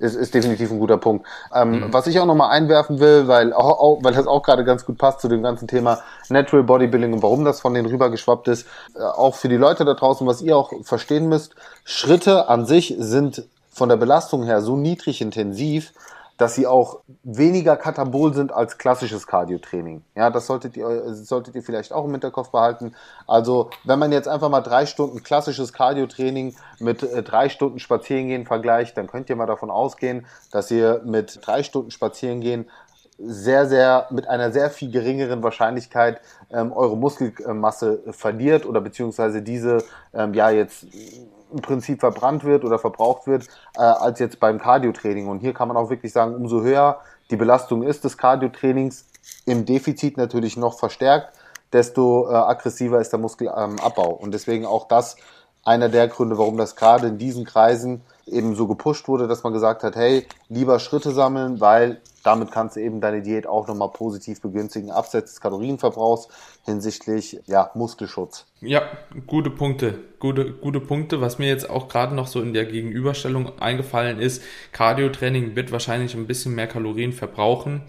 Ist, 0.00 0.16
ist 0.16 0.34
definitiv 0.34 0.70
ein 0.70 0.78
guter 0.78 0.98
Punkt. 0.98 1.26
Ähm, 1.54 1.70
mhm. 1.70 1.92
Was 1.92 2.06
ich 2.06 2.20
auch 2.20 2.26
nochmal 2.26 2.50
einwerfen 2.50 3.00
will, 3.00 3.26
weil 3.26 3.54
auch, 3.54 4.00
weil 4.02 4.12
das 4.12 4.26
auch 4.26 4.42
gerade 4.42 4.64
ganz 4.64 4.84
gut 4.84 4.98
passt 4.98 5.20
zu 5.22 5.28
dem 5.28 5.42
ganzen 5.42 5.66
Thema 5.66 6.00
Natural 6.28 6.62
Bodybuilding 6.62 7.14
und 7.14 7.22
warum 7.22 7.46
das 7.46 7.62
von 7.62 7.72
denen 7.72 7.88
rübergeschwappt 7.88 8.49
ist, 8.50 8.66
äh, 8.94 9.02
auch 9.02 9.34
für 9.34 9.48
die 9.48 9.56
Leute 9.56 9.84
da 9.84 9.94
draußen, 9.94 10.26
was 10.26 10.42
ihr 10.42 10.56
auch 10.56 10.72
verstehen 10.82 11.28
müsst, 11.28 11.54
Schritte 11.84 12.48
an 12.48 12.66
sich 12.66 12.94
sind 12.98 13.44
von 13.70 13.88
der 13.88 13.96
Belastung 13.96 14.44
her 14.44 14.60
so 14.60 14.76
niedrig 14.76 15.20
intensiv, 15.20 15.92
dass 16.40 16.54
sie 16.54 16.66
auch 16.66 17.00
weniger 17.22 17.76
katabol 17.76 18.32
sind 18.32 18.50
als 18.50 18.78
klassisches 18.78 19.26
Cardiotraining. 19.26 20.02
Ja, 20.14 20.30
das 20.30 20.46
solltet 20.46 20.74
ihr, 20.74 21.14
solltet 21.14 21.54
ihr 21.54 21.62
vielleicht 21.62 21.92
auch 21.92 22.06
im 22.06 22.12
Hinterkopf 22.12 22.48
behalten. 22.48 22.94
Also, 23.26 23.68
wenn 23.84 23.98
man 23.98 24.10
jetzt 24.10 24.26
einfach 24.26 24.48
mal 24.48 24.62
drei 24.62 24.86
Stunden 24.86 25.22
klassisches 25.22 25.74
Cardiotraining 25.74 26.56
mit 26.78 27.02
äh, 27.02 27.22
drei 27.22 27.50
Stunden 27.50 27.78
Spazierengehen 27.78 28.46
vergleicht, 28.46 28.96
dann 28.96 29.06
könnt 29.06 29.28
ihr 29.28 29.36
mal 29.36 29.44
davon 29.44 29.70
ausgehen, 29.70 30.26
dass 30.50 30.70
ihr 30.70 31.02
mit 31.04 31.40
drei 31.42 31.62
Stunden 31.62 31.90
Spazierengehen 31.90 32.70
sehr, 33.22 33.66
sehr, 33.66 34.06
mit 34.10 34.28
einer 34.28 34.52
sehr 34.52 34.70
viel 34.70 34.90
geringeren 34.90 35.42
Wahrscheinlichkeit 35.42 36.20
ähm, 36.50 36.72
eure 36.72 36.96
Muskelmasse 36.96 38.02
verliert 38.10 38.66
oder 38.66 38.80
beziehungsweise 38.80 39.42
diese 39.42 39.84
ähm, 40.14 40.34
ja 40.34 40.50
jetzt 40.50 40.86
im 41.52 41.60
Prinzip 41.60 42.00
verbrannt 42.00 42.44
wird 42.44 42.64
oder 42.64 42.78
verbraucht 42.78 43.26
wird, 43.26 43.48
äh, 43.76 43.80
als 43.80 44.18
jetzt 44.20 44.40
beim 44.40 44.58
Cardiotraining. 44.58 45.28
Und 45.28 45.40
hier 45.40 45.52
kann 45.52 45.68
man 45.68 45.76
auch 45.76 45.90
wirklich 45.90 46.12
sagen, 46.12 46.34
umso 46.34 46.62
höher 46.62 47.00
die 47.30 47.36
Belastung 47.36 47.82
ist 47.82 48.04
des 48.04 48.16
Cardiotrainings, 48.16 49.06
im 49.46 49.64
Defizit 49.64 50.16
natürlich 50.16 50.56
noch 50.56 50.78
verstärkt, 50.78 51.32
desto 51.72 52.28
äh, 52.28 52.34
aggressiver 52.34 53.00
ist 53.00 53.12
der 53.12 53.20
Muskelabbau. 53.20 54.10
Und 54.10 54.32
deswegen 54.32 54.66
auch 54.66 54.88
das 54.88 55.16
einer 55.64 55.88
der 55.88 56.08
Gründe, 56.08 56.38
warum 56.38 56.56
das 56.56 56.76
gerade 56.76 57.08
in 57.08 57.18
diesen 57.18 57.44
Kreisen 57.44 58.02
eben 58.26 58.54
so 58.54 58.66
gepusht 58.66 59.08
wurde, 59.08 59.28
dass 59.28 59.42
man 59.42 59.52
gesagt 59.52 59.82
hat, 59.82 59.96
hey, 59.96 60.26
lieber 60.48 60.78
Schritte 60.78 61.10
sammeln, 61.10 61.60
weil 61.60 62.00
damit 62.22 62.52
kannst 62.52 62.76
du 62.76 62.80
eben 62.80 63.00
deine 63.00 63.22
Diät 63.22 63.46
auch 63.46 63.66
nochmal 63.66 63.90
positiv 63.90 64.40
begünstigen, 64.40 64.90
abseits 64.90 65.32
des 65.32 65.40
Kalorienverbrauchs 65.40 66.28
hinsichtlich 66.64 67.40
ja, 67.46 67.70
Muskelschutz. 67.74 68.46
Ja, 68.60 68.82
gute 69.26 69.50
Punkte, 69.50 69.98
gute, 70.18 70.52
gute 70.52 70.80
Punkte. 70.80 71.20
Was 71.20 71.38
mir 71.38 71.48
jetzt 71.48 71.68
auch 71.68 71.88
gerade 71.88 72.14
noch 72.14 72.26
so 72.26 72.42
in 72.42 72.52
der 72.52 72.66
Gegenüberstellung 72.66 73.58
eingefallen 73.58 74.18
ist, 74.18 74.42
Cardio-Training 74.72 75.56
wird 75.56 75.72
wahrscheinlich 75.72 76.14
ein 76.14 76.26
bisschen 76.26 76.54
mehr 76.54 76.66
Kalorien 76.66 77.12
verbrauchen, 77.12 77.82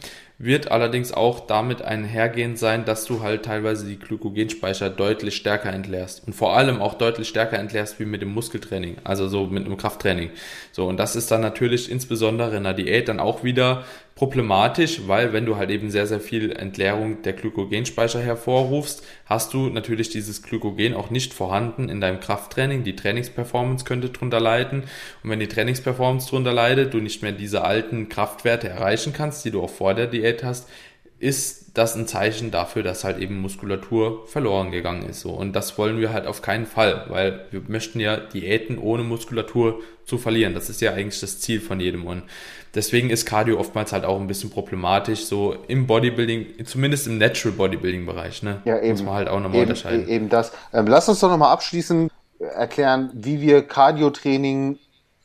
wird 0.43 0.71
allerdings 0.71 1.13
auch 1.13 1.41
damit 1.41 1.81
einhergehend 1.83 2.57
sein, 2.57 2.83
dass 2.85 3.05
du 3.05 3.21
halt 3.21 3.45
teilweise 3.45 3.85
die 3.85 3.99
Glykogenspeicher 3.99 4.89
deutlich 4.89 5.35
stärker 5.35 5.71
entleerst 5.71 6.25
und 6.25 6.33
vor 6.33 6.55
allem 6.57 6.81
auch 6.81 6.95
deutlich 6.95 7.27
stärker 7.27 7.59
entleerst 7.59 7.99
wie 7.99 8.05
mit 8.05 8.21
dem 8.21 8.33
Muskeltraining, 8.33 8.97
also 9.03 9.27
so 9.27 9.45
mit 9.45 9.65
einem 9.65 9.77
Krafttraining. 9.77 10.31
So 10.71 10.87
und 10.87 10.97
das 10.97 11.15
ist 11.15 11.29
dann 11.29 11.41
natürlich 11.41 11.91
insbesondere 11.91 12.57
in 12.57 12.63
der 12.63 12.73
Diät 12.73 13.07
dann 13.07 13.19
auch 13.19 13.43
wieder 13.43 13.83
problematisch, 14.15 15.01
weil 15.07 15.33
wenn 15.33 15.45
du 15.45 15.55
halt 15.55 15.69
eben 15.69 15.89
sehr, 15.89 16.05
sehr 16.05 16.19
viel 16.19 16.51
Entleerung 16.51 17.21
der 17.23 17.33
Glykogenspeicher 17.33 18.21
hervorrufst, 18.21 19.03
hast 19.25 19.53
du 19.53 19.69
natürlich 19.69 20.09
dieses 20.09 20.43
Glykogen 20.43 20.93
auch 20.93 21.09
nicht 21.09 21.33
vorhanden 21.33 21.89
in 21.89 22.01
deinem 22.01 22.19
Krafttraining. 22.19 22.83
Die 22.83 22.95
Trainingsperformance 22.95 23.85
könnte 23.85 24.09
drunter 24.09 24.39
leiden. 24.39 24.83
Und 25.23 25.29
wenn 25.29 25.39
die 25.39 25.47
Trainingsperformance 25.47 26.29
drunter 26.29 26.53
leidet, 26.53 26.93
du 26.93 26.99
nicht 26.99 27.23
mehr 27.23 27.31
diese 27.31 27.63
alten 27.63 28.09
Kraftwerte 28.09 28.69
erreichen 28.69 29.13
kannst, 29.13 29.43
die 29.45 29.51
du 29.51 29.61
auch 29.61 29.69
vor 29.69 29.93
der 29.93 30.07
Diät 30.07 30.43
hast, 30.43 30.67
ist 31.21 31.61
das 31.75 31.95
ein 31.95 32.07
Zeichen 32.07 32.51
dafür, 32.51 32.81
dass 32.81 33.03
halt 33.03 33.19
eben 33.19 33.39
Muskulatur 33.39 34.27
verloren 34.27 34.71
gegangen 34.71 35.07
ist. 35.07 35.21
So. 35.21 35.29
Und 35.29 35.53
das 35.53 35.77
wollen 35.77 35.99
wir 35.99 36.11
halt 36.11 36.25
auf 36.25 36.41
keinen 36.41 36.65
Fall, 36.65 37.05
weil 37.09 37.45
wir 37.51 37.61
möchten 37.67 37.99
ja 37.99 38.17
Diäten 38.17 38.77
ohne 38.79 39.03
Muskulatur 39.03 39.81
zu 40.03 40.17
verlieren. 40.17 40.55
Das 40.55 40.69
ist 40.69 40.81
ja 40.81 40.93
eigentlich 40.93 41.21
das 41.21 41.39
Ziel 41.39 41.61
von 41.61 41.79
jedem. 41.79 42.05
Und 42.05 42.23
deswegen 42.75 43.09
ist 43.09 43.25
Cardio 43.25 43.59
oftmals 43.59 43.91
halt 43.91 44.05
auch 44.05 44.19
ein 44.19 44.27
bisschen 44.27 44.49
problematisch, 44.49 45.25
so 45.25 45.55
im 45.67 45.87
Bodybuilding, 45.87 46.65
zumindest 46.65 47.07
im 47.07 47.17
Natural 47.17 47.55
Bodybuilding 47.55 48.05
Bereich, 48.05 48.43
ne? 48.43 48.61
Ja, 48.65 48.79
eben. 48.79 48.91
Muss 48.91 49.03
man 49.03 49.15
halt 49.15 49.29
auch 49.29 49.39
nochmal 49.39 49.61
unterscheiden. 49.61 50.07
Eben 50.07 50.29
das. 50.29 50.51
Ähm, 50.73 50.87
lass 50.87 51.07
uns 51.09 51.19
doch 51.19 51.29
nochmal 51.29 51.51
abschließen, 51.51 52.09
erklären, 52.39 53.11
wie 53.13 53.41
wir 53.41 53.67
Cardio-Training 53.67 54.79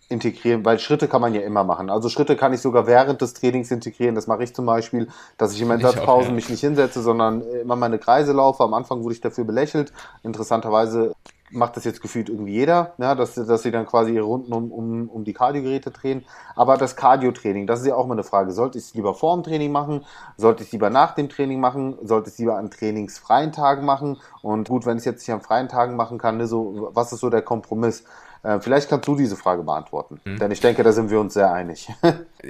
integrieren, 0.08 0.64
weil 0.64 0.78
Schritte 0.78 1.08
kann 1.08 1.20
man 1.20 1.34
ja 1.34 1.40
immer 1.40 1.64
machen. 1.64 1.90
Also 1.90 2.08
Schritte 2.08 2.36
kann 2.36 2.52
ich 2.52 2.60
sogar 2.60 2.86
während 2.86 3.20
des 3.20 3.34
Trainings 3.34 3.70
integrieren. 3.70 4.14
Das 4.14 4.26
mache 4.26 4.44
ich 4.44 4.54
zum 4.54 4.64
Beispiel, 4.64 5.08
dass 5.36 5.52
ich 5.52 5.60
in 5.60 5.68
meinen 5.68 5.80
Satzpausen 5.80 6.30
ja. 6.30 6.34
mich 6.34 6.48
nicht 6.48 6.60
hinsetze, 6.60 7.02
sondern 7.02 7.42
immer 7.42 7.74
meine 7.74 7.98
Kreise 7.98 8.32
laufe. 8.32 8.62
Am 8.62 8.74
Anfang 8.74 9.02
wurde 9.02 9.14
ich 9.14 9.20
dafür 9.20 9.44
belächelt. 9.44 9.92
Interessanterweise 10.22 11.14
macht 11.50 11.76
das 11.76 11.84
jetzt 11.84 12.02
gefühlt 12.02 12.28
irgendwie 12.28 12.52
jeder, 12.52 12.94
ja, 12.98 13.14
dass, 13.14 13.34
dass 13.34 13.62
sie 13.62 13.70
dann 13.70 13.86
quasi 13.86 14.12
ihre 14.12 14.24
Runden 14.24 14.52
um, 14.52 14.72
um, 14.72 15.08
um 15.08 15.24
die 15.24 15.32
Kardiogeräte 15.32 15.90
drehen. 15.90 16.24
Aber 16.54 16.76
das 16.76 16.96
Cardio-Training, 16.96 17.66
das 17.66 17.80
ist 17.80 17.86
ja 17.86 17.94
auch 17.94 18.06
mal 18.06 18.14
eine 18.14 18.24
Frage. 18.24 18.52
Sollte 18.52 18.78
ich 18.78 18.84
es 18.84 18.94
lieber 18.94 19.14
vor 19.14 19.36
dem 19.36 19.44
Training 19.44 19.72
machen? 19.72 20.04
Sollte 20.36 20.62
ich 20.62 20.68
es 20.68 20.72
lieber 20.72 20.90
nach 20.90 21.14
dem 21.14 21.28
Training 21.28 21.60
machen? 21.60 21.96
Sollte 22.02 22.28
ich 22.28 22.34
es 22.34 22.38
lieber 22.38 22.56
an 22.56 22.70
trainingsfreien 22.70 23.52
Tagen 23.52 23.84
machen? 23.84 24.18
Und 24.42 24.68
gut, 24.68 24.86
wenn 24.86 24.96
ich 24.96 25.02
es 25.02 25.04
jetzt 25.04 25.26
nicht 25.26 25.34
an 25.34 25.42
freien 25.42 25.68
Tagen 25.68 25.96
machen 25.96 26.18
kann, 26.18 26.36
ne, 26.36 26.46
so, 26.46 26.90
was 26.92 27.12
ist 27.12 27.20
so 27.20 27.30
der 27.30 27.42
Kompromiss? 27.42 28.04
Äh, 28.42 28.60
vielleicht 28.60 28.88
kannst 28.88 29.08
du 29.08 29.16
diese 29.16 29.36
Frage 29.36 29.62
beantworten, 29.62 30.20
mhm. 30.24 30.38
denn 30.38 30.50
ich 30.52 30.60
denke, 30.60 30.82
da 30.84 30.92
sind 30.92 31.10
wir 31.10 31.18
uns 31.18 31.34
sehr 31.34 31.52
einig. 31.52 31.88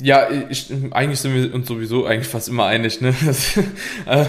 ja, 0.00 0.30
ich, 0.30 0.72
eigentlich 0.92 1.20
sind 1.20 1.34
wir 1.34 1.52
uns 1.54 1.66
sowieso 1.66 2.04
eigentlich 2.06 2.28
fast 2.28 2.48
immer 2.48 2.66
einig. 2.66 3.00
Ne? 3.00 3.14
Das, 3.24 3.56
äh, 4.06 4.26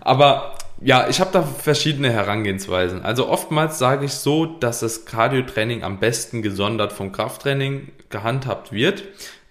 aber 0.00 0.55
ja, 0.80 1.08
ich 1.08 1.20
habe 1.20 1.30
da 1.32 1.42
verschiedene 1.42 2.10
Herangehensweisen. 2.10 3.02
Also 3.02 3.28
oftmals 3.28 3.78
sage 3.78 4.04
ich 4.04 4.12
so, 4.12 4.46
dass 4.46 4.80
das 4.80 5.04
Cardio-Training 5.06 5.82
am 5.82 5.98
besten 5.98 6.42
gesondert 6.42 6.92
vom 6.92 7.12
Krafttraining 7.12 7.88
gehandhabt 8.10 8.72
wird. 8.72 9.04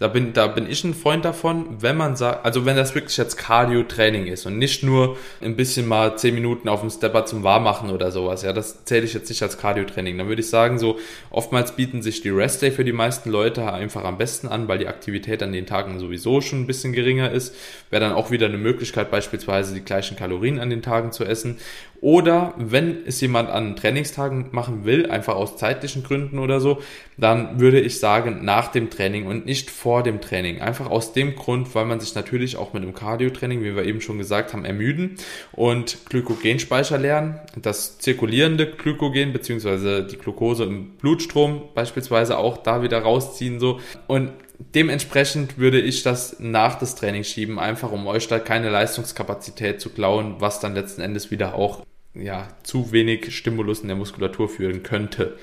Da 0.05 0.09
bin, 0.09 0.33
da 0.33 0.45
bin 0.45 0.69
ich 0.69 0.83
ein 0.83 0.93
Freund 0.93 1.25
davon, 1.25 1.81
wenn 1.81 1.97
man 1.97 2.15
sagt, 2.15 2.45
also 2.45 2.63
wenn 2.63 2.75
das 2.75 2.93
wirklich 2.93 3.17
jetzt 3.17 3.37
Cardio-Training 3.37 4.27
ist 4.27 4.45
und 4.45 4.59
nicht 4.59 4.83
nur 4.83 5.17
ein 5.41 5.55
bisschen 5.55 5.87
mal 5.87 6.15
zehn 6.15 6.35
Minuten 6.35 6.69
auf 6.69 6.81
dem 6.81 6.91
Stepper 6.91 7.25
zum 7.25 7.41
Warmmachen 7.41 7.89
oder 7.89 8.11
sowas, 8.11 8.43
ja, 8.43 8.53
das 8.53 8.85
zähle 8.85 9.05
ich 9.05 9.15
jetzt 9.15 9.29
nicht 9.29 9.41
als 9.41 9.57
Cardio-Training. 9.57 10.15
Dann 10.15 10.27
würde 10.27 10.43
ich 10.43 10.49
sagen, 10.51 10.77
so 10.77 10.99
oftmals 11.31 11.71
bieten 11.71 12.03
sich 12.03 12.21
die 12.21 12.29
Rest-Day 12.29 12.69
für 12.69 12.85
die 12.85 12.91
meisten 12.91 13.31
Leute 13.31 13.73
einfach 13.73 14.03
am 14.03 14.19
besten 14.19 14.47
an, 14.47 14.67
weil 14.67 14.77
die 14.77 14.87
Aktivität 14.87 15.41
an 15.41 15.51
den 15.51 15.65
Tagen 15.65 15.97
sowieso 15.97 16.39
schon 16.39 16.61
ein 16.61 16.67
bisschen 16.67 16.93
geringer 16.93 17.31
ist. 17.31 17.55
Wäre 17.89 18.01
dann 18.01 18.13
auch 18.13 18.29
wieder 18.29 18.45
eine 18.45 18.59
Möglichkeit, 18.59 19.09
beispielsweise 19.09 19.73
die 19.73 19.83
gleichen 19.83 20.17
Kalorien 20.17 20.59
an 20.59 20.69
den 20.69 20.83
Tagen 20.83 21.13
zu 21.13 21.25
essen. 21.25 21.57
Oder 22.05 22.53
wenn 22.57 23.03
es 23.07 23.19
jemand 23.19 23.49
an 23.49 23.75
Trainingstagen 23.75 24.49
machen 24.51 24.85
will, 24.85 25.09
einfach 25.09 25.33
aus 25.33 25.57
zeitlichen 25.57 26.03
Gründen 26.03 26.37
oder 26.37 26.59
so, 26.59 26.83
dann 27.17 27.59
würde 27.59 27.81
ich 27.81 27.99
sagen 27.99 28.45
nach 28.45 28.67
dem 28.67 28.91
Training 28.91 29.25
und 29.25 29.47
nicht 29.47 29.71
vor 29.71 30.03
dem 30.03 30.21
Training. 30.21 30.61
Einfach 30.61 30.91
aus 30.91 31.13
dem 31.13 31.35
Grund, 31.35 31.73
weil 31.73 31.85
man 31.85 31.99
sich 31.99 32.13
natürlich 32.13 32.57
auch 32.57 32.73
mit 32.73 32.83
dem 32.83 32.93
Cardio-Training, 32.93 33.63
wie 33.63 33.75
wir 33.75 33.85
eben 33.85 34.01
schon 34.01 34.19
gesagt 34.19 34.53
haben, 34.53 34.65
ermüden 34.65 35.15
und 35.51 35.97
Glykogenspeicher 36.07 36.99
lernen. 36.99 37.39
Das 37.59 37.97
zirkulierende 37.97 38.69
Glykogen 38.69 39.33
beziehungsweise 39.33 40.03
die 40.03 40.17
Glucose 40.17 40.65
im 40.65 40.97
Blutstrom 40.97 41.69
beispielsweise 41.73 42.37
auch 42.37 42.57
da 42.57 42.83
wieder 42.83 42.99
rausziehen 42.99 43.59
so. 43.59 43.79
Und 44.05 44.29
dementsprechend 44.59 45.57
würde 45.57 45.81
ich 45.81 46.03
das 46.03 46.35
nach 46.37 46.77
das 46.77 46.93
Training 46.93 47.23
schieben, 47.23 47.57
einfach 47.57 47.91
um 47.91 48.05
euch 48.05 48.27
da 48.27 48.37
keine 48.37 48.69
Leistungskapazität 48.69 49.81
zu 49.81 49.89
klauen, 49.89 50.35
was 50.37 50.59
dann 50.59 50.75
letzten 50.75 51.01
Endes 51.01 51.31
wieder 51.31 51.55
auch 51.55 51.81
ja, 52.15 52.47
zu 52.63 52.91
wenig 52.91 53.35
Stimulus 53.35 53.81
in 53.81 53.87
der 53.87 53.97
Muskulatur 53.97 54.49
führen 54.49 54.83
könnte. 54.83 55.37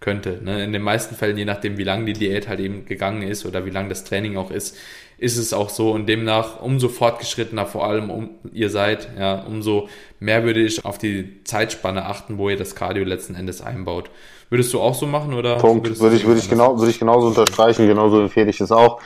Könnte. 0.00 0.38
Ne? 0.44 0.62
In 0.62 0.72
den 0.72 0.82
meisten 0.82 1.16
Fällen, 1.16 1.36
je 1.36 1.44
nachdem, 1.44 1.76
wie 1.76 1.82
lang 1.82 2.06
die 2.06 2.12
Diät 2.12 2.46
halt 2.46 2.60
eben 2.60 2.86
gegangen 2.86 3.22
ist 3.22 3.44
oder 3.44 3.66
wie 3.66 3.70
lang 3.70 3.88
das 3.88 4.04
Training 4.04 4.36
auch 4.36 4.52
ist, 4.52 4.76
ist 5.18 5.36
es 5.36 5.52
auch 5.52 5.70
so. 5.70 5.90
Und 5.90 6.08
demnach, 6.08 6.62
umso 6.62 6.88
fortgeschrittener 6.88 7.66
vor 7.66 7.84
allem 7.84 8.08
um, 8.08 8.30
ihr 8.52 8.70
seid, 8.70 9.08
ja, 9.18 9.40
umso 9.42 9.88
mehr 10.20 10.44
würde 10.44 10.60
ich 10.60 10.84
auf 10.84 10.98
die 10.98 11.42
Zeitspanne 11.42 12.06
achten, 12.06 12.38
wo 12.38 12.48
ihr 12.48 12.56
das 12.56 12.76
Cardio 12.76 13.02
letzten 13.02 13.34
Endes 13.34 13.60
einbaut. 13.60 14.10
Würdest 14.50 14.72
du 14.72 14.80
auch 14.80 14.94
so 14.94 15.06
machen 15.06 15.34
oder? 15.34 15.56
Punkt. 15.56 16.00
Würde 16.00 16.16
ich, 16.16 16.26
würde 16.26 16.40
ich 16.40 16.48
genau, 16.48 16.78
würde 16.78 16.90
ich 16.90 16.98
genauso 16.98 17.26
unterstreichen. 17.26 17.86
Genauso 17.86 18.20
empfehle 18.22 18.48
ich 18.48 18.60
es 18.60 18.72
auch. 18.72 19.00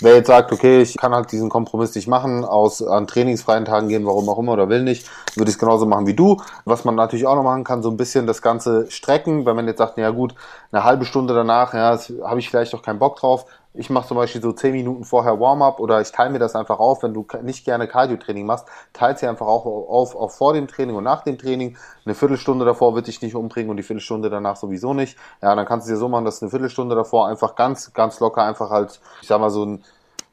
Wer 0.00 0.14
jetzt 0.14 0.28
sagt, 0.28 0.52
okay, 0.52 0.82
ich 0.82 0.96
kann 0.96 1.12
halt 1.12 1.32
diesen 1.32 1.48
Kompromiss 1.48 1.94
nicht 1.96 2.06
machen, 2.06 2.44
aus 2.44 2.80
an 2.80 3.08
trainingsfreien 3.08 3.64
Tagen 3.64 3.88
gehen, 3.88 4.06
warum 4.06 4.28
auch 4.28 4.38
immer 4.38 4.52
oder 4.52 4.68
will 4.68 4.82
nicht, 4.82 5.10
würde 5.34 5.50
ich 5.50 5.56
es 5.56 5.58
genauso 5.58 5.86
machen 5.86 6.06
wie 6.06 6.14
du. 6.14 6.40
Was 6.64 6.84
man 6.84 6.94
natürlich 6.94 7.26
auch 7.26 7.34
noch 7.34 7.42
machen 7.42 7.64
kann, 7.64 7.82
so 7.82 7.90
ein 7.90 7.96
bisschen 7.96 8.28
das 8.28 8.40
Ganze 8.40 8.88
strecken, 8.90 9.46
wenn 9.46 9.56
man 9.56 9.66
jetzt 9.66 9.78
sagt, 9.78 9.94
na 9.96 10.04
ja 10.04 10.10
gut, 10.10 10.34
eine 10.70 10.84
halbe 10.84 11.04
Stunde 11.04 11.34
danach, 11.34 11.74
ja, 11.74 11.98
habe 12.22 12.38
ich 12.38 12.48
vielleicht 12.48 12.74
auch 12.74 12.82
keinen 12.82 13.00
Bock 13.00 13.16
drauf, 13.16 13.46
ich 13.74 13.90
mache 13.90 14.06
zum 14.06 14.16
Beispiel 14.16 14.40
so 14.40 14.52
zehn 14.52 14.72
Minuten 14.72 15.04
vorher 15.04 15.40
Warm-up 15.40 15.80
oder 15.80 16.00
ich 16.00 16.12
teile 16.12 16.30
mir 16.30 16.38
das 16.38 16.54
einfach 16.54 16.78
auf, 16.78 17.02
wenn 17.02 17.12
du 17.12 17.26
nicht 17.42 17.64
gerne 17.64 17.88
Cardio-Training 17.88 18.46
machst, 18.46 18.66
teile 18.92 19.18
sie 19.18 19.26
einfach 19.26 19.46
auch 19.46 19.66
auf, 19.66 20.14
auf 20.14 20.36
vor 20.36 20.52
dem 20.52 20.68
Training 20.68 20.94
und 20.94 21.04
nach 21.04 21.22
dem 21.22 21.38
Training. 21.38 21.76
Eine 22.04 22.14
Viertelstunde 22.14 22.64
davor 22.64 22.94
wird 22.94 23.08
dich 23.08 23.20
nicht 23.20 23.34
umbringen 23.34 23.70
und 23.70 23.76
die 23.76 23.82
Viertelstunde 23.82 24.30
danach 24.30 24.56
sowieso 24.56 24.94
nicht. 24.94 25.18
Ja, 25.42 25.54
dann 25.56 25.66
kannst 25.66 25.88
du 25.88 25.92
dir 25.92 25.98
so 25.98 26.08
machen, 26.08 26.24
dass 26.24 26.40
eine 26.40 26.50
Viertelstunde 26.50 26.94
davor 26.94 27.26
einfach 27.26 27.56
ganz, 27.56 27.92
ganz 27.92 28.20
locker 28.20 28.44
einfach 28.44 28.70
halt, 28.70 29.00
ich 29.20 29.28
sag 29.28 29.40
mal 29.40 29.50
so 29.50 29.64
ein 29.64 29.84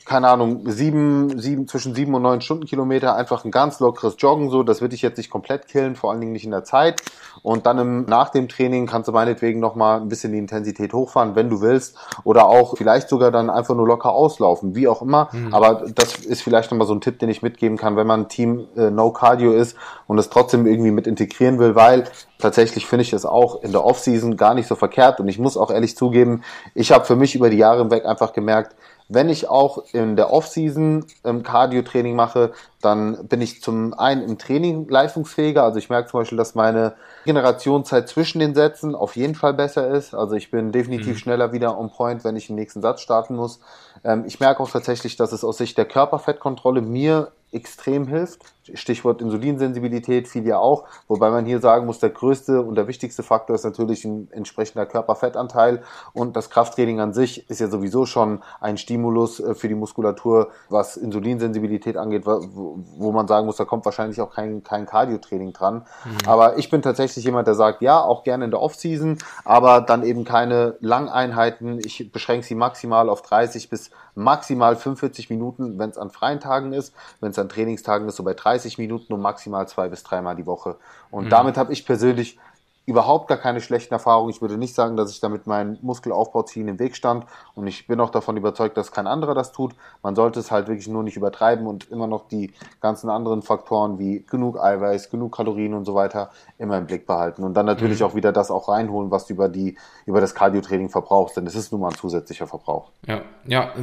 keine 0.05 0.29
Ahnung, 0.29 0.63
sieben, 0.65 1.39
sieben, 1.39 1.67
zwischen 1.67 1.95
sieben 1.95 2.13
und 2.13 2.21
neun 2.21 2.41
Stundenkilometer, 2.41 3.15
einfach 3.15 3.45
ein 3.45 3.51
ganz 3.51 3.79
lockeres 3.79 4.15
Joggen 4.17 4.49
so, 4.49 4.63
das 4.63 4.81
wird 4.81 4.93
dich 4.93 5.01
jetzt 5.01 5.17
nicht 5.17 5.29
komplett 5.29 5.67
killen, 5.67 5.95
vor 5.95 6.11
allen 6.11 6.19
Dingen 6.19 6.31
nicht 6.33 6.45
in 6.45 6.51
der 6.51 6.63
Zeit. 6.63 7.01
Und 7.43 7.65
dann 7.65 7.79
im, 7.79 8.05
nach 8.05 8.29
dem 8.29 8.47
Training 8.49 8.87
kannst 8.87 9.07
du 9.07 9.11
meinetwegen 9.11 9.59
nochmal 9.59 10.01
ein 10.01 10.09
bisschen 10.09 10.31
die 10.31 10.37
Intensität 10.37 10.93
hochfahren, 10.93 11.35
wenn 11.35 11.49
du 11.49 11.61
willst. 11.61 11.97
Oder 12.23 12.45
auch 12.47 12.77
vielleicht 12.77 13.09
sogar 13.09 13.31
dann 13.31 13.49
einfach 13.49 13.75
nur 13.75 13.87
locker 13.87 14.11
auslaufen, 14.11 14.75
wie 14.75 14.87
auch 14.87 15.01
immer. 15.01 15.29
Mhm. 15.31 15.53
Aber 15.53 15.85
das 15.95 16.17
ist 16.17 16.41
vielleicht 16.41 16.71
nochmal 16.71 16.87
so 16.87 16.93
ein 16.93 17.01
Tipp, 17.01 17.19
den 17.19 17.29
ich 17.29 17.41
mitgeben 17.41 17.77
kann, 17.77 17.95
wenn 17.95 18.07
man 18.07 18.27
Team 18.27 18.67
äh, 18.75 18.91
No 18.91 19.11
Cardio 19.11 19.53
ist 19.53 19.75
und 20.07 20.17
es 20.19 20.29
trotzdem 20.29 20.65
irgendwie 20.67 20.91
mit 20.91 21.07
integrieren 21.07 21.57
will, 21.59 21.75
weil 21.75 22.05
tatsächlich 22.37 22.85
finde 22.85 23.03
ich 23.03 23.13
es 23.13 23.25
auch 23.25 23.63
in 23.63 23.71
der 23.71 23.85
Offseason 23.85 24.37
gar 24.37 24.53
nicht 24.53 24.67
so 24.67 24.75
verkehrt. 24.75 25.19
Und 25.19 25.27
ich 25.27 25.39
muss 25.39 25.57
auch 25.57 25.71
ehrlich 25.71 25.95
zugeben, 25.95 26.43
ich 26.75 26.91
habe 26.91 27.05
für 27.05 27.15
mich 27.15 27.35
über 27.35 27.49
die 27.49 27.57
Jahre 27.57 27.79
hinweg 27.79 28.05
einfach 28.05 28.33
gemerkt, 28.33 28.75
wenn 29.13 29.29
ich 29.29 29.49
auch 29.49 29.83
in 29.91 30.15
der 30.15 30.31
Offseason 30.31 31.05
ähm, 31.25 31.43
Cardio-Training 31.43 32.15
mache, 32.15 32.53
dann 32.81 33.27
bin 33.27 33.41
ich 33.41 33.61
zum 33.61 33.93
einen 33.93 34.21
im 34.23 34.37
Training 34.37 34.87
leistungsfähiger. 34.87 35.63
Also 35.63 35.79
ich 35.79 35.89
merke 35.89 36.09
zum 36.09 36.21
Beispiel, 36.21 36.37
dass 36.37 36.55
meine 36.55 36.93
Generationszeit 37.25 38.07
zwischen 38.07 38.39
den 38.39 38.55
Sätzen 38.55 38.95
auf 38.95 39.17
jeden 39.17 39.35
Fall 39.35 39.53
besser 39.53 39.89
ist. 39.89 40.13
Also 40.13 40.35
ich 40.35 40.49
bin 40.49 40.71
definitiv 40.71 41.15
mhm. 41.15 41.17
schneller 41.17 41.51
wieder 41.51 41.77
on 41.77 41.91
point, 41.91 42.23
wenn 42.23 42.37
ich 42.37 42.47
den 42.47 42.55
nächsten 42.55 42.81
Satz 42.81 43.01
starten 43.01 43.35
muss. 43.35 43.59
Ähm, 44.05 44.23
ich 44.25 44.39
merke 44.39 44.63
auch 44.63 44.71
tatsächlich, 44.71 45.17
dass 45.17 45.33
es 45.33 45.43
aus 45.43 45.57
Sicht 45.57 45.77
der 45.77 45.85
Körperfettkontrolle 45.85 46.81
mir 46.81 47.33
extrem 47.51 48.07
hilft. 48.07 48.41
Stichwort 48.73 49.21
Insulinsensibilität 49.21 50.27
fiel 50.27 50.45
ja 50.45 50.59
auch, 50.59 50.85
wobei 51.07 51.29
man 51.29 51.45
hier 51.45 51.59
sagen 51.59 51.85
muss, 51.85 51.99
der 51.99 52.11
größte 52.11 52.61
und 52.61 52.75
der 52.75 52.87
wichtigste 52.87 53.23
Faktor 53.23 53.55
ist 53.55 53.63
natürlich 53.63 54.05
ein 54.05 54.29
entsprechender 54.31 54.85
Körperfettanteil 54.85 55.81
und 56.13 56.35
das 56.35 56.49
Krafttraining 56.49 56.99
an 56.99 57.13
sich 57.13 57.49
ist 57.49 57.59
ja 57.59 57.67
sowieso 57.67 58.05
schon 58.05 58.43
ein 58.59 58.77
Stimulus 58.77 59.39
äh, 59.39 59.55
für 59.55 59.67
die 59.67 59.75
Muskulatur, 59.75 60.49
was 60.69 60.97
Insulinsensibilität 60.97 61.97
angeht, 61.97 62.25
wo 62.25 63.11
man 63.11 63.27
sagen 63.27 63.45
muss, 63.45 63.57
da 63.57 63.65
kommt 63.65 63.85
wahrscheinlich 63.85 64.21
auch 64.21 64.33
kein, 64.33 64.63
kein 64.63 64.85
Cardio-Training 64.85 65.53
dran. 65.53 65.85
Mhm. 66.05 66.27
Aber 66.27 66.57
ich 66.57 66.69
bin 66.69 66.81
tatsächlich 66.81 67.25
jemand, 67.25 67.47
der 67.47 67.55
sagt, 67.55 67.81
ja, 67.81 68.01
auch 68.01 68.23
gerne 68.23 68.45
in 68.45 68.51
der 68.51 68.61
Off-Season, 68.61 69.17
aber 69.43 69.81
dann 69.81 70.03
eben 70.03 70.23
keine 70.23 70.77
Langeinheiten. 70.81 71.79
Ich 71.83 72.11
beschränke 72.11 72.45
sie 72.45 72.55
maximal 72.55 73.09
auf 73.09 73.21
30 73.21 73.69
bis 73.69 73.91
maximal 74.15 74.75
45 74.75 75.29
Minuten, 75.29 75.79
wenn 75.79 75.89
es 75.89 75.97
an 75.97 76.11
freien 76.11 76.39
Tagen 76.39 76.73
ist. 76.73 76.93
Wenn 77.19 77.31
es 77.31 77.39
an 77.39 77.49
Trainingstagen 77.49 78.07
ist, 78.07 78.17
so 78.17 78.23
bei 78.23 78.33
30 78.33 78.51
Minuten 78.77 79.13
und 79.13 79.21
maximal 79.21 79.67
zwei 79.67 79.89
bis 79.89 80.03
dreimal 80.03 80.35
die 80.35 80.45
Woche. 80.45 80.77
Und 81.09 81.25
mhm. 81.25 81.29
damit 81.29 81.57
habe 81.57 81.73
ich 81.73 81.85
persönlich 81.85 82.37
überhaupt 82.85 83.27
gar 83.27 83.37
keine 83.37 83.61
schlechten 83.61 83.93
Erfahrungen. 83.93 84.31
Ich 84.31 84.41
würde 84.41 84.57
nicht 84.57 84.73
sagen, 84.73 84.97
dass 84.97 85.11
ich 85.11 85.19
damit 85.19 85.45
meinen 85.45 85.77
Muskelaufbauzielen 85.81 86.67
im 86.67 86.79
Weg 86.79 86.95
stand. 86.95 87.25
Und 87.53 87.67
ich 87.67 87.85
bin 87.85 87.99
auch 87.99 88.09
davon 88.09 88.37
überzeugt, 88.37 88.75
dass 88.75 88.91
kein 88.91 89.05
anderer 89.05 89.35
das 89.35 89.51
tut. 89.51 89.73
Man 90.01 90.15
sollte 90.15 90.39
es 90.39 90.49
halt 90.49 90.67
wirklich 90.67 90.87
nur 90.87 91.03
nicht 91.03 91.15
übertreiben 91.15 91.67
und 91.67 91.89
immer 91.91 92.07
noch 92.07 92.27
die 92.27 92.51
ganzen 92.81 93.09
anderen 93.09 93.43
Faktoren 93.43 93.99
wie 93.99 94.25
genug 94.27 94.59
Eiweiß, 94.59 95.11
genug 95.11 95.35
Kalorien 95.35 95.75
und 95.75 95.85
so 95.85 95.93
weiter 95.93 96.31
immer 96.57 96.77
im 96.77 96.87
Blick 96.87 97.05
behalten. 97.05 97.43
Und 97.43 97.53
dann 97.53 97.67
natürlich 97.67 97.99
mhm. 97.99 98.07
auch 98.07 98.15
wieder 98.15 98.31
das 98.31 98.49
auch 98.49 98.67
reinholen, 98.67 99.11
was 99.11 99.27
du 99.27 99.33
über 99.33 99.47
die, 99.47 99.77
über 100.07 100.19
das 100.19 100.33
Cardio-Training 100.33 100.89
verbrauchst. 100.89 101.37
Denn 101.37 101.45
es 101.45 101.55
ist 101.55 101.71
nun 101.71 101.81
mal 101.81 101.89
ein 101.89 101.95
zusätzlicher 101.95 102.47
Verbrauch. 102.47 102.89
Ja, 103.07 103.21
ja, 103.45 103.73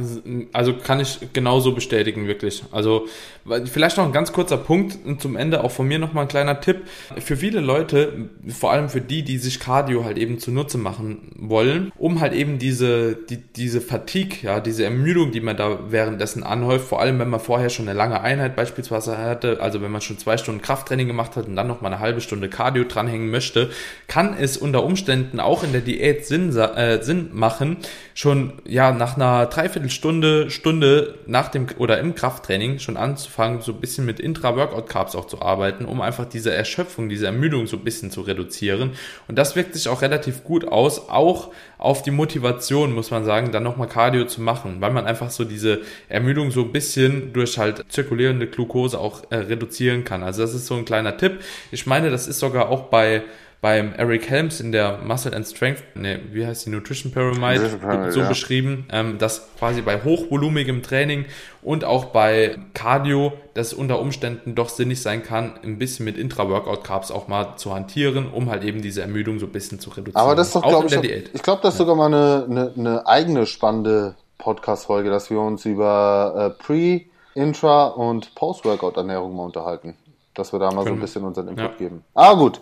also 0.51 0.73
kann 0.73 0.99
ich 0.99 1.31
genauso 1.31 1.73
bestätigen, 1.73 2.27
wirklich. 2.27 2.65
Also 2.71 3.05
vielleicht 3.65 3.97
noch 3.97 4.05
ein 4.05 4.11
ganz 4.11 4.33
kurzer 4.33 4.57
Punkt 4.57 4.97
und 5.05 5.21
zum 5.21 5.37
Ende 5.37 5.63
auch 5.63 5.71
von 5.71 5.87
mir 5.87 5.99
nochmal 5.99 6.25
ein 6.25 6.27
kleiner 6.27 6.59
Tipp. 6.59 6.85
Für 7.17 7.37
viele 7.37 7.61
Leute, 7.61 8.29
vor 8.49 8.71
allem 8.71 8.88
für 8.89 9.01
die, 9.01 9.23
die 9.23 9.37
sich 9.37 9.59
Cardio 9.59 10.03
halt 10.03 10.17
eben 10.17 10.39
zunutze 10.39 10.77
machen 10.77 11.31
wollen, 11.35 11.91
um 11.97 12.19
halt 12.19 12.33
eben 12.33 12.59
diese, 12.59 13.15
die, 13.15 13.37
diese 13.37 13.81
Fatigue, 13.81 14.39
ja, 14.41 14.59
diese 14.59 14.83
Ermüdung, 14.83 15.31
die 15.31 15.41
man 15.41 15.57
da 15.57 15.79
währenddessen 15.89 16.43
anhäuft, 16.43 16.87
vor 16.87 16.99
allem 16.99 17.19
wenn 17.19 17.29
man 17.29 17.39
vorher 17.39 17.69
schon 17.69 17.87
eine 17.87 17.97
lange 17.97 18.21
Einheit 18.21 18.55
beispielsweise 18.55 19.17
hatte, 19.17 19.61
also 19.61 19.81
wenn 19.81 19.91
man 19.91 20.01
schon 20.01 20.17
zwei 20.17 20.37
Stunden 20.37 20.61
Krafttraining 20.61 21.07
gemacht 21.07 21.35
hat 21.35 21.47
und 21.47 21.55
dann 21.55 21.67
noch 21.67 21.81
mal 21.81 21.89
eine 21.89 21.99
halbe 21.99 22.21
Stunde 22.21 22.49
Cardio 22.49 22.83
dranhängen 22.83 23.29
möchte, 23.29 23.69
kann 24.07 24.35
es 24.37 24.57
unter 24.57 24.83
Umständen 24.83 25.39
auch 25.39 25.63
in 25.63 25.71
der 25.71 25.81
Diät 25.81 26.25
Sinn, 26.25 26.55
äh, 26.55 27.01
Sinn 27.03 27.29
machen, 27.33 27.77
schon 28.13 28.53
ja 28.65 28.91
nach 28.91 29.15
einer 29.15 29.45
Dreiviertelstunde, 29.45 30.49
Stunde 30.49 31.19
nach 31.27 31.49
dem 31.49 31.67
oder 31.77 31.99
im 31.99 32.15
Krafttraining 32.15 32.79
schon 32.79 32.97
anzufangen, 32.97 33.61
so 33.61 33.71
ein 33.71 33.79
bisschen 33.79 34.05
mit 34.05 34.19
Intra-Workout-Carbs 34.19 35.15
auch 35.15 35.25
zu 35.25 35.41
arbeiten, 35.41 35.85
um 35.85 36.01
einfach 36.01 36.25
diese 36.25 36.53
Erschöpfung, 36.53 37.09
diese 37.09 37.27
Ermüdung 37.27 37.67
so 37.67 37.77
ein 37.77 37.83
bisschen 37.83 38.11
zu 38.11 38.21
reduzieren 38.21 38.78
trainieren. 38.79 38.97
Und 39.27 39.37
das 39.37 39.55
wirkt 39.55 39.73
sich 39.73 39.87
auch 39.87 40.01
relativ 40.01 40.43
gut 40.43 40.67
aus, 40.67 41.09
auch 41.09 41.51
auf 41.77 42.01
die 42.01 42.11
Motivation, 42.11 42.93
muss 42.93 43.11
man 43.11 43.25
sagen, 43.25 43.51
dann 43.51 43.63
nochmal 43.63 43.87
Cardio 43.87 44.25
zu 44.25 44.41
machen, 44.41 44.77
weil 44.79 44.91
man 44.91 45.05
einfach 45.05 45.29
so 45.29 45.45
diese 45.45 45.81
Ermüdung 46.07 46.51
so 46.51 46.61
ein 46.61 46.71
bisschen 46.71 47.33
durch 47.33 47.57
halt 47.57 47.85
zirkulierende 47.89 48.47
Glucose 48.47 48.99
auch 48.99 49.23
äh, 49.29 49.37
reduzieren 49.37 50.03
kann. 50.03 50.23
Also 50.23 50.41
das 50.41 50.53
ist 50.53 50.67
so 50.67 50.75
ein 50.75 50.85
kleiner 50.85 51.17
Tipp. 51.17 51.39
Ich 51.71 51.85
meine, 51.85 52.09
das 52.09 52.27
ist 52.27 52.39
sogar 52.39 52.69
auch 52.69 52.83
bei 52.83 53.23
beim 53.61 53.93
Eric 53.93 54.29
Helms 54.29 54.61
in 54.61 54.71
der 54.71 54.99
Muscle 54.99 55.35
and 55.35 55.45
Strength, 55.45 55.83
ne, 55.95 56.19
wie 56.31 56.45
heißt 56.45 56.65
die 56.65 56.69
Nutrition 56.69 57.11
Pyramid, 57.11 57.81
Pyramid 57.81 58.13
so 58.13 58.21
ja. 58.21 58.29
beschrieben, 58.29 58.87
ähm, 58.89 59.17
dass 59.17 59.49
quasi 59.57 59.81
bei 59.81 60.01
hochvolumigem 60.01 60.81
Training 60.81 61.25
und 61.61 61.83
auch 61.83 62.05
bei 62.05 62.57
Cardio 62.73 63.33
das 63.53 63.73
unter 63.73 63.99
Umständen 63.99 64.55
doch 64.55 64.69
sinnig 64.69 65.01
sein 65.01 65.23
kann, 65.23 65.59
ein 65.63 65.77
bisschen 65.77 66.05
mit 66.05 66.17
Intra-Workout-Carbs 66.17 67.11
auch 67.11 67.27
mal 67.27 67.57
zu 67.57 67.73
hantieren, 67.73 68.31
um 68.31 68.49
halt 68.49 68.63
eben 68.63 68.81
diese 68.81 69.01
Ermüdung 69.01 69.39
so 69.39 69.47
ein 69.47 69.51
bisschen 69.51 69.81
zu 69.81 69.89
reduzieren. 69.89 70.15
Aber 70.15 70.35
das 70.35 70.47
ist 70.47 70.55
doch, 70.55 70.67
glaube 70.67 70.87
ich, 70.87 70.95
Diät. 71.01 71.31
ich 71.33 71.41
glaube, 71.41 71.61
das 71.61 71.73
ist 71.73 71.79
sogar 71.79 71.95
mal 71.95 72.05
eine, 72.05 72.45
eine, 72.49 72.73
eine 72.77 73.07
eigene 73.07 73.45
spannende 73.45 74.15
Podcast-Folge, 74.37 75.09
dass 75.09 75.29
wir 75.29 75.41
uns 75.41 75.65
über 75.65 76.55
äh, 76.57 76.63
Pre- 76.63 77.01
Intra- 77.35 77.87
und 77.87 78.33
Post-Workout-Ernährung 78.35 79.35
mal 79.35 79.43
unterhalten. 79.43 79.95
Dass 80.33 80.53
wir 80.53 80.59
da 80.59 80.67
mal 80.71 80.83
Können. 80.83 80.87
so 80.87 80.93
ein 80.93 80.99
bisschen 81.01 81.23
unseren 81.25 81.49
Input 81.49 81.63
ja. 81.63 81.77
geben. 81.77 82.03
Ah, 82.13 82.33
gut. 82.33 82.61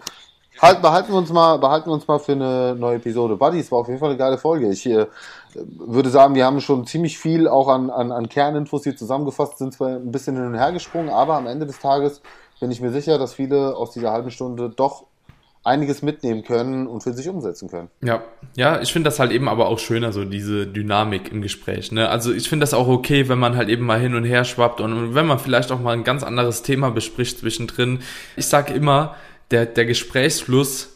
Halt, 0.60 0.82
behalten 0.82 1.12
wir 1.12 1.18
uns 1.18 1.32
mal, 1.32 1.58
behalten 1.58 1.90
wir 1.90 1.94
uns 1.94 2.08
mal 2.08 2.20
für 2.20 2.32
eine 2.32 2.76
neue 2.76 2.96
Episode. 2.96 3.36
Buddy, 3.36 3.60
es 3.60 3.72
war 3.72 3.80
auf 3.80 3.88
jeden 3.88 4.00
Fall 4.00 4.10
eine 4.10 4.18
geile 4.18 4.38
Folge. 4.38 4.70
Ich 4.70 4.86
äh, 4.86 5.06
würde 5.54 6.10
sagen, 6.10 6.36
wir 6.36 6.46
haben 6.46 6.62
schon 6.62 6.86
ziemlich 6.88 7.18
viel 7.18 7.48
auch 7.48 7.68
an, 7.68 7.90
an, 7.90 8.12
an 8.12 8.28
Kerninfos 8.30 8.84
hier 8.84 8.96
zusammengefasst, 8.96 9.58
sind 9.58 9.74
zwar 9.74 9.90
ein 9.90 10.12
bisschen 10.12 10.36
hin 10.36 10.46
und 10.46 10.56
her 10.56 10.72
gesprungen, 10.72 11.10
aber 11.10 11.36
am 11.36 11.48
Ende 11.48 11.66
des 11.66 11.80
Tages 11.80 12.22
bin 12.60 12.72
ich 12.72 12.82
mir 12.82 12.92
sicher, 12.92 13.18
dass 13.20 13.34
viele 13.34 13.76
aus 13.76 13.92
dieser 13.92 14.12
halben 14.12 14.32
Stunde 14.32 14.70
doch 14.70 15.06
einiges 15.64 16.02
mitnehmen 16.02 16.44
können 16.44 16.88
und 16.88 17.04
für 17.04 17.14
sich 17.14 17.28
umsetzen 17.28 17.70
können. 17.70 17.90
Ja, 18.02 18.24
ja, 18.56 18.82
ich 18.82 18.94
finde 18.94 19.10
das 19.10 19.20
halt 19.20 19.32
eben 19.32 19.50
aber 19.50 19.68
auch 19.68 19.80
schöner, 19.80 20.14
so 20.14 20.24
diese 20.24 20.66
Dynamik 20.66 21.32
im 21.32 21.42
Gespräch. 21.42 21.92
Ne? 21.92 22.10
Also 22.10 22.34
ich 22.34 22.50
finde 22.50 22.64
das 22.64 22.74
auch 22.74 22.88
okay, 22.88 23.28
wenn 23.28 23.38
man 23.38 23.58
halt 23.58 23.68
eben 23.70 23.86
mal 23.86 24.00
hin 24.00 24.16
und 24.16 24.24
her 24.24 24.46
schwappt 24.46 24.80
und 24.80 25.14
wenn 25.14 25.28
man 25.28 25.40
vielleicht 25.40 25.72
auch 25.72 25.80
mal 25.80 25.92
ein 25.92 26.06
ganz 26.06 26.24
anderes 26.24 26.64
Thema 26.64 26.90
bespricht 26.90 27.40
zwischendrin. 27.40 28.00
Ich 28.38 28.48
sage 28.48 28.74
immer, 28.74 29.16
der, 29.52 29.66
der 29.66 29.86
Gesprächsfluss 29.86 30.90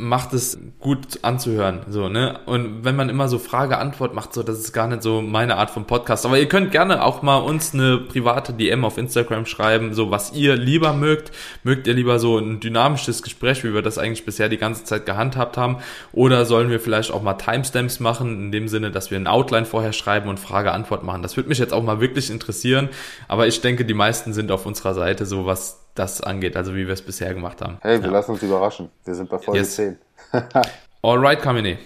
macht 0.00 0.32
es 0.32 0.58
gut 0.78 1.18
anzuhören, 1.22 1.80
so, 1.88 2.08
ne? 2.08 2.40
Und 2.46 2.84
wenn 2.84 2.96
man 2.96 3.08
immer 3.08 3.28
so 3.28 3.38
Frage-Antwort 3.38 4.14
macht, 4.14 4.32
so, 4.32 4.42
das 4.42 4.58
ist 4.58 4.72
gar 4.72 4.86
nicht 4.86 5.02
so 5.02 5.20
meine 5.20 5.56
Art 5.56 5.70
von 5.70 5.84
Podcast. 5.84 6.24
Aber 6.24 6.38
ihr 6.38 6.48
könnt 6.48 6.70
gerne 6.70 7.04
auch 7.04 7.22
mal 7.22 7.38
uns 7.38 7.74
eine 7.74 7.98
private 7.98 8.52
DM 8.52 8.84
auf 8.84 8.98
Instagram 8.98 9.46
schreiben, 9.46 9.92
so, 9.92 10.10
was 10.10 10.32
ihr 10.32 10.56
lieber 10.56 10.94
mögt. 10.94 11.32
Mögt 11.64 11.86
ihr 11.86 11.94
lieber 11.94 12.18
so 12.18 12.38
ein 12.38 12.60
dynamisches 12.60 13.22
Gespräch, 13.22 13.62
wie 13.64 13.74
wir 13.74 13.82
das 13.82 13.98
eigentlich 13.98 14.24
bisher 14.24 14.48
die 14.48 14.58
ganze 14.58 14.84
Zeit 14.84 15.06
gehandhabt 15.06 15.56
haben? 15.56 15.78
Oder 16.12 16.44
sollen 16.46 16.70
wir 16.70 16.80
vielleicht 16.80 17.10
auch 17.10 17.22
mal 17.22 17.34
Timestamps 17.34 18.00
machen, 18.00 18.44
in 18.44 18.52
dem 18.52 18.68
Sinne, 18.68 18.90
dass 18.90 19.10
wir 19.10 19.18
ein 19.18 19.26
Outline 19.26 19.66
vorher 19.66 19.92
schreiben 19.92 20.28
und 20.28 20.40
Frage-Antwort 20.40 21.02
machen? 21.02 21.22
Das 21.22 21.36
würde 21.36 21.48
mich 21.48 21.58
jetzt 21.58 21.74
auch 21.74 21.82
mal 21.82 22.00
wirklich 22.00 22.30
interessieren. 22.30 22.88
Aber 23.28 23.46
ich 23.46 23.60
denke, 23.60 23.84
die 23.84 23.94
meisten 23.94 24.32
sind 24.32 24.50
auf 24.50 24.66
unserer 24.66 24.94
Seite, 24.94 25.26
so 25.26 25.46
was 25.46 25.79
das 25.94 26.20
angeht, 26.20 26.56
also 26.56 26.74
wie 26.74 26.86
wir 26.86 26.94
es 26.94 27.02
bisher 27.02 27.34
gemacht 27.34 27.60
haben. 27.62 27.78
Hey, 27.82 28.00
wir 28.00 28.08
ja. 28.08 28.12
lassen 28.12 28.32
uns 28.32 28.42
überraschen. 28.42 28.90
Wir 29.04 29.14
sind 29.14 29.28
bei 29.28 29.38
Folge 29.38 29.60
Yes. 29.60 29.76
10. 29.76 29.98
Alright, 31.02 31.40
Kamine. 31.42 31.78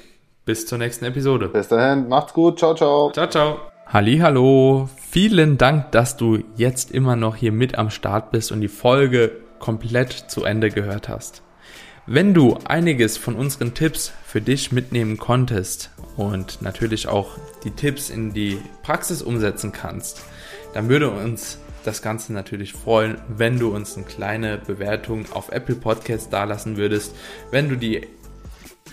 Bis 0.45 0.67
zur 0.67 0.79
nächsten 0.79 1.05
Episode. 1.07 1.49
Bis 1.49 1.69
dahin, 1.69 2.09
macht's 2.09 2.35
gut. 2.35 2.59
Ciao, 2.59 2.75
ciao. 2.75 3.11
Ciao, 3.13 3.29
ciao. 3.29 3.57
Hallo, 3.87 4.89
vielen 5.11 5.57
Dank, 5.57 5.93
dass 5.93 6.17
du 6.17 6.41
jetzt 6.57 6.91
immer 6.91 7.17
noch 7.17 7.37
hier 7.37 7.53
mit 7.53 7.79
am 7.79 7.91
Start 7.91 8.31
bist 8.31 8.51
und 8.51 8.61
die 8.61 8.69
Folge 8.69 9.31
komplett 9.59 10.13
zu 10.13 10.45
Ende 10.45 10.71
gehört 10.71 11.09
hast. 11.09 11.43
Wenn 12.07 12.35
du 12.35 12.59
einiges 12.65 13.17
von 13.17 13.35
unseren 13.35 13.73
Tipps 13.73 14.13
für 14.27 14.43
dich 14.43 14.73
mitnehmen 14.73 15.17
konntest 15.17 15.91
und 16.17 16.61
natürlich 16.61 17.09
auch 17.09 17.39
die 17.65 17.71
Tipps 17.71 18.11
in 18.11 18.35
die 18.35 18.61
Praxis 18.83 19.23
umsetzen 19.23 19.73
kannst, 19.73 20.23
dann 20.75 20.89
würde 20.91 21.11
uns 21.11 21.59
das 21.85 22.03
Ganze 22.03 22.33
natürlich 22.33 22.73
freuen, 22.73 23.19
wenn 23.29 23.59
du 23.59 23.75
uns 23.75 23.97
eine 23.97 24.07
kleine 24.07 24.59
Bewertung 24.59 25.27
auf 25.33 25.51
Apple 25.51 25.77
Podcasts 25.77 26.29
dalassen 26.29 26.77
würdest, 26.77 27.15
wenn 27.51 27.69
du 27.69 27.77
die 27.77 28.07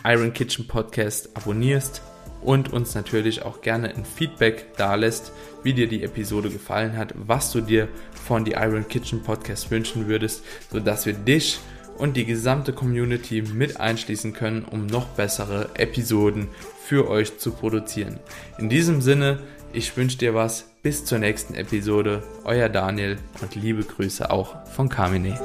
Iron 0.04 0.34
Kitchen 0.34 0.68
Podcast 0.68 1.36
abonnierst 1.36 2.02
und 2.42 2.74
uns 2.74 2.96
natürlich 2.96 3.44
auch 3.44 3.62
gerne 3.62 3.89
ein 3.89 4.06
Feedback 4.06 4.76
dalässt, 4.78 5.32
wie 5.64 5.74
dir 5.74 5.88
die 5.88 6.04
Episode 6.04 6.50
gefallen 6.50 6.98
hat, 6.98 7.14
was 7.16 7.52
du 7.52 7.62
dir 7.62 7.88
von 8.14 8.46
die 8.46 8.54
Iron 8.54 8.88
Kitchen 8.88 9.24
Podcast 9.24 9.70
wünschen 9.72 10.08
würdest, 10.08 10.44
sodass 10.72 11.06
wir 11.06 11.14
dich 11.14 11.60
und 11.98 12.18
die 12.18 12.26
gesamte 12.26 12.74
Community 12.74 13.44
mit 13.44 13.80
einschließen 13.80 14.34
können, 14.34 14.66
um 14.66 14.88
noch 14.88 15.08
bessere 15.10 15.70
Episoden 15.76 16.48
für 16.84 17.08
euch 17.08 17.38
zu 17.38 17.52
produzieren. 17.52 18.20
In 18.58 18.70
diesem 18.70 19.02
Sinne, 19.02 19.39
ich 19.72 19.96
wünsche 19.96 20.18
dir 20.18 20.34
was. 20.34 20.70
Bis 20.84 21.06
zur 21.06 21.20
nächsten 21.20 21.54
Episode. 21.54 22.24
Euer 22.44 22.68
Daniel 22.68 23.20
und 23.40 23.54
liebe 23.54 23.84
Grüße 23.84 24.32
auch 24.32 24.66
von 24.66 24.90
Carmine. 24.90 25.40